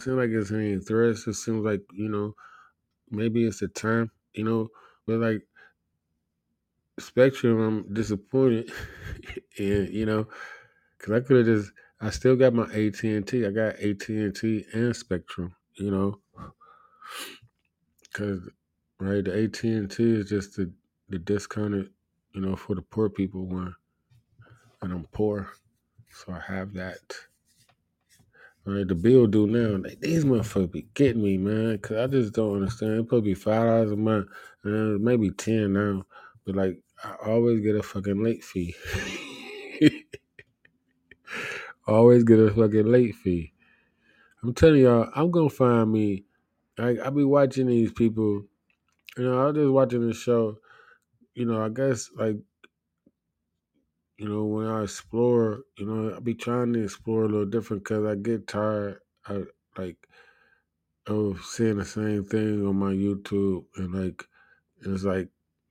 seem 0.00 0.16
like 0.16 0.30
it's 0.30 0.50
any 0.50 0.78
threats. 0.78 1.26
It 1.26 1.34
seems 1.34 1.64
like, 1.64 1.82
you 1.92 2.08
know, 2.08 2.34
maybe 3.10 3.46
it's 3.46 3.60
the 3.60 3.68
time, 3.68 4.10
you 4.34 4.44
know, 4.44 4.68
but 5.06 5.18
like 5.20 5.42
Spectrum, 6.98 7.60
I'm 7.60 7.94
disappointed, 7.94 8.70
and 9.58 9.88
you 9.88 10.06
know, 10.06 10.28
because 10.98 11.12
I 11.12 11.20
could 11.20 11.46
have 11.46 11.46
just, 11.46 11.72
I 12.00 12.10
still 12.10 12.36
got 12.36 12.54
my 12.54 12.64
AT 12.72 13.02
and 13.04 13.26
T. 13.26 13.46
I 13.46 13.50
got 13.50 13.76
AT 13.76 14.08
and 14.08 14.34
T 14.34 14.64
and 14.72 14.94
Spectrum, 14.94 15.54
you 15.74 15.90
know, 15.90 16.20
Cause 18.12 18.48
right, 19.04 19.24
the 19.24 19.44
AT 19.44 19.62
and 19.64 19.90
T 19.90 20.02
is 20.04 20.28
just 20.28 20.56
the 20.56 20.72
the 21.08 21.18
discounted, 21.18 21.90
you 22.32 22.40
know, 22.40 22.56
for 22.56 22.74
the 22.74 22.82
poor 22.82 23.10
people 23.10 23.46
one, 23.46 23.74
and 24.82 24.92
I'm 24.92 25.06
poor, 25.12 25.50
so 26.10 26.32
I 26.32 26.40
have 26.52 26.72
that. 26.74 27.00
Right, 28.66 28.88
the 28.88 28.94
bill 28.94 29.26
due 29.26 29.46
now. 29.46 29.76
Like, 29.76 30.00
these 30.00 30.24
motherfuckers 30.24 30.72
be 30.72 30.86
getting 30.94 31.22
me, 31.22 31.36
man. 31.36 31.76
Cause 31.78 31.98
I 31.98 32.06
just 32.06 32.32
don't 32.32 32.56
understand. 32.56 32.92
It 33.00 33.10
to 33.10 33.20
be 33.20 33.34
five 33.34 33.62
dollars 33.66 33.92
a 33.92 33.96
month, 33.96 34.28
and 34.62 35.02
maybe 35.02 35.30
ten 35.30 35.74
now. 35.74 36.06
But 36.46 36.56
like, 36.56 36.80
I 37.04 37.14
always 37.26 37.60
get 37.60 37.76
a 37.76 37.82
fucking 37.82 38.22
late 38.24 38.42
fee. 38.42 38.74
always 41.86 42.24
get 42.24 42.38
a 42.38 42.50
fucking 42.50 42.86
late 42.86 43.14
fee. 43.16 43.52
I'm 44.42 44.54
telling 44.54 44.82
y'all, 44.82 45.10
I'm 45.14 45.30
gonna 45.30 45.50
find 45.50 45.92
me. 45.92 46.24
Like 46.78 47.00
I 47.00 47.10
be 47.10 47.24
watching 47.24 47.66
these 47.66 47.92
people. 47.92 48.44
You 49.16 49.24
know, 49.24 49.42
I 49.42 49.46
was 49.46 49.54
just 49.56 49.70
watching 49.70 50.06
this 50.06 50.16
show. 50.16 50.58
You 51.34 51.46
know, 51.46 51.62
I 51.64 51.68
guess 51.68 52.10
like 52.16 52.36
you 54.18 54.28
know 54.28 54.44
when 54.44 54.66
I 54.66 54.82
explore, 54.82 55.60
you 55.76 55.86
know, 55.86 56.16
I 56.16 56.20
be 56.20 56.34
trying 56.34 56.72
to 56.74 56.84
explore 56.84 57.24
a 57.24 57.28
little 57.28 57.46
different 57.46 57.84
because 57.84 58.04
I 58.04 58.14
get 58.14 58.46
tired. 58.46 59.00
I 59.26 59.42
like 59.76 59.96
of 61.06 61.42
seeing 61.44 61.76
the 61.76 61.84
same 61.84 62.24
thing 62.24 62.66
on 62.66 62.76
my 62.76 62.92
YouTube 62.92 63.64
and 63.76 63.92
like 63.92 64.24
it's 64.82 65.04
like, 65.04 65.28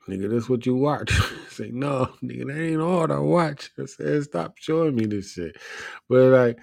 nigga, 0.07 0.29
this 0.29 0.49
what 0.49 0.65
you 0.65 0.75
watch. 0.75 1.11
like, 1.59 1.73
no, 1.73 2.13
nigga, 2.23 2.47
that 2.47 2.61
ain't 2.61 2.81
all 2.81 3.11
I 3.11 3.19
watch. 3.19 3.71
I 3.79 3.85
said, 3.85 4.23
stop 4.23 4.57
showing 4.57 4.95
me 4.95 5.05
this 5.05 5.33
shit. 5.33 5.55
But 6.09 6.31
like 6.31 6.59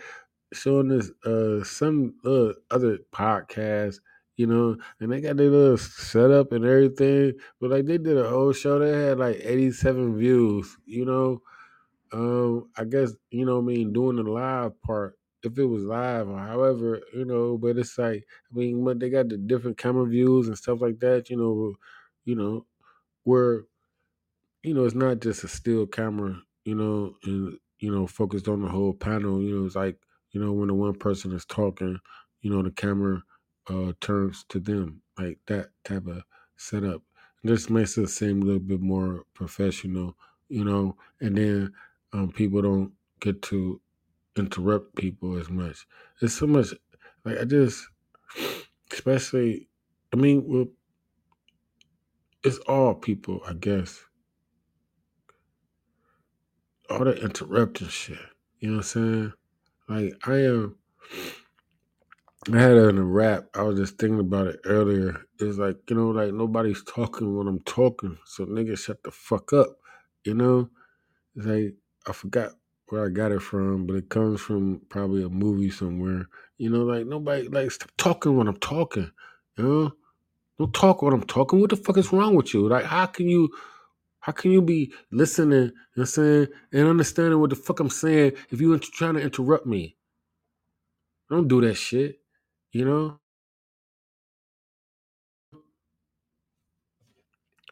showing 0.52 0.88
this 0.88 1.10
uh 1.24 1.64
some 1.64 2.14
uh, 2.24 2.52
other 2.70 2.98
podcast, 3.12 3.96
you 4.40 4.46
know, 4.46 4.76
and 5.00 5.12
they 5.12 5.20
got 5.20 5.36
their 5.36 5.50
little 5.50 5.76
setup 5.78 6.52
and 6.52 6.64
everything. 6.64 7.34
But 7.60 7.70
like 7.70 7.84
they 7.86 7.98
did 7.98 8.16
a 8.16 8.28
whole 8.28 8.52
show, 8.52 8.78
they 8.78 8.90
had 9.08 9.18
like 9.18 9.36
87 9.42 10.16
views, 10.18 10.76
you 10.86 11.04
know. 11.04 11.42
Um, 12.12 12.70
I 12.76 12.84
guess, 12.84 13.12
you 13.30 13.44
know 13.46 13.58
I 13.58 13.62
mean, 13.62 13.92
doing 13.92 14.16
the 14.16 14.24
live 14.24 14.80
part 14.82 15.18
if 15.42 15.56
it 15.58 15.64
was 15.64 15.84
live 15.84 16.28
or 16.28 16.38
however, 16.38 17.00
you 17.14 17.24
know, 17.24 17.58
but 17.58 17.78
it's 17.78 17.96
like 17.98 18.26
I 18.50 18.54
mean, 18.56 18.84
but 18.84 19.00
they 19.00 19.10
got 19.10 19.28
the 19.28 19.38
different 19.38 19.78
camera 19.78 20.06
views 20.06 20.48
and 20.48 20.58
stuff 20.58 20.80
like 20.80 21.00
that, 21.00 21.30
you 21.30 21.36
know, 21.36 21.74
you 22.24 22.34
know, 22.36 22.66
where 23.24 23.64
you 24.62 24.74
know 24.74 24.84
it's 24.84 24.94
not 24.94 25.20
just 25.20 25.44
a 25.44 25.48
still 25.48 25.86
camera, 25.86 26.40
you 26.64 26.74
know, 26.74 27.16
and 27.24 27.58
you 27.78 27.90
know 27.92 28.06
focused 28.06 28.48
on 28.48 28.62
the 28.62 28.68
whole 28.68 28.92
panel. 28.94 29.42
You 29.42 29.58
know, 29.60 29.66
it's 29.66 29.76
like 29.76 29.98
you 30.32 30.40
know 30.40 30.52
when 30.52 30.68
the 30.68 30.74
one 30.74 30.94
person 30.98 31.32
is 31.32 31.44
talking, 31.46 31.98
you 32.40 32.50
know, 32.50 32.62
the 32.62 32.70
camera 32.70 33.22
uh 33.68 33.92
turns 34.00 34.44
to 34.48 34.60
them, 34.60 35.02
like 35.18 35.38
that 35.46 35.70
type 35.84 36.06
of 36.06 36.22
setup. 36.56 37.02
This 37.42 37.70
makes 37.70 37.96
it 37.96 38.08
seem 38.08 38.42
a 38.42 38.44
little 38.44 38.60
bit 38.60 38.80
more 38.80 39.24
professional, 39.34 40.16
you 40.48 40.64
know, 40.64 40.96
and 41.20 41.36
then 41.36 41.72
um, 42.12 42.32
people 42.32 42.60
don't 42.62 42.92
get 43.20 43.40
to 43.42 43.80
interrupt 44.36 44.94
people 44.96 45.38
as 45.38 45.48
much. 45.48 45.86
It's 46.20 46.34
so 46.34 46.46
much 46.46 46.74
like 47.24 47.38
I 47.38 47.44
just, 47.44 47.86
especially, 48.92 49.68
I 50.12 50.16
mean, 50.16 50.44
well, 50.46 50.66
it's 52.42 52.58
all 52.60 52.94
people, 52.94 53.40
I 53.46 53.54
guess. 53.54 54.02
All 56.88 57.04
the 57.04 57.14
interrupting 57.22 57.88
shit. 57.88 58.18
You 58.58 58.70
know 58.70 58.76
what 58.78 58.96
I'm 58.96 59.32
saying? 59.32 59.32
Like 59.88 60.28
I 60.28 60.36
am. 60.44 60.76
I 62.48 62.58
had 62.58 62.72
it 62.72 62.88
in 62.88 62.96
a 62.96 63.04
rap. 63.04 63.48
I 63.54 63.62
was 63.62 63.78
just 63.78 63.98
thinking 63.98 64.18
about 64.18 64.46
it 64.46 64.60
earlier. 64.64 65.20
It's 65.38 65.58
like 65.58 65.76
you 65.90 65.96
know, 65.96 66.08
like 66.08 66.32
nobody's 66.32 66.82
talking 66.84 67.36
when 67.36 67.46
I'm 67.46 67.60
talking, 67.60 68.16
so 68.24 68.46
nigga, 68.46 68.78
shut 68.78 69.02
the 69.02 69.10
fuck 69.10 69.52
up. 69.52 69.76
You 70.24 70.34
know, 70.34 70.70
it's 71.36 71.46
like 71.46 71.74
I 72.06 72.12
forgot 72.12 72.52
where 72.88 73.04
I 73.04 73.10
got 73.10 73.32
it 73.32 73.42
from, 73.42 73.86
but 73.86 73.96
it 73.96 74.08
comes 74.08 74.40
from 74.40 74.80
probably 74.88 75.22
a 75.22 75.28
movie 75.28 75.70
somewhere. 75.70 76.28
You 76.56 76.70
know, 76.70 76.84
like 76.84 77.06
nobody 77.06 77.48
like 77.48 77.70
stop 77.72 77.90
talking 77.98 78.34
when 78.36 78.48
I'm 78.48 78.58
talking. 78.58 79.10
You 79.58 79.64
know, 79.64 79.92
don't 80.58 80.72
talk 80.72 81.02
when 81.02 81.12
I'm 81.12 81.24
talking. 81.24 81.60
What 81.60 81.70
the 81.70 81.76
fuck 81.76 81.98
is 81.98 82.10
wrong 82.10 82.34
with 82.36 82.54
you? 82.54 82.68
Like, 82.68 82.86
how 82.86 83.04
can 83.06 83.28
you? 83.28 83.50
How 84.20 84.32
can 84.32 84.50
you 84.50 84.60
be 84.60 84.92
listening, 85.10 85.58
you 85.58 85.66
know 85.66 85.72
what 85.94 86.02
I'm 86.02 86.06
saying, 86.06 86.46
and 86.74 86.88
understanding 86.88 87.40
what 87.40 87.50
the 87.50 87.56
fuck 87.56 87.80
I'm 87.80 87.88
saying 87.88 88.32
if 88.50 88.60
you 88.60 88.78
trying 88.78 89.14
to 89.14 89.20
interrupt 89.20 89.66
me? 89.66 89.96
Don't 91.30 91.48
do 91.48 91.62
that 91.62 91.74
shit. 91.74 92.19
You 92.72 92.84
know? 92.84 93.20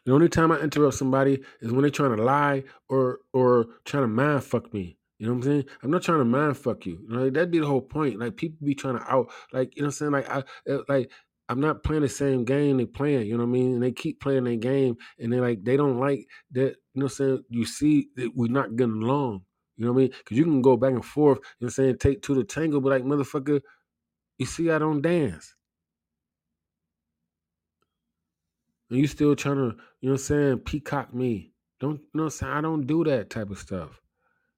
The 0.05 0.13
only 0.13 0.29
time 0.29 0.51
I 0.51 0.59
interrupt 0.59 0.95
somebody 0.95 1.43
is 1.61 1.71
when 1.71 1.81
they're 1.81 1.91
trying 1.91 2.15
to 2.15 2.23
lie 2.23 2.63
or 2.89 3.19
or 3.33 3.67
trying 3.85 4.03
to 4.03 4.07
mind 4.07 4.43
fuck 4.43 4.73
me. 4.73 4.97
You 5.19 5.27
know 5.27 5.33
what 5.33 5.37
I'm 5.39 5.43
saying? 5.43 5.65
I'm 5.83 5.91
not 5.91 6.01
trying 6.01 6.19
to 6.19 6.25
mind 6.25 6.57
fuck 6.57 6.85
you. 6.85 6.99
you 7.07 7.15
know, 7.15 7.29
that'd 7.29 7.51
be 7.51 7.59
the 7.59 7.67
whole 7.67 7.81
point. 7.81 8.19
Like 8.19 8.37
people 8.37 8.65
be 8.65 8.73
trying 8.73 8.97
to 8.97 9.03
out, 9.11 9.29
like 9.51 9.75
you 9.75 9.81
know 9.81 9.87
what 9.87 10.01
I'm 10.01 10.11
saying? 10.11 10.11
Like 10.11 10.29
I 10.29 10.43
uh, 10.71 10.79
like 10.87 11.11
I'm 11.49 11.59
not 11.59 11.83
playing 11.83 12.03
the 12.03 12.09
same 12.09 12.45
game 12.45 12.77
they 12.77 12.85
playing. 12.85 13.27
You 13.27 13.33
know 13.33 13.43
what 13.43 13.49
I 13.49 13.53
mean? 13.53 13.73
And 13.73 13.83
they 13.83 13.91
keep 13.91 14.21
playing 14.21 14.45
their 14.45 14.55
game, 14.55 14.97
and 15.19 15.31
they 15.31 15.39
like 15.39 15.63
they 15.63 15.77
don't 15.77 15.99
like 15.99 16.25
that. 16.51 16.75
You 16.93 17.01
know 17.01 17.05
what 17.05 17.11
I'm 17.11 17.17
saying? 17.17 17.43
You 17.49 17.65
see 17.65 18.07
that 18.15 18.31
we're 18.35 18.51
not 18.51 18.75
getting 18.77 19.03
along. 19.03 19.41
You 19.77 19.85
know 19.85 19.91
what 19.93 19.99
I 19.99 20.01
mean? 20.03 20.11
Because 20.17 20.37
you 20.37 20.43
can 20.43 20.61
go 20.61 20.77
back 20.77 20.93
and 20.93 21.05
forth. 21.05 21.37
You 21.37 21.43
know 21.43 21.65
what 21.65 21.67
I'm 21.67 21.71
saying? 21.71 21.97
Take 21.99 22.21
two 22.21 22.35
to 22.35 22.43
tango, 22.43 22.79
but 22.79 22.89
like 22.89 23.03
motherfucker, 23.03 23.61
you 24.39 24.45
see 24.45 24.71
I 24.71 24.79
don't 24.79 25.01
dance. 25.01 25.53
And 28.89 28.97
you 28.97 29.05
still 29.05 29.35
trying 29.35 29.57
to, 29.57 29.75
you 30.01 30.09
know 30.09 30.13
what 30.13 30.13
I'm 30.13 30.17
saying, 30.17 30.59
peacock 30.59 31.13
me. 31.13 31.51
Don't 31.79 31.99
you 31.99 32.07
know 32.15 32.23
what 32.23 32.25
I'm 32.25 32.29
saying? 32.31 32.53
I 32.53 32.61
don't 32.61 32.87
do 32.87 33.03
that 33.03 33.29
type 33.29 33.51
of 33.51 33.59
stuff. 33.59 34.01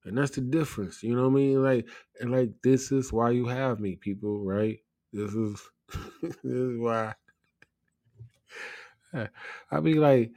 And 0.04 0.16
that's 0.16 0.30
the 0.32 0.40
difference. 0.40 1.02
You 1.02 1.14
know 1.14 1.28
what 1.28 1.32
I 1.32 1.42
mean? 1.42 1.62
Like 1.62 1.88
and 2.20 2.32
like 2.32 2.50
this 2.62 2.90
is 2.90 3.12
why 3.12 3.30
you 3.30 3.46
have 3.46 3.80
me, 3.80 3.96
people, 3.96 4.44
right? 4.44 4.78
This 5.12 5.34
is 5.34 5.60
this 6.22 6.36
is 6.44 6.78
why 6.78 7.14
I 9.70 9.80
be 9.80 9.94
like 9.94 10.32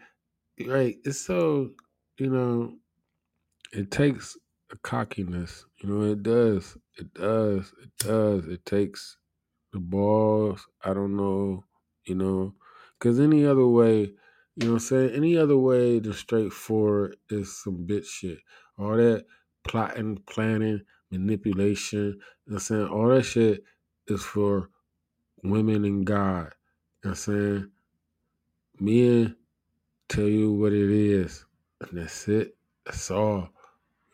right, 0.66 0.98
it's 1.04 1.22
so, 1.22 1.72
you 2.18 2.30
know, 2.30 2.76
it 3.72 3.92
takes 3.92 4.38
a 4.72 4.78
cockiness. 4.78 5.66
You 5.82 5.90
know, 5.90 6.12
it 6.12 6.24
does. 6.24 6.78
It 6.98 7.14
does. 7.14 7.74
It 7.82 7.92
does. 8.00 8.48
It 8.48 8.66
takes 8.66 9.18
the 9.76 9.82
balls. 9.82 10.66
I 10.84 10.94
don't 10.94 11.16
know, 11.16 11.66
you 12.06 12.16
know, 12.16 12.56
because 12.98 13.20
any 13.20 13.46
other 13.46 13.68
way, 13.68 14.14
you 14.56 14.68
know 14.68 14.68
what 14.68 14.74
I'm 14.74 14.80
saying? 14.80 15.12
Any 15.16 15.38
other 15.38 15.58
way 15.58 16.00
than 16.00 16.14
straightforward 16.14 17.18
is 17.30 17.62
some 17.62 17.86
bitch 17.86 18.06
shit. 18.06 18.40
All 18.80 18.96
that 18.96 19.26
plotting, 19.68 20.24
planning, 20.28 20.82
manipulation, 21.12 22.00
you 22.00 22.12
know 22.14 22.16
what 22.46 22.56
I'm 22.56 22.60
saying? 22.60 22.88
All 22.88 23.10
that 23.10 23.24
shit 23.24 23.64
is 24.08 24.24
for 24.24 24.70
women 25.44 25.86
and 25.86 26.06
God. 26.06 26.54
You 27.04 27.10
know 27.10 27.12
what 27.12 27.12
I'm 27.12 27.16
saying? 27.16 27.72
Men 28.80 29.36
tell 30.10 30.26
you 30.28 30.54
what 30.54 30.74
it 30.74 30.90
is. 30.90 31.46
And 31.82 32.00
that's 32.00 32.28
it. 32.30 32.56
That's 32.86 33.12
all. 33.12 33.50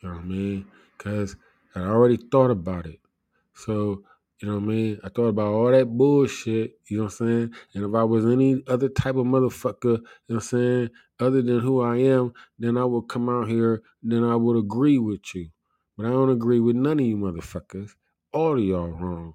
You 0.01 0.09
know 0.09 0.15
what 0.15 0.23
I 0.23 0.25
mean? 0.25 0.65
Because 0.97 1.35
I 1.75 1.81
already 1.81 2.17
thought 2.17 2.51
about 2.51 2.87
it. 2.87 2.99
So, 3.53 4.03
you 4.41 4.47
know 4.49 4.55
what 4.55 4.63
I 4.63 4.67
mean? 4.67 4.99
I 5.03 5.09
thought 5.09 5.27
about 5.27 5.53
all 5.53 5.71
that 5.71 5.85
bullshit, 5.97 6.73
you 6.87 6.97
know 6.97 7.03
what 7.05 7.13
I'm 7.21 7.27
saying? 7.27 7.53
And 7.75 7.85
if 7.85 7.93
I 7.95 8.03
was 8.03 8.25
any 8.25 8.61
other 8.67 8.89
type 8.89 9.15
of 9.15 9.25
motherfucker, 9.27 9.83
you 9.85 9.91
know 9.91 10.01
what 10.27 10.35
I'm 10.35 10.41
saying, 10.41 10.89
other 11.19 11.41
than 11.43 11.59
who 11.61 11.81
I 11.81 11.97
am, 11.97 12.33
then 12.59 12.77
I 12.77 12.83
would 12.85 13.03
come 13.03 13.29
out 13.29 13.47
here, 13.49 13.81
then 14.03 14.23
I 14.23 14.35
would 14.35 14.57
agree 14.57 14.97
with 14.99 15.33
you. 15.35 15.49
But 15.97 16.07
I 16.07 16.09
don't 16.09 16.29
agree 16.31 16.59
with 16.59 16.75
none 16.75 16.99
of 16.99 17.05
you 17.05 17.17
motherfuckers. 17.17 17.91
All 18.33 18.57
of 18.57 18.63
y'all 18.63 18.87
wrong. 18.89 19.33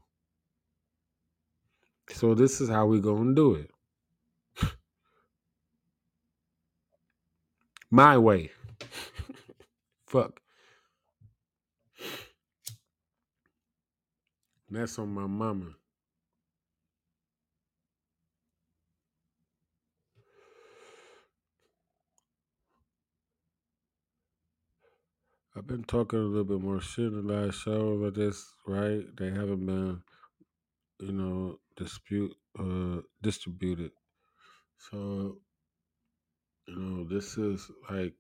So 2.11 2.35
this 2.35 2.61
is 2.61 2.69
how 2.69 2.87
we 2.87 3.01
gonna 3.01 3.35
do 3.35 3.55
it. 3.55 3.71
My 7.91 8.19
way. 8.19 8.51
Fuck. 10.07 10.41
That's 14.77 14.99
on 14.99 15.09
my 15.15 15.27
mama. 15.27 15.71
I've 25.57 25.67
been 25.67 25.85
talking 25.85 26.19
a 26.19 26.23
little 26.23 26.45
bit 26.45 26.61
more 26.61 26.83
shit 26.83 27.07
in 27.07 27.27
the 27.27 27.33
last 27.33 27.63
show, 27.63 27.97
but 27.99 28.15
this 28.15 28.53
right, 28.67 29.03
they 29.17 29.31
haven't 29.31 29.65
been, 29.65 30.03
you 31.01 31.13
know, 31.13 31.59
dispute 31.79 32.37
uh 32.59 33.01
distributed. 33.23 33.93
So, 34.91 35.39
you 36.69 36.77
know, 36.77 37.05
this 37.09 37.39
is 37.39 37.71
like 37.91 38.13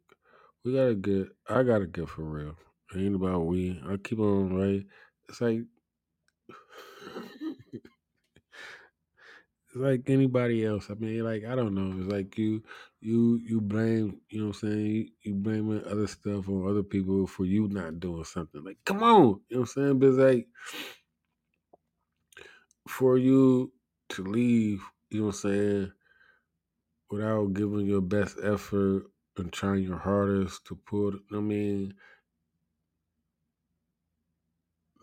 we 0.65 0.73
gotta 0.75 0.95
get 0.95 1.29
I 1.51 1.65
gotta 1.65 1.87
get 1.87 2.09
for 2.09 2.23
real. 2.23 2.57
It 2.95 3.01
ain't 3.01 3.15
about 3.17 3.45
we. 3.45 3.79
I 3.87 3.99
keep 3.99 4.21
on 4.21 4.57
right. 4.57 4.87
It's 5.29 5.43
like 5.43 5.61
like 9.77 10.09
anybody 10.09 10.65
else. 10.65 10.91
I 10.91 10.95
mean, 10.95 11.25
like 11.25 11.45
I 11.45 11.55
don't 11.55 11.75
know. 11.75 11.99
It's 12.03 12.13
like 12.13 12.39
you 12.39 12.63
you 13.01 13.41
you 13.47 13.61
blame, 13.61 14.21
you 14.31 14.41
know 14.41 14.49
what 14.49 14.63
I'm 14.63 14.71
saying? 14.71 15.11
You, 15.23 15.35
blaming 15.35 15.85
other 15.85 16.07
stuff 16.07 16.49
on 16.49 16.69
other 16.69 16.83
people 16.83 17.27
for 17.27 17.45
you 17.45 17.69
not 17.69 18.01
doing 18.01 18.25
something. 18.25 18.65
Like, 18.65 18.79
come 18.85 19.03
on, 19.03 19.41
you 19.49 19.57
know 19.57 19.61
what 19.61 19.61
I'm 19.61 19.67
saying? 19.67 19.99
But 19.99 20.09
it's 20.09 20.19
like 20.19 20.49
for 22.89 23.19
you 23.19 23.73
to 24.11 24.25
leave, 24.25 24.83
you 25.11 25.21
know 25.21 25.27
what 25.27 25.35
I'm 25.37 25.41
saying, 25.41 25.93
without 27.11 27.53
giving 27.55 27.87
your 27.87 28.01
best 28.01 28.39
effort 28.43 29.05
and 29.37 29.53
trying 29.53 29.83
your 29.83 29.99
hardest 29.99 30.65
to 30.67 30.75
put 30.75 31.15
I 31.33 31.41
mean 31.41 31.95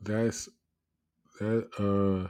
that's 0.01 0.49
that 1.39 1.67
uh 1.79 2.29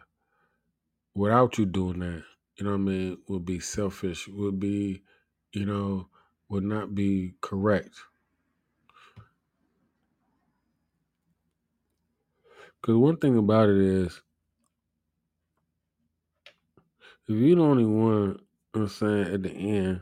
without 1.16 1.58
you 1.58 1.66
doing 1.66 2.00
that, 2.00 2.24
you 2.58 2.66
know 2.66 2.72
what 2.72 2.78
I 2.78 2.82
mean, 2.82 3.18
would 3.28 3.46
be 3.46 3.60
selfish, 3.60 4.28
would 4.28 4.60
be, 4.60 5.04
you 5.52 5.66
know, 5.66 6.08
would 6.50 6.64
not 6.64 6.94
be 6.94 7.34
correct. 7.42 7.96
Because 12.82 12.98
one 12.98 13.18
thing 13.18 13.38
about 13.38 13.70
it 13.70 13.78
is, 13.78 14.22
if 17.28 17.36
you 17.36 17.56
the 17.56 17.62
only 17.62 17.86
one, 17.86 18.40
I'm 18.74 18.88
saying, 18.88 19.34
at 19.34 19.44
the 19.44 19.52
end, 19.52 20.02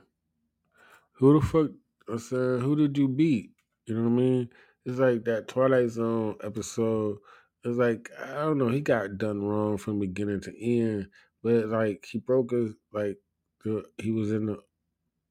who 1.13 1.39
the 1.39 1.45
fuck, 1.45 1.69
I'm 2.09 2.19
saying, 2.19 2.61
who 2.61 2.75
did 2.75 2.97
you 2.97 3.07
beat? 3.07 3.51
You 3.85 3.95
know 3.95 4.03
what 4.03 4.07
I 4.07 4.11
mean? 4.11 4.49
It's 4.85 4.97
like 4.97 5.25
that 5.25 5.47
Twilight 5.47 5.91
Zone 5.91 6.35
episode. 6.43 7.17
It's 7.63 7.77
like, 7.77 8.09
I 8.19 8.33
don't 8.41 8.57
know, 8.57 8.69
he 8.69 8.81
got 8.81 9.19
done 9.19 9.43
wrong 9.43 9.77
from 9.77 9.99
beginning 9.99 10.41
to 10.41 10.65
end. 10.65 11.09
But 11.43 11.67
like, 11.69 12.05
he 12.11 12.19
broke 12.19 12.51
his, 12.51 12.73
like, 12.91 13.17
the, 13.63 13.85
he 13.97 14.11
was 14.11 14.31
in 14.31 14.47
the, 14.47 14.59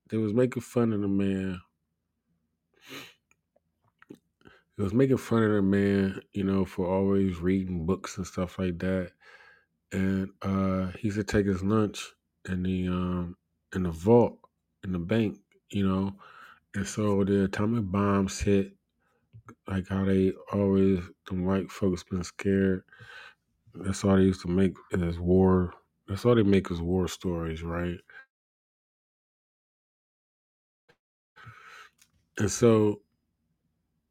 they 0.08 0.16
was 0.16 0.32
making 0.34 0.62
fun 0.62 0.92
of 0.92 1.00
the 1.00 1.08
man. 1.08 1.61
He 4.76 4.82
was 4.82 4.94
making 4.94 5.18
fun 5.18 5.42
of 5.42 5.52
the 5.52 5.62
man, 5.62 6.20
you 6.32 6.44
know, 6.44 6.64
for 6.64 6.86
always 6.86 7.38
reading 7.38 7.86
books 7.86 8.16
and 8.16 8.26
stuff 8.26 8.58
like 8.58 8.78
that. 8.80 9.12
And 9.92 10.30
uh 10.42 10.88
he 10.98 11.08
used 11.08 11.18
to 11.18 11.24
take 11.24 11.46
his 11.46 11.62
lunch 11.62 12.12
in 12.48 12.62
the 12.62 12.88
um 12.88 13.36
in 13.74 13.84
the 13.84 13.90
vault 13.90 14.38
in 14.84 14.92
the 14.92 14.98
bank, 14.98 15.38
you 15.70 15.86
know. 15.86 16.14
And 16.74 16.86
so 16.86 17.24
the 17.24 17.44
atomic 17.44 17.90
bombs 17.90 18.40
hit, 18.40 18.74
like 19.68 19.88
how 19.88 20.04
they 20.04 20.32
always 20.52 21.00
the 21.28 21.34
white 21.34 21.70
folks 21.70 22.04
been 22.04 22.24
scared. 22.24 22.84
That's 23.74 24.04
all 24.04 24.16
they 24.16 24.22
used 24.24 24.42
to 24.42 24.48
make 24.48 24.76
is 24.92 25.18
war. 25.18 25.74
That's 26.11 26.26
all 26.26 26.34
they 26.34 26.42
make 26.42 26.70
is 26.70 26.82
war 26.82 27.08
stories, 27.08 27.62
right? 27.62 28.00
And 32.38 32.50
so 32.50 33.02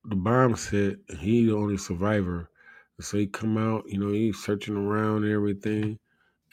the 0.06 0.16
bombs 0.16 0.68
hit, 0.70 1.00
and 1.10 1.20
he 1.20 1.46
the 1.46 1.56
only 1.56 1.78
survivor. 1.78 2.50
And 2.98 3.06
so 3.06 3.18
he 3.18 3.28
come 3.28 3.58
out, 3.58 3.88
you 3.90 3.98
know, 4.00 4.12
he's 4.12 4.38
searching 4.38 4.76
around 4.76 5.24
and 5.24 5.34
everything. 5.34 6.00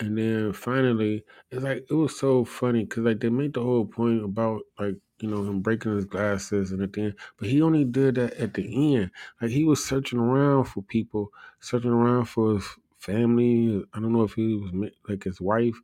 And 0.01 0.19
then 0.19 0.55
finally, 0.55 1.25
it's 1.51 1.63
like 1.65 1.87
it 1.91 1.95
was 1.95 2.19
so 2.19 2.45
funny 2.47 2.85
because 2.85 3.05
like 3.05 3.21
they 3.21 3.31
made 3.31 3.55
the 3.55 3.63
whole 3.63 3.87
point 3.87 4.25
about 4.25 4.63
like 4.79 4.97
you 5.21 5.29
know 5.29 5.43
him 5.45 5.63
breaking 5.63 5.95
his 5.97 6.07
glasses 6.07 6.73
and 6.73 6.83
the 6.83 7.03
end, 7.03 7.17
but 7.39 7.49
he 7.49 7.63
only 7.63 7.85
did 7.85 8.17
that 8.17 8.35
at 8.35 8.55
the 8.55 8.97
end. 8.97 9.11
Like 9.43 9.51
he 9.53 9.65
was 9.65 9.85
searching 9.85 10.21
around 10.21 10.67
for 10.67 10.83
people, 10.85 11.33
searching 11.61 11.91
around 11.91 12.27
for 12.27 12.55
his 12.57 12.69
family. 12.99 13.85
I 13.93 14.01
don't 14.01 14.13
know 14.13 14.25
if 14.25 14.35
he 14.35 14.55
was 14.55 14.73
like 15.09 15.25
his 15.25 15.41
wife. 15.41 15.77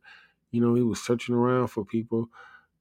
You 0.51 0.61
know, 0.61 0.75
he 0.75 0.83
was 0.83 1.01
searching 1.01 1.35
around 1.35 1.67
for 1.67 1.85
people, 1.85 2.29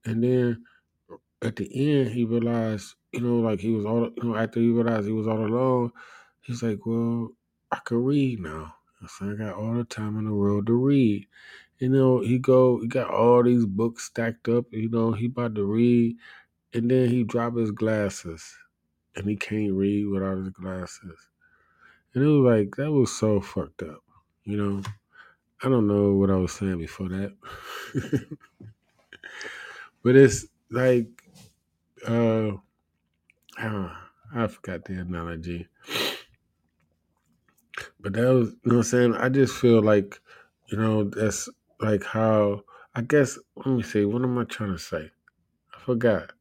and 0.05 0.22
then 0.22 0.64
uh, 1.11 1.16
at 1.43 1.57
the 1.57 1.70
end 1.74 2.11
he 2.11 2.24
realized, 2.24 2.95
you 3.12 3.20
know, 3.20 3.37
like 3.41 3.61
he 3.61 3.70
was 3.70 3.85
all, 3.87 4.11
you 4.16 4.24
know, 4.24 4.37
after 4.37 4.61
he 4.61 4.70
realized 4.70 5.07
he 5.07 5.12
was 5.12 5.28
all 5.28 5.45
alone, 5.45 5.93
he's 6.43 6.62
like, 6.62 6.85
well, 6.87 7.30
I 7.70 7.78
could 7.78 8.05
read 8.05 8.41
now. 8.41 8.74
So 9.09 9.33
I 9.33 9.35
got 9.35 9.57
all 9.57 9.74
the 9.74 9.85
time 9.85 10.18
in 10.18 10.26
the 10.26 10.35
world 10.35 10.66
to 10.68 10.74
read. 10.74 11.26
You 11.78 11.89
know, 11.89 12.20
he 12.20 12.39
go, 12.39 12.80
he 12.80 12.87
got 12.89 13.11
all 13.11 13.43
these 13.43 13.66
books 13.66 14.05
stacked 14.05 14.49
up. 14.49 14.66
You 14.72 14.89
know, 14.89 15.12
he 15.12 15.26
about 15.26 15.55
to 15.57 15.64
read, 15.64 16.16
and 16.72 16.91
then 16.91 17.09
he 17.09 17.24
drop 17.24 17.57
his 17.57 17.72
glasses, 17.72 18.57
and 19.16 19.28
he 19.28 19.37
can't 19.37 19.72
read 19.72 20.07
without 20.07 20.39
his 20.39 20.51
glasses. 20.51 21.18
And 22.14 22.24
it 22.24 22.26
was 22.26 22.45
like 22.59 22.76
that 22.76 22.93
was 22.93 23.12
so 23.16 23.41
fucked 23.41 23.83
up. 23.83 24.03
You 24.45 24.57
know, 24.57 24.82
I 25.62 25.68
don't 25.68 25.86
know 25.86 26.14
what 26.14 26.30
I 26.30 26.36
was 26.36 26.53
saying 26.53 26.78
before 26.78 27.09
that, 27.11 27.36
but 30.03 30.16
it's 30.16 30.47
like, 30.70 31.09
uh, 32.07 32.53
I, 33.57 33.97
I 34.34 34.47
forgot 34.49 34.84
the 34.84 34.95
analogy, 35.01 35.68
but 38.01 38.12
that 38.14 38.28
was, 38.32 38.51
you 38.51 38.57
know, 38.64 38.76
what 38.76 38.76
I'm 38.78 38.82
saying. 38.82 39.14
I 39.14 39.28
just 39.28 39.55
feel 39.57 39.82
like, 39.82 40.20
you 40.66 40.78
know, 40.78 41.05
that's 41.05 41.49
like 41.80 42.05
how 42.05 42.62
I 42.95 43.03
guess. 43.03 43.38
Let 43.57 43.66
me 43.66 43.82
see. 43.82 44.05
What 44.05 44.22
am 44.22 44.38
I 44.38 44.45
trying 44.45 44.72
to 44.72 44.78
say? 44.78 45.11
I 45.74 45.80
forgot. 45.80 46.32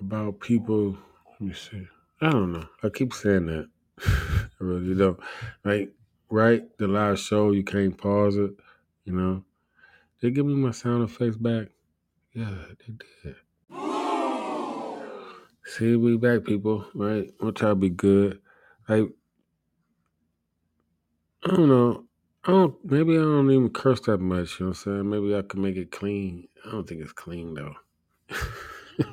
about 0.00 0.40
people. 0.40 0.96
Let 1.38 1.48
me 1.48 1.54
see. 1.54 1.86
I 2.22 2.30
don't 2.30 2.52
know. 2.52 2.64
I 2.82 2.88
keep 2.88 3.12
saying 3.12 3.46
that. 3.46 3.68
I 4.06 4.48
really 4.58 4.94
don't. 4.94 5.20
Like, 5.64 5.92
right? 6.30 6.64
The 6.78 6.88
last 6.88 7.20
show, 7.24 7.50
you 7.50 7.62
can't 7.62 7.96
pause 7.98 8.36
it. 8.36 8.52
You 9.04 9.12
know, 9.12 9.44
they 10.22 10.30
give 10.30 10.46
me 10.46 10.54
my 10.54 10.70
sound 10.70 11.04
effects 11.04 11.36
back. 11.36 11.68
Yeah, 12.32 12.54
they 12.86 12.94
did. 13.22 13.36
See, 15.66 15.96
we 15.96 16.16
back, 16.16 16.44
people. 16.44 16.86
Right? 16.94 17.30
Want 17.38 17.60
y'all 17.60 17.72
to 17.72 17.74
be 17.74 17.90
good. 17.90 18.40
Like, 18.88 19.08
I 21.44 21.54
don't 21.54 21.68
know. 21.68 22.04
I 22.44 22.52
don't. 22.52 22.74
Maybe 22.82 23.12
I 23.12 23.20
don't 23.20 23.50
even 23.50 23.68
curse 23.70 24.00
that 24.02 24.18
much. 24.18 24.58
You 24.58 24.66
know 24.66 24.70
what 24.70 24.78
I'm 24.78 24.84
saying? 24.84 25.10
Maybe 25.10 25.36
I 25.36 25.42
can 25.42 25.60
make 25.60 25.76
it 25.76 25.90
clean. 25.90 26.48
I 26.66 26.70
don't 26.70 26.88
think 26.88 27.02
it's 27.02 27.12
clean 27.12 27.52
though. 27.52 27.74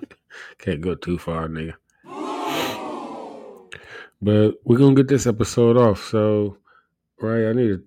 Can't 0.59 0.81
go 0.81 0.95
too 0.95 1.17
far, 1.17 1.49
nigga. 1.49 1.73
But 4.23 4.55
we're 4.63 4.77
gonna 4.77 4.95
get 4.95 5.09
this 5.09 5.27
episode 5.27 5.75
off. 5.75 6.03
So, 6.05 6.57
right, 7.19 7.47
I 7.49 7.53
need 7.53 7.67
to 7.67 7.83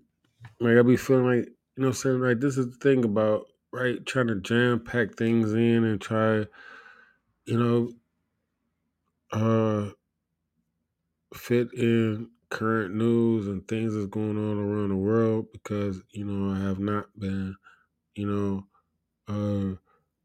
like 0.60 0.76
I 0.76 0.82
be 0.82 0.96
feeling 0.96 1.26
like 1.26 1.48
you 1.76 1.82
know 1.82 1.88
I'm 1.88 1.92
saying 1.94 2.20
like 2.20 2.40
this 2.40 2.56
is 2.58 2.66
the 2.70 2.76
thing 2.76 3.04
about 3.04 3.46
right 3.72 4.04
trying 4.06 4.28
to 4.28 4.36
jam 4.36 4.80
pack 4.80 5.14
things 5.16 5.52
in 5.52 5.84
and 5.84 6.00
try 6.00 6.46
you 7.46 7.58
know 7.58 7.92
uh 9.32 9.90
fit 11.34 11.72
in 11.74 12.30
current 12.50 12.94
news 12.94 13.48
and 13.48 13.66
things 13.68 13.94
that's 13.94 14.06
going 14.06 14.36
on 14.36 14.58
around 14.58 14.90
the 14.90 14.96
world 14.96 15.46
because 15.52 16.02
you 16.10 16.24
know 16.24 16.54
I 16.54 16.66
have 16.66 16.78
not 16.78 17.06
been 17.18 17.56
you 18.14 18.26
know 18.26 18.66
uh 19.28 19.76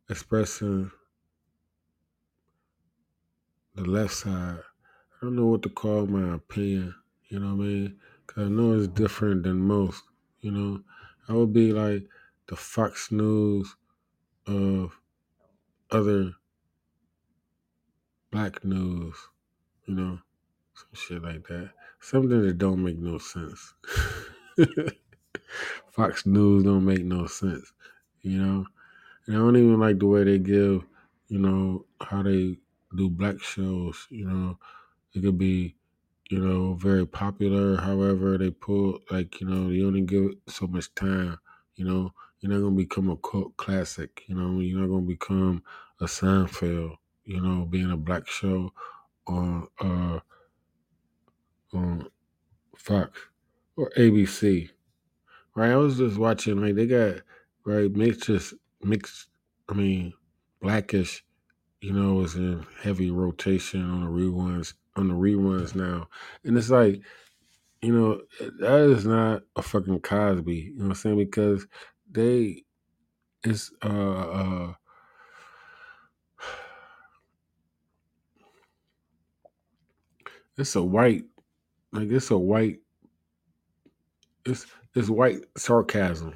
expressing 0.09 0.91
the 3.75 3.83
left 3.83 4.13
side. 4.13 4.59
I 5.21 5.27
don't 5.27 5.35
know 5.35 5.45
what 5.45 5.61
to 5.63 5.69
call 5.69 6.07
my 6.07 6.33
opinion. 6.33 6.95
You 7.29 7.39
know 7.39 7.55
what 7.55 7.63
I 7.63 7.67
mean? 7.67 7.99
Because 8.25 8.47
I 8.47 8.49
know 8.49 8.73
it's 8.73 8.87
different 8.87 9.43
than 9.43 9.59
most. 9.59 10.01
You 10.39 10.49
know, 10.49 10.81
I 11.29 11.33
would 11.33 11.53
be 11.53 11.71
like 11.71 12.07
the 12.47 12.55
Fox 12.55 13.11
News 13.11 13.75
of 14.47 14.99
other 15.91 16.31
black 18.31 18.65
news. 18.65 19.15
You 19.85 19.93
know, 19.93 20.19
some 20.73 20.89
shit 20.93 21.21
like 21.21 21.47
that. 21.49 21.69
Something 21.99 22.41
that 22.41 22.57
don't 22.57 22.83
make 22.83 22.97
no 22.97 23.19
sense. 23.19 23.75
Fox 25.91 26.25
News 26.25 26.63
don't 26.63 26.83
make 26.85 27.05
no 27.05 27.27
sense. 27.27 27.71
You 28.23 28.41
know, 28.41 28.65
and 29.27 29.35
I 29.35 29.39
don't 29.39 29.55
even 29.55 29.79
like 29.79 29.99
the 29.99 30.07
way 30.07 30.23
they 30.23 30.39
give. 30.39 30.83
You 31.27 31.37
know 31.37 31.85
how 32.01 32.23
they 32.23 32.57
do 32.95 33.07
black 33.07 33.39
shows. 33.39 34.07
You 34.09 34.25
know, 34.25 34.57
it 35.13 35.21
could 35.21 35.37
be 35.37 35.75
you 36.31 36.39
know, 36.39 36.75
very 36.75 37.05
popular. 37.05 37.75
However, 37.75 38.37
they 38.37 38.51
pull 38.51 38.99
like 39.11 39.41
you 39.41 39.47
know, 39.47 39.69
you 39.69 39.85
only 39.85 40.01
give 40.01 40.23
it 40.23 40.37
so 40.47 40.65
much 40.65 40.95
time. 40.95 41.37
You 41.75 41.83
know, 41.83 42.13
you're 42.39 42.53
not 42.53 42.61
gonna 42.61 42.75
become 42.75 43.09
a 43.09 43.17
cult 43.17 43.57
classic. 43.57 44.23
You 44.27 44.35
know, 44.35 44.61
you're 44.61 44.79
not 44.79 44.87
gonna 44.87 45.01
become 45.01 45.61
a 45.99 46.05
Seinfeld. 46.05 46.95
You 47.25 47.41
know, 47.41 47.65
being 47.65 47.91
a 47.91 47.97
black 47.97 48.29
show 48.29 48.71
on 49.27 49.67
uh 49.81 50.19
on 51.73 52.07
Fox 52.77 53.19
or 53.75 53.91
ABC. 53.97 54.69
Right, 55.53 55.71
I 55.71 55.75
was 55.75 55.97
just 55.97 56.17
watching 56.17 56.61
like 56.61 56.75
they 56.75 56.87
got 56.87 57.23
right 57.65 57.91
mixed 57.91 58.53
mixed. 58.81 59.27
I 59.67 59.73
mean, 59.73 60.13
blackish. 60.61 61.25
You 61.81 61.91
know, 61.91 62.13
was 62.13 62.35
in 62.35 62.65
heavy 62.81 63.11
rotation 63.11 63.81
on 63.81 64.01
the 64.01 64.07
reruns 64.07 64.75
on 64.95 65.07
the 65.07 65.13
reruns 65.13 65.75
now, 65.75 66.07
and 66.43 66.57
it's 66.57 66.69
like 66.69 67.01
you 67.81 67.93
know, 67.93 68.21
that 68.59 68.79
is 68.91 69.05
not 69.05 69.43
a 69.55 69.61
fucking 69.61 70.01
Cosby. 70.01 70.55
You 70.55 70.75
know 70.75 70.83
what 70.85 70.89
I'm 70.89 70.95
saying? 70.95 71.17
Because 71.17 71.65
they, 72.11 72.63
it's 73.43 73.71
uh, 73.83 73.87
uh 73.87 74.73
it's 80.57 80.75
a 80.75 80.83
white, 80.83 81.23
like 81.91 82.09
it's 82.11 82.29
a 82.29 82.37
white, 82.37 82.79
it's 84.45 84.67
it's 84.93 85.09
white 85.09 85.39
sarcasm. 85.57 86.33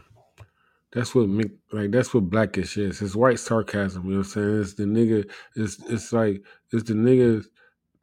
That's 0.93 1.13
what 1.13 1.27
Mick- 1.27 1.57
like 1.71 1.91
that's 1.91 2.13
what 2.13 2.29
blackish 2.29 2.77
is. 2.77 3.01
It's 3.01 3.15
white 3.15 3.39
sarcasm. 3.39 4.05
You 4.05 4.11
know 4.11 4.17
what 4.19 4.27
I'm 4.27 4.31
saying? 4.31 4.61
It's 4.61 4.73
the 4.75 4.83
nigga. 4.85 5.29
It's 5.55 5.77
it's 5.89 6.13
like 6.13 6.41
it's 6.71 6.83
the 6.83 6.93
niggas 6.93 7.45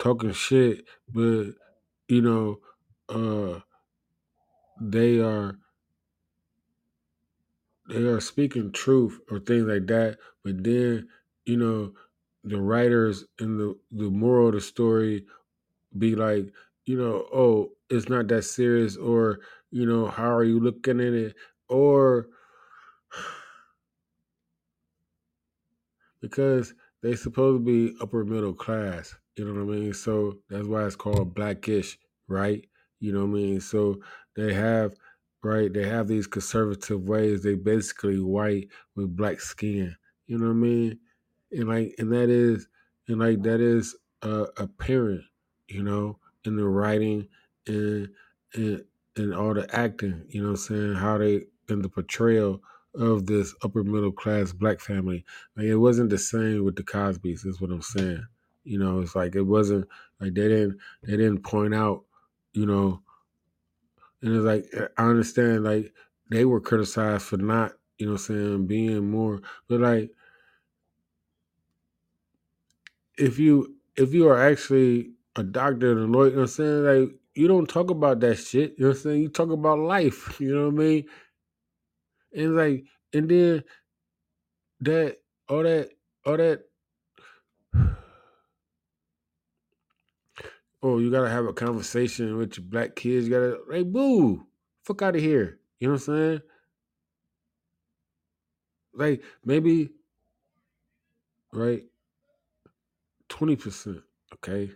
talking 0.03 0.33
shit, 0.33 0.85
but 1.09 1.55
you 2.09 2.21
know, 2.21 2.59
uh, 3.09 3.61
they 4.81 5.21
are 5.21 5.57
they 7.89 8.03
are 8.03 8.21
speaking 8.21 8.73
truth 8.73 9.21
or 9.31 9.39
things 9.39 9.65
like 9.65 9.87
that. 9.87 10.19
But 10.43 10.65
then 10.65 11.09
you 11.47 11.57
know, 11.57 11.93
the 12.43 12.61
writers 12.61 13.25
and 13.39 13.59
the 13.59 13.79
the 13.93 14.11
moral 14.11 14.49
of 14.49 14.55
the 14.55 14.61
story 14.61 15.25
be 15.97 16.17
like, 16.17 16.53
you 16.85 16.99
know, 16.99 17.29
oh, 17.33 17.71
it's 17.89 18.09
not 18.09 18.27
that 18.29 18.43
serious, 18.43 18.97
or 18.97 19.41
you 19.71 19.87
know, 19.87 20.07
how 20.07 20.35
are 20.35 20.45
you 20.45 20.59
looking 20.59 21.01
at 21.01 21.13
it, 21.13 21.37
or 21.69 22.27
because 26.21 26.75
they 27.03 27.15
supposed 27.15 27.65
to 27.65 27.65
be 27.65 27.97
upper 28.01 28.25
middle 28.25 28.55
class. 28.55 29.15
You 29.37 29.47
know 29.47 29.65
what 29.65 29.75
I 29.75 29.79
mean? 29.79 29.95
So 29.95 30.39
that's 30.51 30.67
why 30.67 30.85
it's 30.85 30.97
called 30.97 31.35
blackish, 31.35 31.99
right? 32.29 32.65
You 33.01 33.13
know 33.13 33.21
what 33.21 33.39
I 33.39 33.41
mean? 33.41 33.61
So 33.61 34.01
they 34.37 34.53
have 34.53 34.95
right, 35.43 35.73
they 35.73 35.89
have 35.89 36.07
these 36.07 36.27
conservative 36.27 37.03
ways. 37.03 37.43
They 37.43 37.55
basically 37.55 38.21
white 38.21 38.69
with 38.95 39.17
black 39.17 39.41
skin. 39.41 39.97
You 40.27 40.39
know 40.39 40.47
what 40.47 40.53
I 40.53 40.57
mean? 40.57 40.99
And 41.51 41.69
like 41.69 41.95
and 41.99 42.13
that 42.13 42.29
is 42.31 42.69
and 43.09 43.21
like 43.21 43.43
that 43.43 43.61
is 43.61 43.97
uh, 44.23 44.47
apparent, 44.59 45.23
you 45.69 45.83
know, 45.83 46.19
in 46.45 46.57
the 46.57 46.69
writing 46.69 47.29
and 47.67 48.09
and 48.55 48.85
and 49.17 49.35
all 49.35 49.55
the 49.55 49.69
acting, 49.75 50.25
you 50.29 50.43
know 50.43 50.51
what 50.53 50.61
I'm 50.71 50.77
saying? 50.77 50.95
How 50.95 51.19
they 51.19 51.45
in 51.69 51.83
the 51.83 51.89
portrayal 51.89 52.63
of 52.95 53.27
this 53.27 53.55
upper 53.65 53.83
middle 53.83 54.13
class 54.13 54.53
black 54.53 54.79
family 54.79 55.25
like 55.57 55.65
it 55.65 55.77
wasn't 55.77 56.11
the 56.11 56.19
same 56.19 56.63
with 56.65 56.77
the 56.77 56.83
Cosbys. 56.83 57.47
Is 57.47 57.61
what 57.61 57.71
I'm 57.71 57.83
saying. 57.83 58.25
You 58.65 58.79
know, 58.79 59.01
it's 59.01 59.15
like 59.17 59.35
it 59.35 59.43
wasn't 59.43 59.89
like 60.21 60.35
they 60.35 60.49
didn't 60.49 60.79
they 61.03 61.17
didn't 61.17 61.43
point 61.43 61.75
out. 61.75 62.05
You 62.53 62.67
know, 62.67 63.03
and 64.23 64.35
it's 64.37 64.45
like 64.45 64.67
eh, 64.73 64.89
I 64.97 65.07
understand 65.07 65.65
like 65.65 65.93
they 66.31 66.45
were 66.45 66.61
criticized 66.61 67.25
for 67.25 67.37
not 67.37 67.73
you 67.99 68.09
know 68.09 68.17
saying 68.17 68.67
being 68.67 69.11
more, 69.11 69.41
but 69.69 69.81
like 69.81 70.11
if 73.19 73.39
you 73.39 73.75
if 73.97 74.15
you 74.15 74.29
are 74.29 74.41
actually 74.41 75.13
a 75.37 75.43
doctor 75.43 75.93
and 75.93 76.01
a 76.15 76.19
lawyer, 76.19 76.29
you 76.29 76.33
know 76.33 76.37
what 76.39 76.43
I'm 76.43 76.49
saying 76.49 76.85
like 76.85 77.19
you 77.35 77.49
don't 77.49 77.69
talk 77.69 77.91
about 77.91 78.21
that 78.21 78.37
shit. 78.37 78.75
You 78.79 78.85
know 78.85 78.89
what 78.91 78.97
I'm 78.99 79.03
saying? 79.03 79.23
You 79.23 79.29
talk 79.29 79.51
about 79.51 79.79
life. 79.79 80.37
You 80.41 80.55
know 80.55 80.69
what 80.69 80.75
I 80.75 80.85
mean? 80.85 81.05
And 82.35 82.57
like 82.57 82.85
and 83.13 83.29
then 83.29 83.65
that 84.81 85.19
all 85.49 85.63
that 85.63 85.91
all 86.27 86.37
that 86.37 86.65
oh, 90.83 90.99
you 90.99 91.11
gotta 91.11 91.29
have 91.29 91.47
a 91.47 91.53
conversation 91.53 92.37
with 92.37 92.57
your 92.57 92.67
black 92.67 92.97
kids. 92.97 93.29
You 93.29 93.33
gotta, 93.33 93.59
hey, 93.71 93.83
boo, 93.83 94.47
fuck 94.85 95.03
out 95.03 95.17
of 95.17 95.23
here. 95.23 95.59
You 95.79 95.89
know 95.89 95.95
what 95.95 96.09
I'm 96.09 96.15
saying? 96.17 96.41
Like 98.95 99.23
maybe, 99.45 99.91
right, 101.53 101.83
twenty 103.29 103.57
percent. 103.57 104.03
Okay, 104.35 104.71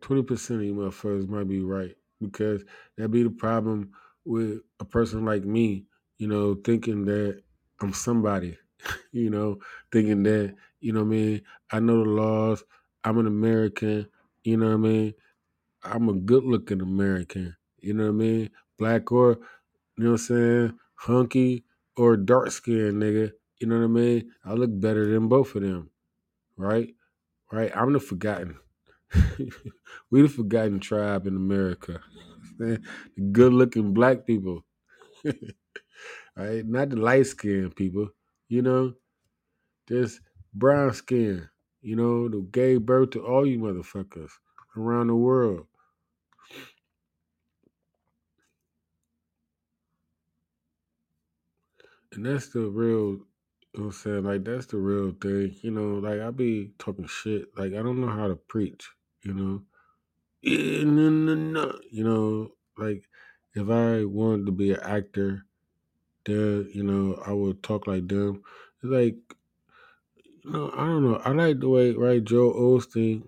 twenty 0.00 0.22
percent 0.22 0.60
of 0.60 0.66
you 0.66 0.74
motherfuckers 0.74 1.28
might 1.28 1.48
be 1.48 1.60
right 1.62 1.96
because 2.20 2.62
that'd 2.96 3.10
be 3.10 3.22
the 3.22 3.30
problem 3.30 3.90
with 4.24 4.60
a 4.80 4.84
person 4.84 5.24
like 5.24 5.44
me. 5.44 5.86
You 6.18 6.28
know, 6.28 6.54
thinking 6.54 7.06
that 7.06 7.42
I'm 7.80 7.92
somebody. 7.92 8.58
you 9.12 9.30
know, 9.30 9.58
thinking 9.90 10.22
that 10.24 10.54
you 10.80 10.92
know 10.92 11.00
what 11.00 11.06
I 11.06 11.16
mean. 11.16 11.42
I 11.72 11.80
know 11.80 12.04
the 12.04 12.10
laws. 12.10 12.62
I'm 13.02 13.18
an 13.18 13.26
American. 13.26 14.06
You 14.44 14.58
know 14.58 14.66
what 14.66 14.74
I 14.74 14.76
mean. 14.76 15.14
I'm 15.84 16.08
a 16.08 16.14
good 16.14 16.44
looking 16.44 16.80
American. 16.80 17.56
You 17.78 17.94
know 17.94 18.04
what 18.04 18.10
I 18.10 18.12
mean? 18.12 18.50
Black 18.78 19.12
or 19.12 19.38
You 19.96 20.04
know 20.04 20.10
what 20.12 20.20
I'm 20.20 20.26
saying? 20.26 20.78
Hunky 20.96 21.64
or 21.96 22.16
dark 22.16 22.50
skinned 22.50 23.02
nigga. 23.02 23.32
You 23.60 23.68
know 23.68 23.78
what 23.78 23.84
I 23.84 23.88
mean? 23.88 24.32
I 24.44 24.54
look 24.54 24.70
better 24.72 25.12
than 25.12 25.28
both 25.28 25.54
of 25.54 25.62
them. 25.62 25.90
Right? 26.56 26.94
Right? 27.52 27.70
I'm 27.76 27.92
the 27.92 28.00
forgotten. 28.00 28.56
we 30.10 30.22
the 30.22 30.28
forgotten 30.28 30.80
tribe 30.80 31.26
in 31.26 31.36
America. 31.36 32.00
the 32.58 32.80
good 33.32 33.52
looking 33.52 33.92
black 33.92 34.26
people. 34.26 34.64
right? 36.36 36.66
Not 36.66 36.90
the 36.90 36.96
light 36.96 37.26
skinned 37.26 37.76
people. 37.76 38.08
You 38.48 38.62
know? 38.62 38.94
Just 39.88 40.20
brown 40.54 40.94
skin. 40.94 41.48
You 41.82 41.96
know, 41.96 42.28
the 42.28 42.40
gay 42.50 42.78
birth 42.78 43.10
to 43.10 43.24
all 43.24 43.46
you 43.46 43.58
motherfuckers 43.58 44.30
around 44.76 45.08
the 45.08 45.14
world. 45.14 45.66
And 52.16 52.26
that's 52.26 52.48
the 52.48 52.60
real 52.60 53.18
you 53.74 53.80
know 53.80 53.86
what 53.86 53.94
I'm 53.96 54.00
saying? 54.00 54.24
Like 54.24 54.44
that's 54.44 54.66
the 54.66 54.78
real 54.78 55.12
thing. 55.20 55.56
You 55.62 55.72
know, 55.72 55.98
like 55.98 56.20
I 56.20 56.30
be 56.30 56.72
talking 56.78 57.06
shit. 57.06 57.48
Like 57.56 57.72
I 57.72 57.82
don't 57.82 58.00
know 58.00 58.08
how 58.08 58.28
to 58.28 58.36
preach, 58.36 58.88
you 59.22 59.34
know. 59.34 59.62
No, 60.44 61.10
no, 61.10 61.34
no. 61.34 61.78
You 61.90 62.04
know, 62.04 62.52
like 62.78 63.02
if 63.54 63.68
I 63.68 64.04
wanted 64.04 64.46
to 64.46 64.52
be 64.52 64.72
an 64.72 64.80
actor, 64.80 65.44
then, 66.26 66.70
you 66.72 66.84
know, 66.84 67.20
I 67.26 67.32
would 67.32 67.62
talk 67.62 67.86
like 67.86 68.08
them. 68.08 68.42
It's 68.82 68.92
like 68.92 69.16
you 70.44 70.52
know, 70.52 70.70
I 70.76 70.86
don't 70.86 71.04
know. 71.04 71.20
I 71.24 71.30
like 71.30 71.60
the 71.60 71.68
way 71.68 71.92
right 71.92 72.22
Joel 72.22 72.78
Osteen 72.78 73.26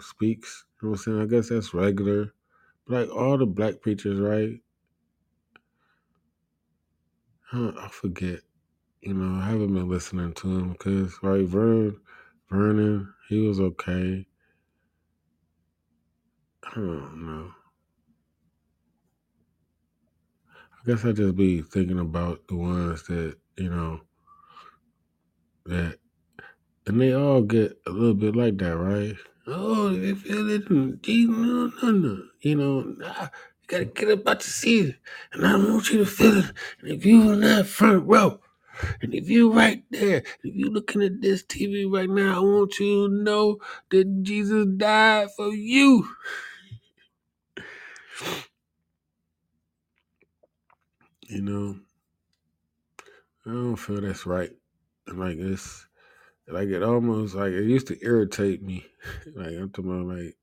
speaks. 0.00 0.64
You 0.80 0.88
know 0.88 0.92
what 0.92 1.00
I'm 1.00 1.04
saying? 1.04 1.22
I 1.22 1.26
guess 1.26 1.48
that's 1.50 1.74
regular. 1.74 2.32
But 2.86 3.08
like 3.08 3.16
all 3.16 3.36
the 3.38 3.46
black 3.46 3.82
preachers, 3.82 4.18
right? 4.20 4.60
I 7.52 7.88
forget. 7.90 8.40
You 9.02 9.14
know, 9.14 9.40
I 9.40 9.46
haven't 9.50 9.74
been 9.74 9.88
listening 9.88 10.32
to 10.34 10.58
him 10.58 10.72
because 10.72 11.14
right, 11.22 11.46
Vern, 11.46 11.96
Vernon, 12.50 13.12
he 13.28 13.46
was 13.46 13.60
okay. 13.60 14.26
I 16.64 16.74
don't 16.74 17.26
know. 17.26 17.50
I 20.72 20.90
guess 20.90 21.04
I 21.04 21.12
just 21.12 21.36
be 21.36 21.62
thinking 21.62 21.98
about 21.98 22.46
the 22.48 22.56
ones 22.56 23.04
that 23.04 23.36
you 23.56 23.70
know 23.70 24.00
that, 25.66 25.98
and 26.86 27.00
they 27.00 27.12
all 27.14 27.42
get 27.42 27.78
a 27.86 27.90
little 27.90 28.14
bit 28.14 28.34
like 28.34 28.58
that, 28.58 28.76
right? 28.76 29.16
Oh, 29.46 29.90
you 29.90 30.16
feel 30.16 30.48
it, 30.50 30.70
no, 30.70 31.72
no, 31.82 31.90
no. 31.90 32.22
You 32.40 32.56
know, 32.56 32.96
you 33.72 33.78
gotta 33.78 33.84
get 33.86 34.10
about 34.10 34.40
to 34.40 34.50
see 34.50 34.80
it, 34.80 34.96
and 35.32 35.46
I 35.46 35.56
want 35.56 35.90
you 35.90 35.98
to 35.98 36.06
feel 36.06 36.38
it. 36.38 36.52
And 36.80 36.90
if 36.90 37.04
you 37.06 37.32
in 37.32 37.40
that 37.40 37.66
front 37.66 38.06
row, 38.06 38.40
and 39.00 39.14
if 39.14 39.28
you 39.28 39.52
right 39.52 39.84
there, 39.90 40.18
if 40.42 40.54
you 40.54 40.70
looking 40.70 41.02
at 41.02 41.22
this 41.22 41.42
TV 41.44 41.90
right 41.90 42.10
now, 42.10 42.36
I 42.36 42.40
want 42.40 42.78
you 42.78 43.08
to 43.08 43.14
know 43.14 43.58
that 43.90 44.22
Jesus 44.22 44.66
died 44.76 45.28
for 45.36 45.48
you. 45.48 46.08
You 51.28 51.42
know, 51.42 51.80
I 53.46 53.50
don't 53.50 53.76
feel 53.76 54.00
that's 54.00 54.26
right. 54.26 54.50
And 55.06 55.18
like 55.20 55.38
it's 55.38 55.86
like 56.48 56.68
it 56.68 56.82
almost 56.82 57.34
like 57.34 57.52
it 57.52 57.64
used 57.64 57.88
to 57.88 58.04
irritate 58.04 58.62
me. 58.62 58.86
like 59.34 59.48
I'm 59.48 59.70
talking 59.70 59.90
about 59.90 60.16
like 60.16 60.36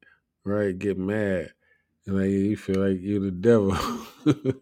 right, 0.45 0.77
get 0.77 0.97
mad. 0.97 1.53
Like 2.07 2.29
you 2.29 2.57
feel 2.57 2.85
like 2.87 2.99
you're 3.01 3.19
the 3.21 3.31
devil. 3.31 3.77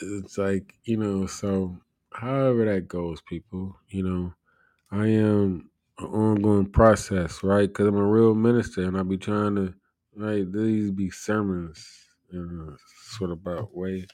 it's 0.00 0.38
like, 0.38 0.74
you 0.84 0.96
know, 0.96 1.26
so 1.26 1.78
however 2.12 2.64
that 2.66 2.88
goes, 2.88 3.20
people, 3.22 3.76
you 3.88 4.02
know, 4.02 4.34
I 4.90 5.06
am 5.08 5.70
an 5.98 6.06
ongoing 6.06 6.70
process, 6.70 7.42
right? 7.42 7.68
Because 7.68 7.88
I'm 7.88 7.96
a 7.96 8.04
real 8.04 8.34
minister 8.34 8.82
and 8.84 8.96
I'll 8.96 9.04
be 9.04 9.18
trying 9.18 9.56
to, 9.56 9.74
right, 10.16 10.50
these 10.52 10.90
be 10.92 11.10
sermons 11.10 11.88
in 12.32 12.68
a 12.74 12.76
sort 13.16 13.30
of 13.32 13.38
about 13.38 13.76
way 13.76 14.06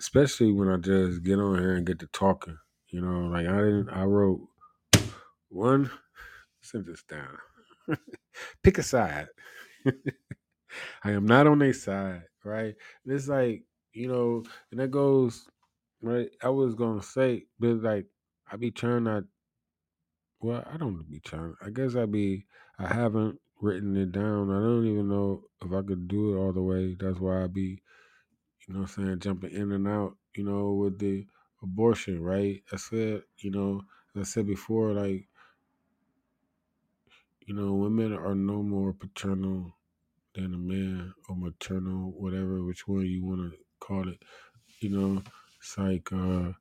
especially 0.00 0.52
when 0.52 0.68
I 0.68 0.76
just 0.76 1.22
get 1.22 1.38
on 1.38 1.58
here 1.58 1.76
and 1.76 1.86
get 1.86 1.98
to 2.00 2.06
talking. 2.08 2.58
You 2.88 3.00
know, 3.00 3.28
like 3.28 3.46
I 3.46 3.56
didn't. 3.58 3.90
I 3.90 4.04
wrote 4.04 4.48
one 5.48 5.90
sentence 6.62 7.02
down. 7.08 7.38
Pick 8.62 8.78
a 8.78 8.82
side. 8.82 9.28
I 11.04 11.10
am 11.12 11.26
not 11.26 11.46
on 11.46 11.58
their 11.58 11.72
side, 11.72 12.24
right? 12.44 12.74
And 13.04 13.14
it's 13.14 13.28
like, 13.28 13.64
you 13.92 14.08
know, 14.08 14.44
and 14.70 14.80
that 14.80 14.90
goes, 14.90 15.46
right? 16.02 16.28
I 16.42 16.50
was 16.50 16.74
gonna 16.74 17.02
say, 17.02 17.46
but 17.58 17.82
like 17.82 18.06
I 18.50 18.56
be 18.56 18.70
trying 18.70 19.04
not 19.04 19.24
well, 20.40 20.64
I 20.70 20.76
don't 20.76 21.08
be 21.10 21.20
trying. 21.20 21.54
I 21.62 21.70
guess 21.70 21.94
I 21.96 22.06
be 22.06 22.46
I 22.78 22.92
haven't 22.92 23.40
written 23.60 23.96
it 23.96 24.12
down. 24.12 24.50
I 24.50 24.60
don't 24.60 24.86
even 24.86 25.08
know 25.08 25.44
if 25.64 25.72
I 25.72 25.82
could 25.82 26.08
do 26.08 26.34
it 26.34 26.38
all 26.38 26.52
the 26.52 26.62
way. 26.62 26.96
That's 26.98 27.18
why 27.18 27.42
I 27.44 27.46
be, 27.46 27.82
you 28.68 28.74
know 28.74 28.80
I'm 28.80 28.86
saying, 28.86 29.20
jumping 29.20 29.52
in 29.52 29.72
and 29.72 29.88
out, 29.88 30.16
you 30.36 30.44
know, 30.44 30.72
with 30.74 30.98
the 30.98 31.26
abortion, 31.62 32.22
right? 32.22 32.62
I 32.72 32.76
said, 32.76 33.22
you 33.38 33.50
know, 33.50 33.82
I 34.16 34.22
said 34.24 34.46
before, 34.46 34.92
like, 34.92 35.28
you 37.46 37.54
know, 37.54 37.74
women 37.74 38.12
are 38.12 38.34
no 38.34 38.62
more 38.62 38.92
paternal 38.92 39.72
than 40.34 40.54
a 40.54 40.58
man 40.58 41.14
or 41.28 41.36
maternal, 41.36 42.12
whatever, 42.12 42.64
which 42.64 42.88
one 42.88 43.06
you 43.06 43.24
want 43.24 43.52
to 43.52 43.58
call 43.80 44.08
it. 44.08 44.22
You 44.80 44.90
know, 44.90 45.22
it's 45.58 45.78
like 45.78 46.12
uh 46.12 46.52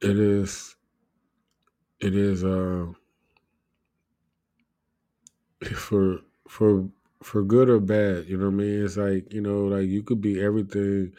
it 0.00 0.18
is 0.18 0.76
it 2.00 2.14
is 2.14 2.44
uh 2.44 2.86
for 5.74 6.20
for 6.48 6.88
for 7.22 7.42
good 7.42 7.68
or 7.68 7.80
bad, 7.80 8.26
you 8.28 8.36
know 8.38 8.46
what 8.46 8.54
I 8.54 8.56
mean? 8.56 8.84
It's 8.84 8.96
like, 8.96 9.32
you 9.32 9.40
know, 9.40 9.66
like 9.66 9.88
you 9.88 10.02
could 10.04 10.20
be 10.20 10.40
everything, 10.40 10.82
you 10.82 11.12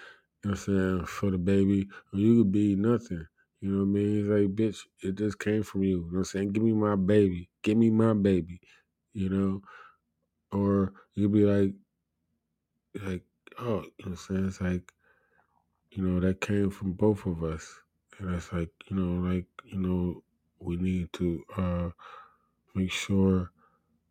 know 0.45 0.51
what 0.51 0.51
I'm 0.51 0.55
saying, 0.57 1.05
for 1.05 1.31
the 1.31 1.37
baby, 1.37 1.89
or 2.13 2.19
you 2.19 2.37
could 2.43 2.51
be 2.51 2.75
nothing. 2.75 3.25
You 3.61 3.71
know 3.71 3.79
what 3.79 3.83
I 3.83 3.87
mean? 3.87 4.19
It's 4.19 4.29
like, 4.29 4.55
bitch, 4.55 4.79
it 5.03 5.15
just 5.15 5.39
came 5.39 5.63
from 5.63 5.83
you. 5.83 5.89
You 5.89 5.95
know 5.97 6.07
what 6.11 6.17
I'm 6.19 6.23
saying? 6.25 6.49
Give 6.53 6.63
me 6.63 6.73
my 6.73 6.95
baby. 6.95 7.49
Give 7.61 7.77
me 7.77 7.89
my 7.89 8.13
baby. 8.13 8.61
You 9.13 9.29
know? 9.29 9.61
Or 10.51 10.93
you 11.15 11.27
could 11.29 11.33
be 11.33 11.45
like 11.45 11.73
like, 13.05 13.23
oh, 13.59 13.65
you 13.65 13.69
know 13.71 13.81
what 13.81 14.07
I'm 14.07 14.15
saying? 14.17 14.47
It's 14.47 14.61
like, 14.61 14.91
you 15.91 16.03
know, 16.03 16.19
that 16.19 16.41
came 16.41 16.69
from 16.69 16.93
both 16.93 17.25
of 17.25 17.43
us. 17.43 17.81
And 18.17 18.33
that's 18.33 18.51
like, 18.51 18.69
you 18.89 18.95
know, 18.95 19.27
like, 19.29 19.45
you 19.65 19.79
know, 19.79 20.23
we 20.59 20.77
need 20.77 21.13
to 21.13 21.43
uh 21.57 21.89
make 22.75 22.91
sure 22.91 23.51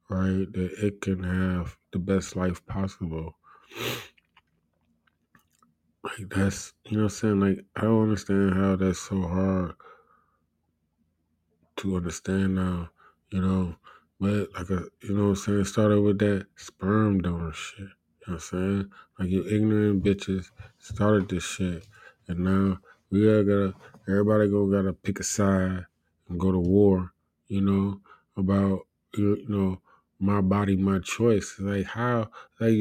right? 0.08 0.46
That 0.52 0.72
it 0.82 1.00
can 1.00 1.22
have 1.22 1.76
the 1.92 1.98
best 1.98 2.36
life 2.36 2.64
possible. 2.66 3.36
Like 6.08 6.30
that's 6.30 6.72
you 6.86 6.96
know 6.96 7.04
what 7.04 7.12
I'm 7.12 7.16
saying? 7.18 7.40
Like 7.40 7.64
I 7.76 7.82
don't 7.82 8.04
understand 8.04 8.54
how 8.54 8.76
that's 8.76 8.98
so 8.98 9.20
hard 9.20 9.74
to 11.76 11.96
understand 11.96 12.54
now, 12.54 12.88
you 13.30 13.42
know. 13.42 13.76
But 14.18 14.48
like 14.54 14.70
a 14.70 14.86
you 15.02 15.14
know 15.14 15.24
what 15.24 15.28
I'm 15.30 15.36
saying, 15.36 15.64
started 15.64 16.00
with 16.00 16.18
that 16.20 16.46
sperm 16.56 17.20
donor 17.20 17.52
shit. 17.52 17.80
You 17.80 17.84
know 17.86 17.90
what 18.26 18.32
I'm 18.34 18.38
saying? 18.40 18.90
Like 19.18 19.28
you 19.28 19.46
ignorant 19.48 20.02
bitches 20.02 20.46
started 20.78 21.28
this 21.28 21.44
shit. 21.44 21.86
And 22.26 22.40
now 22.40 22.78
we 23.10 23.28
all 23.28 23.42
gotta 23.42 23.74
everybody 24.08 24.48
go 24.48 24.66
gotta 24.66 24.94
pick 24.94 25.20
a 25.20 25.24
side 25.24 25.84
and 26.28 26.40
go 26.40 26.52
to 26.52 26.58
war, 26.58 27.12
you 27.48 27.60
know, 27.60 28.00
about 28.36 28.86
you 29.14 29.44
know, 29.46 29.82
my 30.18 30.40
body, 30.40 30.74
my 30.74 31.00
choice. 31.00 31.56
Like 31.58 31.84
how 31.84 32.30
like 32.60 32.78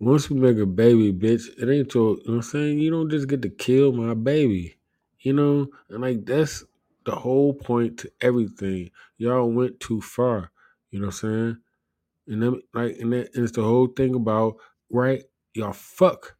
once 0.00 0.30
we 0.30 0.38
make 0.38 0.58
a 0.58 0.66
baby, 0.66 1.12
bitch, 1.12 1.48
it 1.58 1.68
ain't 1.68 1.92
your, 1.94 2.10
you 2.10 2.16
know 2.16 2.22
what 2.24 2.34
I'm 2.34 2.42
saying? 2.42 2.78
You 2.78 2.90
don't 2.90 3.10
just 3.10 3.28
get 3.28 3.42
to 3.42 3.48
kill 3.48 3.92
my 3.92 4.14
baby, 4.14 4.76
you 5.20 5.32
know? 5.32 5.68
And 5.88 6.02
like, 6.02 6.24
that's 6.24 6.64
the 7.04 7.12
whole 7.12 7.52
point 7.52 7.98
to 7.98 8.12
everything. 8.20 8.90
Y'all 9.16 9.50
went 9.50 9.80
too 9.80 10.00
far, 10.00 10.52
you 10.90 11.00
know 11.00 11.06
what 11.06 11.14
I'm 11.24 11.30
saying? 11.30 11.58
And 12.28 12.42
then, 12.42 12.62
like, 12.74 12.98
and, 12.98 13.12
that, 13.12 13.34
and 13.34 13.44
it's 13.44 13.56
the 13.56 13.62
whole 13.62 13.88
thing 13.88 14.14
about, 14.14 14.56
right? 14.90 15.24
Y'all 15.54 15.72
fuck 15.72 16.36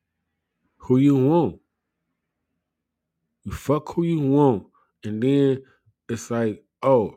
who 0.76 0.98
you 0.98 1.16
want. 1.16 1.58
You 3.42 3.52
fuck 3.52 3.92
who 3.94 4.04
you 4.04 4.20
want. 4.20 4.66
And 5.04 5.22
then 5.22 5.62
it's 6.08 6.30
like, 6.30 6.62
oh, 6.82 7.16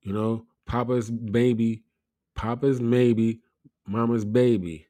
you 0.00 0.12
know, 0.12 0.46
Papa's 0.64 1.10
baby, 1.10 1.82
Papa's 2.34 2.80
maybe, 2.80 3.40
Mama's 3.86 4.24
baby. 4.24 4.86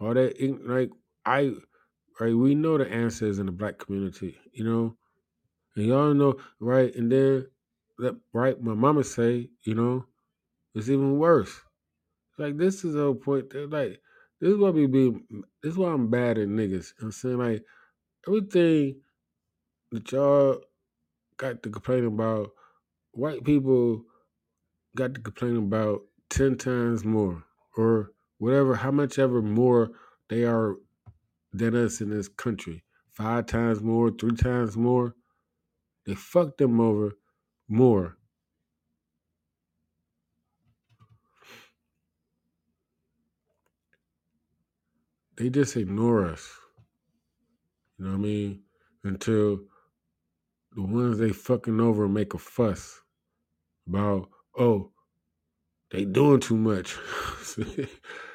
All 0.00 0.14
that, 0.14 0.34
like, 0.66 0.90
I, 1.26 1.52
right? 2.18 2.34
We 2.34 2.54
know 2.54 2.78
the 2.78 2.90
answers 2.90 3.38
in 3.38 3.46
the 3.46 3.52
black 3.52 3.78
community, 3.78 4.38
you 4.52 4.64
know, 4.64 4.96
and 5.76 5.86
y'all 5.86 6.14
know, 6.14 6.36
right? 6.58 6.94
And 6.94 7.12
then, 7.12 7.46
that, 7.98 8.16
right? 8.32 8.60
My 8.60 8.74
mama 8.74 9.04
say, 9.04 9.50
you 9.62 9.74
know, 9.74 10.06
it's 10.74 10.88
even 10.88 11.18
worse. 11.18 11.60
Like 12.38 12.56
this 12.56 12.84
is 12.84 12.94
a 12.94 13.12
point. 13.12 13.50
That, 13.50 13.70
like 13.70 14.00
this 14.40 14.52
is 14.52 14.56
why 14.56 14.70
we 14.70 14.86
be. 14.86 15.10
This 15.62 15.72
is 15.72 15.76
why 15.76 15.90
I'm 15.90 16.08
bad 16.08 16.38
at 16.38 16.48
niggas. 16.48 16.94
I'm 17.02 17.12
saying 17.12 17.38
like 17.38 17.62
everything 18.26 19.00
that 19.92 20.10
y'all 20.10 20.60
got 21.36 21.62
to 21.62 21.70
complain 21.70 22.06
about, 22.06 22.50
white 23.12 23.44
people 23.44 24.04
got 24.96 25.14
to 25.14 25.20
complain 25.20 25.56
about 25.56 26.00
ten 26.30 26.56
times 26.56 27.04
more, 27.04 27.42
or 27.76 28.12
whatever, 28.40 28.74
how 28.74 28.90
much 28.90 29.18
ever 29.18 29.42
more 29.42 29.90
they 30.30 30.44
are 30.44 30.76
than 31.52 31.76
us 31.76 32.00
in 32.00 32.08
this 32.08 32.26
country. 32.26 32.82
Five 33.10 33.46
times 33.46 33.82
more, 33.82 34.10
three 34.10 34.34
times 34.34 34.76
more. 34.76 35.14
They 36.06 36.14
fucked 36.14 36.58
them 36.58 36.80
over 36.80 37.12
more. 37.68 38.16
They 45.36 45.50
just 45.50 45.76
ignore 45.76 46.24
us. 46.24 46.50
You 47.98 48.06
know 48.06 48.10
what 48.12 48.16
I 48.16 48.20
mean? 48.20 48.62
Until 49.04 49.60
the 50.72 50.82
ones 50.82 51.18
they 51.18 51.30
fucking 51.30 51.80
over 51.80 52.08
make 52.08 52.32
a 52.32 52.38
fuss 52.38 53.00
about, 53.86 54.30
oh, 54.58 54.92
they 55.90 56.06
doing 56.06 56.40
too 56.40 56.56
much. 56.56 56.96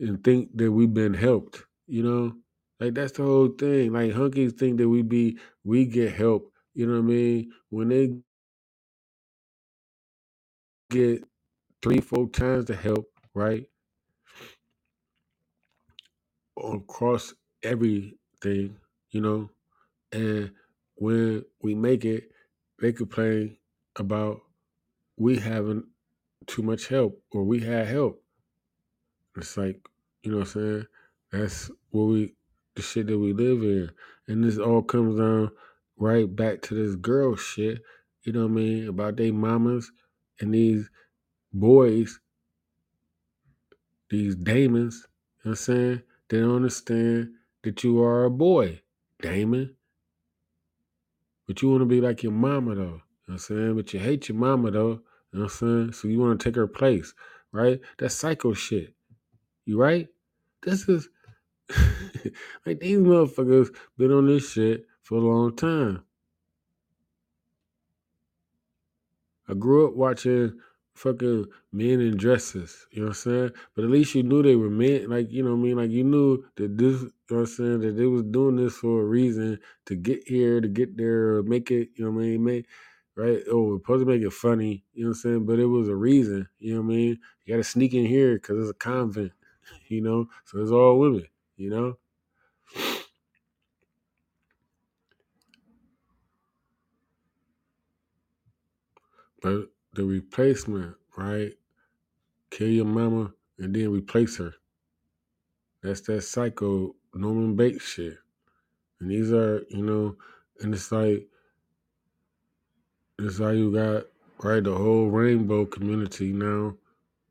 and 0.00 0.22
think 0.24 0.56
that 0.56 0.72
we've 0.72 0.92
been 0.92 1.14
helped, 1.14 1.64
you 1.86 2.02
know? 2.02 2.36
Like 2.80 2.94
that's 2.94 3.12
the 3.12 3.22
whole 3.22 3.48
thing. 3.48 3.92
Like 3.92 4.12
hunkies 4.12 4.58
think 4.58 4.78
that 4.78 4.88
we 4.88 5.02
be 5.02 5.38
we 5.64 5.86
get 5.86 6.12
help, 6.14 6.52
you 6.74 6.86
know 6.86 6.94
what 6.94 6.98
I 7.00 7.02
mean? 7.02 7.52
When 7.70 7.88
they 7.88 8.16
get 10.90 11.24
three, 11.82 12.00
four 12.00 12.28
times 12.30 12.66
the 12.66 12.76
help, 12.76 13.06
right? 13.34 13.66
Across 16.56 17.34
everything, 17.62 18.78
you 19.10 19.20
know, 19.20 19.50
and 20.12 20.52
when 20.96 21.44
we 21.62 21.74
make 21.74 22.04
it, 22.04 22.30
they 22.80 22.92
complain 22.92 23.58
about 23.96 24.42
we 25.16 25.38
having 25.38 25.84
too 26.46 26.62
much 26.62 26.88
help 26.88 27.22
or 27.32 27.44
we 27.44 27.60
had 27.60 27.88
help. 27.88 28.25
It's 29.36 29.56
like, 29.56 29.80
you 30.22 30.30
know 30.32 30.38
what 30.38 30.54
I'm 30.56 30.62
saying? 30.62 30.86
That's 31.32 31.70
what 31.90 32.04
we 32.04 32.34
the 32.74 32.82
shit 32.82 33.06
that 33.06 33.18
we 33.18 33.32
live 33.32 33.62
in. 33.62 33.90
And 34.28 34.44
this 34.44 34.58
all 34.58 34.82
comes 34.82 35.18
down 35.18 35.50
right 35.96 36.34
back 36.34 36.62
to 36.62 36.74
this 36.74 36.94
girl 36.96 37.36
shit, 37.36 37.80
you 38.22 38.32
know 38.32 38.42
what 38.42 38.50
I 38.50 38.54
mean, 38.54 38.88
about 38.88 39.16
they 39.16 39.30
mamas 39.30 39.90
and 40.40 40.54
these 40.54 40.90
boys, 41.52 42.20
these 44.10 44.36
Damons, 44.36 45.06
you 45.44 45.50
know 45.50 45.50
what 45.50 45.50
I'm 45.50 45.56
saying? 45.56 46.02
They 46.28 46.40
don't 46.40 46.56
understand 46.56 47.30
that 47.62 47.82
you 47.82 48.02
are 48.02 48.24
a 48.24 48.30
boy, 48.30 48.82
Damon. 49.22 49.74
But 51.46 51.62
you 51.62 51.70
want 51.70 51.82
to 51.82 51.86
be 51.86 52.00
like 52.00 52.22
your 52.22 52.32
mama 52.32 52.74
though. 52.74 52.82
You 52.82 52.88
know 52.88 53.00
what 53.26 53.34
I'm 53.34 53.38
saying? 53.38 53.76
But 53.76 53.94
you 53.94 54.00
hate 54.00 54.28
your 54.28 54.36
mama 54.36 54.70
though. 54.72 55.00
You 55.32 55.40
know 55.40 55.44
what 55.44 55.52
I'm 55.62 55.88
saying? 55.88 55.92
So 55.92 56.08
you 56.08 56.18
want 56.18 56.40
to 56.40 56.44
take 56.44 56.56
her 56.56 56.66
place, 56.66 57.14
right? 57.52 57.80
That's 57.98 58.14
psycho 58.14 58.52
shit. 58.52 58.95
You 59.66 59.78
right? 59.78 60.08
This 60.62 60.88
is 60.88 61.08
like 62.66 62.80
these 62.80 62.98
motherfuckers 62.98 63.68
been 63.98 64.12
on 64.12 64.26
this 64.26 64.52
shit 64.52 64.86
for 65.02 65.18
a 65.18 65.20
long 65.20 65.54
time. 65.54 66.02
I 69.48 69.54
grew 69.54 69.86
up 69.86 69.94
watching 69.94 70.58
fucking 70.94 71.46
men 71.72 72.00
in 72.00 72.16
dresses, 72.16 72.86
you 72.90 73.00
know 73.00 73.08
what 73.08 73.16
I'm 73.16 73.32
saying? 73.32 73.50
But 73.74 73.84
at 73.84 73.90
least 73.90 74.14
you 74.14 74.22
knew 74.22 74.42
they 74.42 74.56
were 74.56 74.70
men, 74.70 75.08
like, 75.10 75.30
you 75.30 75.42
know 75.42 75.50
what 75.50 75.60
I 75.60 75.62
mean? 75.62 75.76
Like, 75.76 75.90
you 75.90 76.04
knew 76.04 76.44
that 76.56 76.76
this, 76.78 77.02
you 77.02 77.12
know 77.30 77.36
what 77.36 77.40
I'm 77.40 77.46
saying, 77.46 77.80
that 77.80 77.96
they 77.96 78.06
was 78.06 78.22
doing 78.24 78.56
this 78.56 78.74
for 78.74 79.02
a 79.02 79.04
reason 79.04 79.58
to 79.86 79.94
get 79.94 80.26
here, 80.26 80.60
to 80.60 80.68
get 80.68 80.96
there, 80.96 81.42
make 81.42 81.70
it, 81.70 81.90
you 81.94 82.04
know 82.04 82.10
what 82.10 82.22
I 82.22 82.24
mean? 82.24 82.44
Make, 82.44 82.66
right? 83.14 83.42
Oh, 83.50 83.78
supposed 83.78 84.06
to 84.06 84.10
make 84.10 84.22
it 84.22 84.32
funny, 84.32 84.84
you 84.94 85.04
know 85.04 85.10
what 85.10 85.16
I'm 85.16 85.20
saying? 85.20 85.46
But 85.46 85.58
it 85.58 85.66
was 85.66 85.88
a 85.88 85.94
reason, 85.94 86.48
you 86.58 86.74
know 86.74 86.80
what 86.80 86.92
I 86.92 86.96
mean? 86.96 87.18
You 87.44 87.54
got 87.54 87.58
to 87.58 87.64
sneak 87.64 87.94
in 87.94 88.06
here 88.06 88.34
because 88.34 88.58
it's 88.58 88.70
a 88.70 88.74
convent, 88.74 89.32
you 89.88 90.00
know? 90.00 90.28
So 90.44 90.60
it's 90.60 90.70
all 90.70 90.98
women, 90.98 91.26
you 91.56 91.70
know? 91.70 91.98
But 99.42 99.68
the 99.92 100.04
replacement, 100.04 100.96
right? 101.16 101.52
Kill 102.50 102.68
your 102.68 102.84
mama 102.84 103.32
and 103.58 103.74
then 103.74 103.92
replace 103.92 104.38
her. 104.38 104.54
That's 105.82 106.00
that 106.02 106.22
psycho 106.22 106.96
Norman 107.14 107.54
Bates 107.54 107.84
shit. 107.84 108.18
And 109.00 109.10
these 109.10 109.32
are, 109.32 109.64
you 109.68 109.82
know, 109.82 110.16
and 110.60 110.74
it's 110.74 110.90
like 110.90 111.28
it's 113.18 113.38
how 113.38 113.50
you 113.50 113.72
got 113.72 114.04
right 114.42 114.62
the 114.62 114.74
whole 114.74 115.08
rainbow 115.08 115.64
community 115.64 116.32
now, 116.32 116.74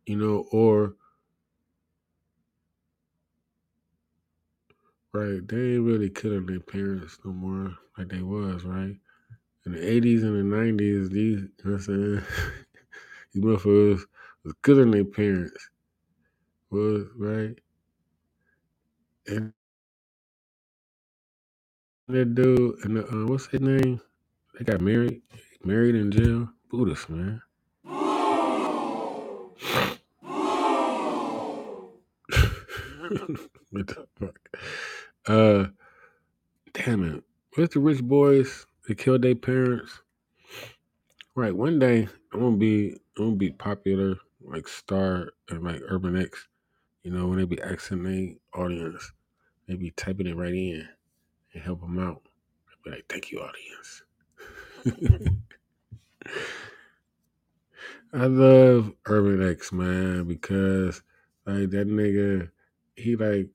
you 0.06 0.16
know, 0.16 0.48
or 0.52 0.96
right, 5.16 5.48
they 5.48 5.76
ain't 5.76 5.86
really 5.86 6.10
killing 6.10 6.46
their 6.46 6.60
parents 6.60 7.18
no 7.24 7.32
more 7.32 7.74
like 7.98 8.10
they 8.10 8.22
was, 8.22 8.64
right? 8.66 8.96
In 9.66 9.72
the 9.72 9.92
eighties 9.92 10.24
and 10.24 10.38
the 10.38 10.44
nineties, 10.44 11.10
these 11.10 11.42
you 11.42 11.50
know 11.64 11.72
what 11.72 11.74
I'm 11.74 11.82
saying, 11.82 12.22
these 13.34 13.44
motherfuckers 13.44 14.02
was 14.44 14.54
killing 14.64 14.92
their 14.92 15.06
parents. 15.06 15.70
Was 16.70 17.06
right? 17.18 17.58
And 19.28 19.54
that 22.08 22.36
dude 22.36 22.84
and 22.84 22.98
the, 22.98 23.08
uh, 23.08 23.26
what's 23.28 23.48
his 23.48 23.62
name? 23.62 24.02
They 24.58 24.66
got 24.66 24.82
married, 24.82 25.22
married 25.64 25.96
in 25.96 26.12
jail. 26.12 26.50
Buddhist 26.70 27.10
man. 27.10 27.42
what 33.72 33.88
the 33.88 34.08
fuck? 34.20 34.40
Uh, 35.28 35.66
damn 36.74 37.04
it. 37.04 37.24
Where's 37.56 37.70
the 37.70 37.80
rich 37.80 38.04
boys 38.04 38.68
that 38.88 38.98
killed 38.98 39.24
their 39.24 39.34
parents? 39.36 40.02
Right. 41.34 41.56
One 41.56 41.80
day 41.80 42.08
I'm 42.32 42.40
gonna 42.40 42.58
be 42.58 42.92
I'm 43.18 43.26
gonna 43.26 43.36
be 43.36 43.52
popular 43.52 44.18
like 44.42 44.68
Star 44.68 45.32
and 45.50 45.64
like 45.64 45.82
Urban 45.90 46.16
X. 46.22 46.48
You 47.04 47.12
know 47.12 47.28
when 47.28 47.40
they 47.40 47.46
be 47.46 47.62
asking 47.62 48.04
their 48.04 48.36
audience, 48.62 49.12
they 49.68 49.76
be 49.76 49.92
typing 49.92 50.28
it 50.28 50.36
right 50.36 50.54
in 50.54 50.88
and 51.54 51.64
help 51.64 51.82
them 51.82 51.98
out. 52.00 52.22
Be 52.84 52.92
like, 52.92 53.06
thank 53.10 53.32
you, 53.32 53.40
audience. 53.40 54.04
I 58.14 58.28
love 58.28 58.94
Urban 59.08 59.50
X 59.50 59.72
man 59.72 60.26
because 60.26 61.02
like 61.48 61.72
that 61.72 61.88
nigga, 61.88 62.52
he 62.96 63.16
like 63.16 63.50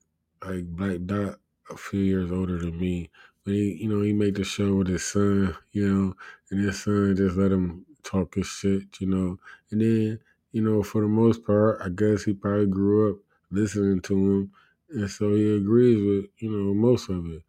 like 0.45 0.65
Black 0.65 0.97
Dot 1.05 1.39
a 1.69 1.77
few 1.77 1.99
years 2.01 2.31
older 2.31 2.57
than 2.57 2.79
me. 2.79 3.09
But 3.43 3.53
he, 3.53 3.77
you 3.81 3.89
know, 3.89 4.01
he 4.01 4.13
made 4.13 4.35
the 4.35 4.43
show 4.43 4.75
with 4.75 4.87
his 4.87 5.03
son, 5.03 5.55
you 5.71 5.87
know, 5.87 6.15
and 6.49 6.59
his 6.63 6.83
son 6.83 7.15
just 7.15 7.37
let 7.37 7.51
him 7.51 7.85
talk 8.03 8.35
his 8.35 8.47
shit, 8.47 8.99
you 8.99 9.07
know. 9.07 9.37
And 9.71 9.81
then, 9.81 10.19
you 10.51 10.61
know, 10.61 10.83
for 10.83 11.01
the 11.01 11.07
most 11.07 11.45
part, 11.45 11.79
I 11.83 11.89
guess 11.89 12.23
he 12.23 12.33
probably 12.33 12.67
grew 12.67 13.11
up 13.11 13.19
listening 13.49 14.01
to 14.01 14.13
him, 14.13 14.51
and 14.89 15.09
so 15.09 15.33
he 15.33 15.55
agrees 15.55 15.97
with, 16.05 16.31
you 16.37 16.51
know, 16.51 16.73
most 16.73 17.09
of 17.09 17.25
it. 17.25 17.43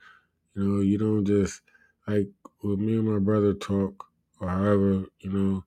You 0.55 0.65
know, 0.65 0.81
you 0.81 0.99
don't 0.99 1.25
just 1.25 1.63
like 2.07 2.29
with 2.63 2.79
me 2.79 2.95
and 2.95 3.11
my 3.11 3.19
brother 3.19 3.55
talk, 3.55 4.07
or 4.41 4.49
however, 4.49 5.07
you 5.21 5.31
know, 5.31 5.65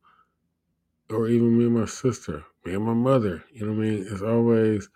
or 1.09 1.27
even 1.27 1.57
me 1.57 1.65
and 1.65 1.75
my 1.75 1.85
sister, 1.85 2.43
me 2.63 2.73
and 2.73 2.83
my 2.83 2.93
mother. 2.93 3.43
You 3.51 3.65
know 3.65 3.73
what 3.73 3.85
I 3.85 3.89
mean? 3.89 4.07
It's 4.09 4.21
always, 4.21 4.89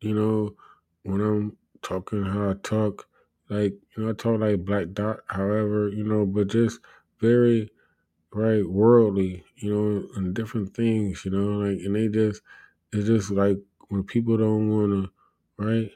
you 0.00 0.14
know, 0.14 0.56
when 1.02 1.20
I'm 1.20 1.56
talking 1.82 2.24
how 2.24 2.50
I 2.50 2.54
talk, 2.62 3.06
like, 3.48 3.74
you 3.96 4.04
know, 4.04 4.10
I 4.10 4.12
talk 4.12 4.40
like 4.40 4.64
Black 4.64 4.92
Dot, 4.92 5.20
however, 5.26 5.88
you 5.88 6.04
know, 6.04 6.26
but 6.26 6.48
just 6.48 6.80
very, 7.20 7.70
right, 8.32 8.68
worldly, 8.68 9.44
you 9.56 9.74
know, 9.74 10.06
and 10.16 10.34
different 10.34 10.74
things, 10.74 11.24
you 11.24 11.30
know, 11.30 11.66
like, 11.66 11.78
and 11.84 11.94
they 11.94 12.08
just, 12.08 12.42
it's 12.92 13.06
just 13.06 13.30
like 13.30 13.58
when 13.88 14.02
people 14.02 14.36
don't 14.36 14.70
want 14.70 14.92
to, 14.92 15.64
right? 15.64 15.90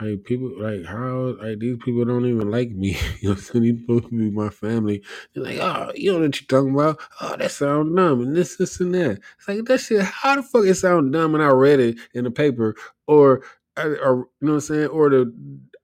Like 0.00 0.24
people, 0.24 0.52
like 0.58 0.84
how, 0.84 1.36
like 1.40 1.60
these 1.60 1.76
people 1.84 2.04
don't 2.04 2.26
even 2.26 2.50
like 2.50 2.70
me. 2.70 2.96
you 3.20 3.30
know, 3.30 3.34
so 3.36 3.60
these 3.60 3.80
supposed 3.80 4.04
to 4.04 4.10
be 4.10 4.30
my 4.30 4.48
family. 4.48 5.02
They're 5.32 5.44
like, 5.44 5.58
oh, 5.60 5.92
you 5.94 6.12
know 6.12 6.20
what 6.20 6.40
you're 6.40 6.46
talking 6.48 6.74
about? 6.74 7.00
Oh, 7.20 7.36
that 7.36 7.50
sound 7.50 7.94
dumb, 7.94 8.20
and 8.20 8.36
this, 8.36 8.56
this, 8.56 8.80
and 8.80 8.94
that. 8.94 9.20
It's 9.38 9.48
like 9.48 9.64
that 9.66 9.78
shit. 9.78 10.02
How 10.02 10.36
the 10.36 10.42
fuck 10.42 10.64
it 10.64 10.74
sound 10.74 11.12
dumb? 11.12 11.34
And 11.34 11.44
I 11.44 11.48
read 11.48 11.78
it 11.78 11.98
in 12.14 12.24
the 12.24 12.30
paper, 12.30 12.74
or, 13.06 13.42
or 13.78 14.28
you 14.40 14.46
know 14.46 14.52
what 14.52 14.54
I'm 14.54 14.60
saying, 14.60 14.86
or 14.88 15.10
the. 15.10 15.34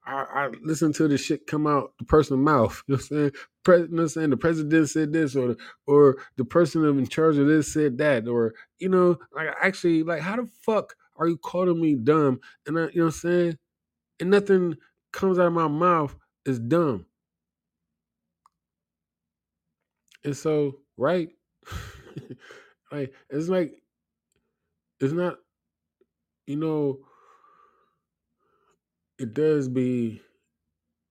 I, 0.07 0.24
I 0.34 0.51
listen 0.62 0.93
to 0.95 1.07
the 1.07 1.18
shit 1.18 1.47
come 1.47 1.66
out 1.66 1.93
the 1.99 2.05
person's 2.05 2.39
mouth. 2.41 2.82
You 2.89 2.95
know 2.95 2.97
what 2.97 3.03
I'm 3.03 3.07
saying? 3.18 3.30
Pre- 3.64 3.76
you 3.76 3.89
know 3.89 3.97
what 3.97 4.03
I'm 4.03 4.09
saying? 4.09 4.30
The 4.30 4.36
president 4.39 4.89
said 4.89 5.12
this, 5.12 5.36
or 5.36 5.49
the, 5.49 5.57
or 5.86 6.16
the 6.36 6.45
person 6.47 6.84
in 6.84 7.07
charge 7.07 7.36
of 7.36 7.47
this 7.47 7.72
said 7.72 7.99
that, 7.99 8.26
or 8.26 8.55
you 8.78 8.89
know, 8.89 9.18
like 9.34 9.49
actually, 9.62 10.03
like 10.03 10.22
how 10.22 10.36
the 10.36 10.49
fuck 10.62 10.95
are 11.16 11.28
you 11.28 11.36
calling 11.36 11.80
me 11.80 11.95
dumb? 11.95 12.41
And 12.66 12.78
I, 12.78 12.82
you 12.82 12.86
know 12.97 13.05
what 13.05 13.05
I'm 13.07 13.11
saying? 13.12 13.59
And 14.20 14.30
nothing 14.30 14.76
comes 15.12 15.39
out 15.39 15.49
of 15.49 15.53
my 15.53 15.68
mouth 15.68 16.16
is 16.47 16.59
dumb. 16.59 17.07
And 20.24 20.36
so, 20.36 20.78
right? 20.97 21.28
like 22.93 23.12
it's 23.30 23.49
like 23.49 23.82
it's 25.01 25.12
not, 25.12 25.36
you 26.47 26.57
know, 26.57 26.99
it 29.19 29.35
does 29.35 29.69
be 29.69 30.23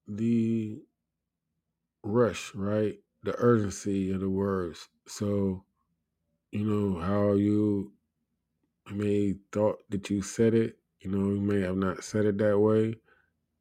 the 0.08 0.82
rush, 2.04 2.54
right? 2.56 3.00
The 3.24 3.36
urgency 3.38 4.12
of 4.12 4.22
the 4.22 4.30
words. 4.30 4.90
So, 5.08 5.64
you 6.52 6.66
know, 6.66 7.00
how 7.02 7.34
you 7.34 7.94
may 8.92 9.36
thought 9.52 9.80
that 9.90 10.10
you 10.10 10.22
said 10.22 10.54
it, 10.54 10.78
you 11.02 11.12
know, 11.12 11.30
you 11.34 11.42
may 11.42 11.62
have 11.62 11.78
not 11.78 12.04
said 12.04 12.26
it 12.26 12.38
that 12.40 12.60
way. 12.60 12.96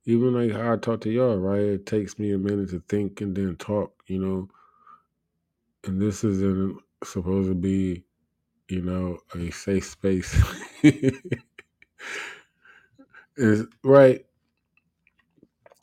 Even 0.07 0.35
like 0.35 0.53
how 0.53 0.75
I 0.75 0.77
talk 0.77 1.03
to 1.03 1.11
y'all, 1.11 1.37
right? 1.39 1.61
It 1.61 1.87
takes 1.87 2.19
me 2.19 2.33
a 2.33 2.39
minute 2.39 2.71
to 2.71 2.83
think 2.89 3.21
and 3.21 3.37
then 3.37 3.57
talk, 3.57 3.93
you 4.07 4.19
know. 4.21 4.49
And 5.85 6.01
this 6.01 6.25
isn't 6.25 6.79
supposed 7.05 7.49
to 7.49 7.55
be, 7.55 8.05
you 8.69 8.83
know, 8.83 9.19
a 9.35 9.51
safe 9.51 9.87
space. 9.87 10.43
is 13.37 13.65
right. 13.85 14.25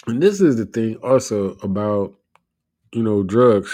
And 0.08 0.22
this 0.22 0.42
is 0.42 0.58
the 0.58 0.66
thing 0.66 0.98
also 0.98 1.52
about, 1.64 2.14
you 2.94 3.04
know, 3.04 3.24
drugs, 3.24 3.72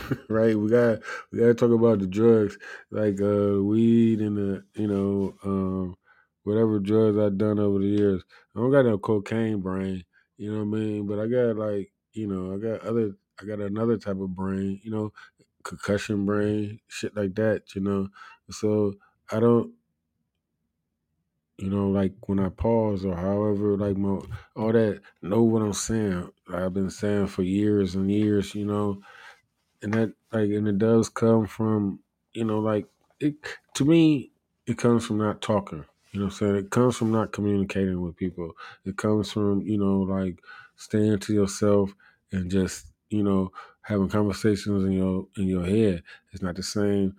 right? 0.30 0.58
We 0.58 0.70
got 0.70 1.00
we 1.32 1.38
gotta 1.40 1.54
talk 1.54 1.70
about 1.72 2.00
the 2.00 2.06
drugs, 2.06 2.58
like 2.90 3.20
uh 3.20 3.62
weed 3.62 4.20
and 4.20 4.36
the, 4.36 4.64
you 4.74 4.88
know, 4.88 5.34
um 5.44 5.96
whatever 6.44 6.78
drugs 6.80 7.18
I've 7.18 7.38
done 7.38 7.58
over 7.58 7.78
the 7.78 7.86
years. 7.86 8.24
I 8.56 8.60
don't 8.60 8.72
got 8.72 8.86
no 8.86 8.98
cocaine 8.98 9.60
brain, 9.60 10.04
you 10.38 10.52
know 10.52 10.64
what 10.64 10.78
I 10.78 10.80
mean? 10.80 11.06
But 11.06 11.20
I 11.20 11.26
got 11.28 11.56
like, 11.56 11.92
you 12.12 12.26
know, 12.26 12.54
I 12.54 12.58
got 12.58 12.82
other 12.86 13.12
I 13.40 13.46
got 13.46 13.60
another 13.60 13.98
type 13.98 14.18
of 14.20 14.34
brain, 14.34 14.80
you 14.82 14.90
know, 14.90 15.12
concussion 15.64 16.26
brain, 16.26 16.80
shit 16.88 17.16
like 17.16 17.34
that, 17.36 17.74
you 17.74 17.82
know. 17.82 18.08
So 18.50 18.94
I 19.30 19.40
don't 19.40 19.72
you 21.58 21.70
know, 21.70 21.88
like 21.88 22.12
when 22.28 22.38
I 22.38 22.50
pause 22.50 23.04
or 23.04 23.16
however, 23.16 23.76
like 23.76 23.96
my, 23.96 24.20
all 24.54 24.72
that, 24.72 25.00
know 25.22 25.42
what 25.42 25.62
I'm 25.62 25.72
saying. 25.72 26.30
I've 26.52 26.72
been 26.72 26.90
saying 26.90 27.26
for 27.26 27.42
years 27.42 27.96
and 27.96 28.10
years, 28.10 28.54
you 28.54 28.64
know, 28.64 29.02
and 29.82 29.92
that 29.94 30.12
like, 30.32 30.50
and 30.50 30.68
it 30.68 30.78
does 30.78 31.08
come 31.08 31.46
from, 31.46 32.00
you 32.32 32.44
know, 32.44 32.60
like 32.60 32.86
it 33.20 33.34
to 33.74 33.84
me, 33.84 34.30
it 34.66 34.78
comes 34.78 35.04
from 35.04 35.18
not 35.18 35.42
talking. 35.42 35.84
You 36.12 36.20
know 36.20 36.26
what 36.26 36.32
I'm 36.34 36.38
saying? 36.38 36.56
It 36.56 36.70
comes 36.70 36.96
from 36.96 37.10
not 37.12 37.32
communicating 37.32 38.00
with 38.00 38.16
people. 38.16 38.52
It 38.84 38.96
comes 38.96 39.30
from, 39.32 39.60
you 39.62 39.78
know, 39.78 40.00
like 40.00 40.40
staying 40.76 41.18
to 41.20 41.34
yourself 41.34 41.92
and 42.32 42.50
just, 42.50 42.86
you 43.10 43.22
know, 43.22 43.52
having 43.82 44.08
conversations 44.08 44.84
in 44.84 44.92
your 44.92 45.26
in 45.36 45.48
your 45.48 45.66
head. 45.66 46.02
It's 46.32 46.42
not 46.42 46.54
the 46.54 46.62
same 46.62 47.16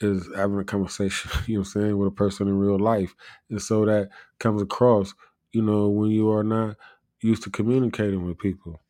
is 0.00 0.28
having 0.34 0.58
a 0.58 0.64
conversation, 0.64 1.30
you 1.46 1.54
know 1.54 1.60
what 1.60 1.66
I'm 1.68 1.82
saying, 1.82 1.98
with 1.98 2.08
a 2.08 2.12
person 2.12 2.48
in 2.48 2.58
real 2.58 2.78
life. 2.78 3.14
And 3.48 3.60
so 3.60 3.84
that 3.86 4.10
comes 4.38 4.62
across, 4.62 5.14
you 5.52 5.62
know, 5.62 5.88
when 5.88 6.10
you 6.10 6.30
are 6.30 6.44
not 6.44 6.76
used 7.22 7.42
to 7.44 7.50
communicating 7.50 8.24
with 8.24 8.38
people. 8.38 8.80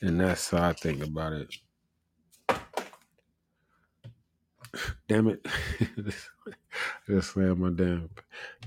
And 0.00 0.20
that's 0.20 0.50
how 0.50 0.68
I 0.68 0.72
think 0.74 1.02
about 1.02 1.32
it. 1.32 1.54
Damn 5.08 5.28
it. 5.28 5.46
I 5.48 6.12
just 7.08 7.30
slammed 7.30 7.58
my 7.58 7.70
damn. 7.70 8.10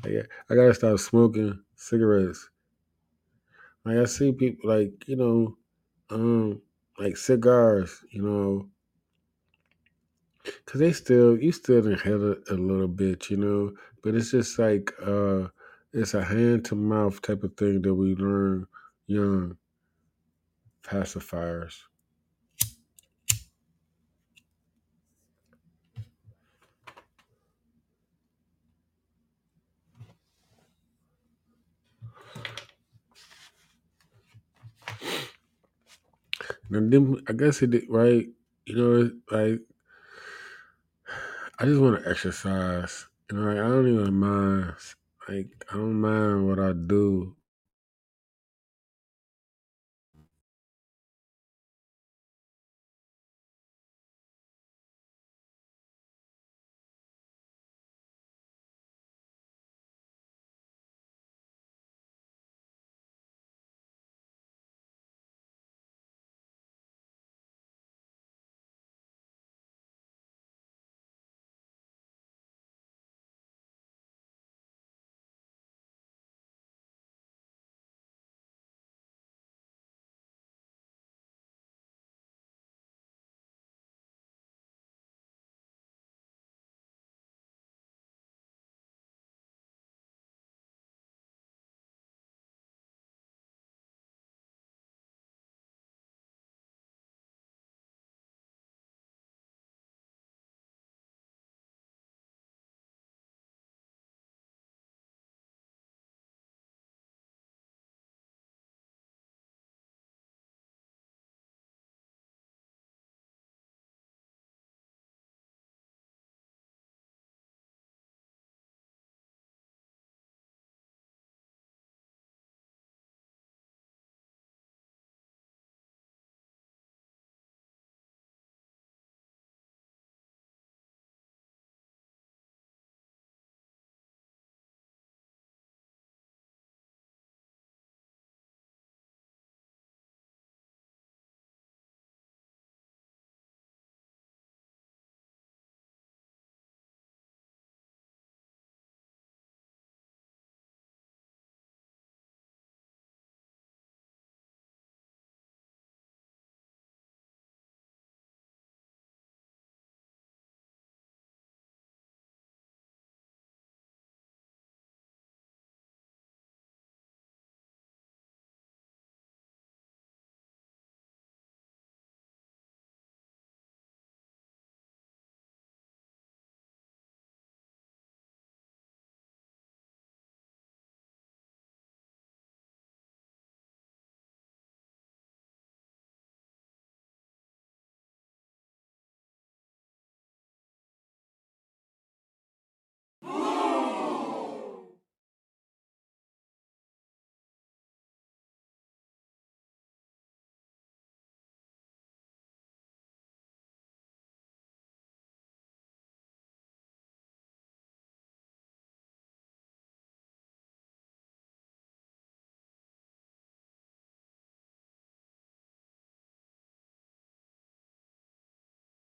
I 0.03 0.25
gotta 0.55 0.73
stop 0.73 0.99
smoking 0.99 1.63
cigarettes. 1.75 2.49
Like 3.85 3.97
I 3.97 4.05
see 4.05 4.31
people 4.31 4.69
like, 4.69 5.07
you 5.07 5.15
know, 5.15 5.57
um, 6.09 6.61
like 6.97 7.17
cigars, 7.17 8.03
you 8.11 8.21
know, 8.21 8.69
Cause 10.65 10.79
they 10.79 10.91
still 10.93 11.37
you 11.37 11.51
still 11.51 11.81
done 11.81 11.99
a, 12.05 12.53
a 12.53 12.57
little 12.57 12.87
bit, 12.87 13.29
you 13.29 13.37
know, 13.37 13.73
but 14.03 14.15
it's 14.15 14.31
just 14.31 14.57
like 14.57 14.91
uh 15.05 15.47
it's 15.93 16.13
a 16.13 16.23
hand 16.23 16.65
to 16.65 16.75
mouth 16.75 17.21
type 17.21 17.43
of 17.43 17.55
thing 17.57 17.81
that 17.81 17.93
we 17.93 18.15
learn 18.15 18.67
young 19.07 19.57
pacifiers. 20.83 21.87
And 36.69 36.91
then 36.91 37.21
I 37.27 37.33
guess 37.33 37.61
it 37.61 37.71
did 37.71 37.85
right, 37.89 38.27
you 38.65 38.75
know, 38.75 39.11
like 39.31 39.61
I 41.61 41.65
just 41.65 41.79
want 41.79 42.03
to 42.03 42.09
exercise. 42.09 43.05
You 43.29 43.37
know, 43.37 43.43
like, 43.53 43.57
I 43.59 43.67
don't 43.67 43.87
even 43.87 44.15
mind. 44.15 44.73
Like 45.29 45.45
I 45.69 45.75
don't 45.75 46.01
mind 46.01 46.47
what 46.47 46.57
I 46.57 46.73
do. 46.73 47.35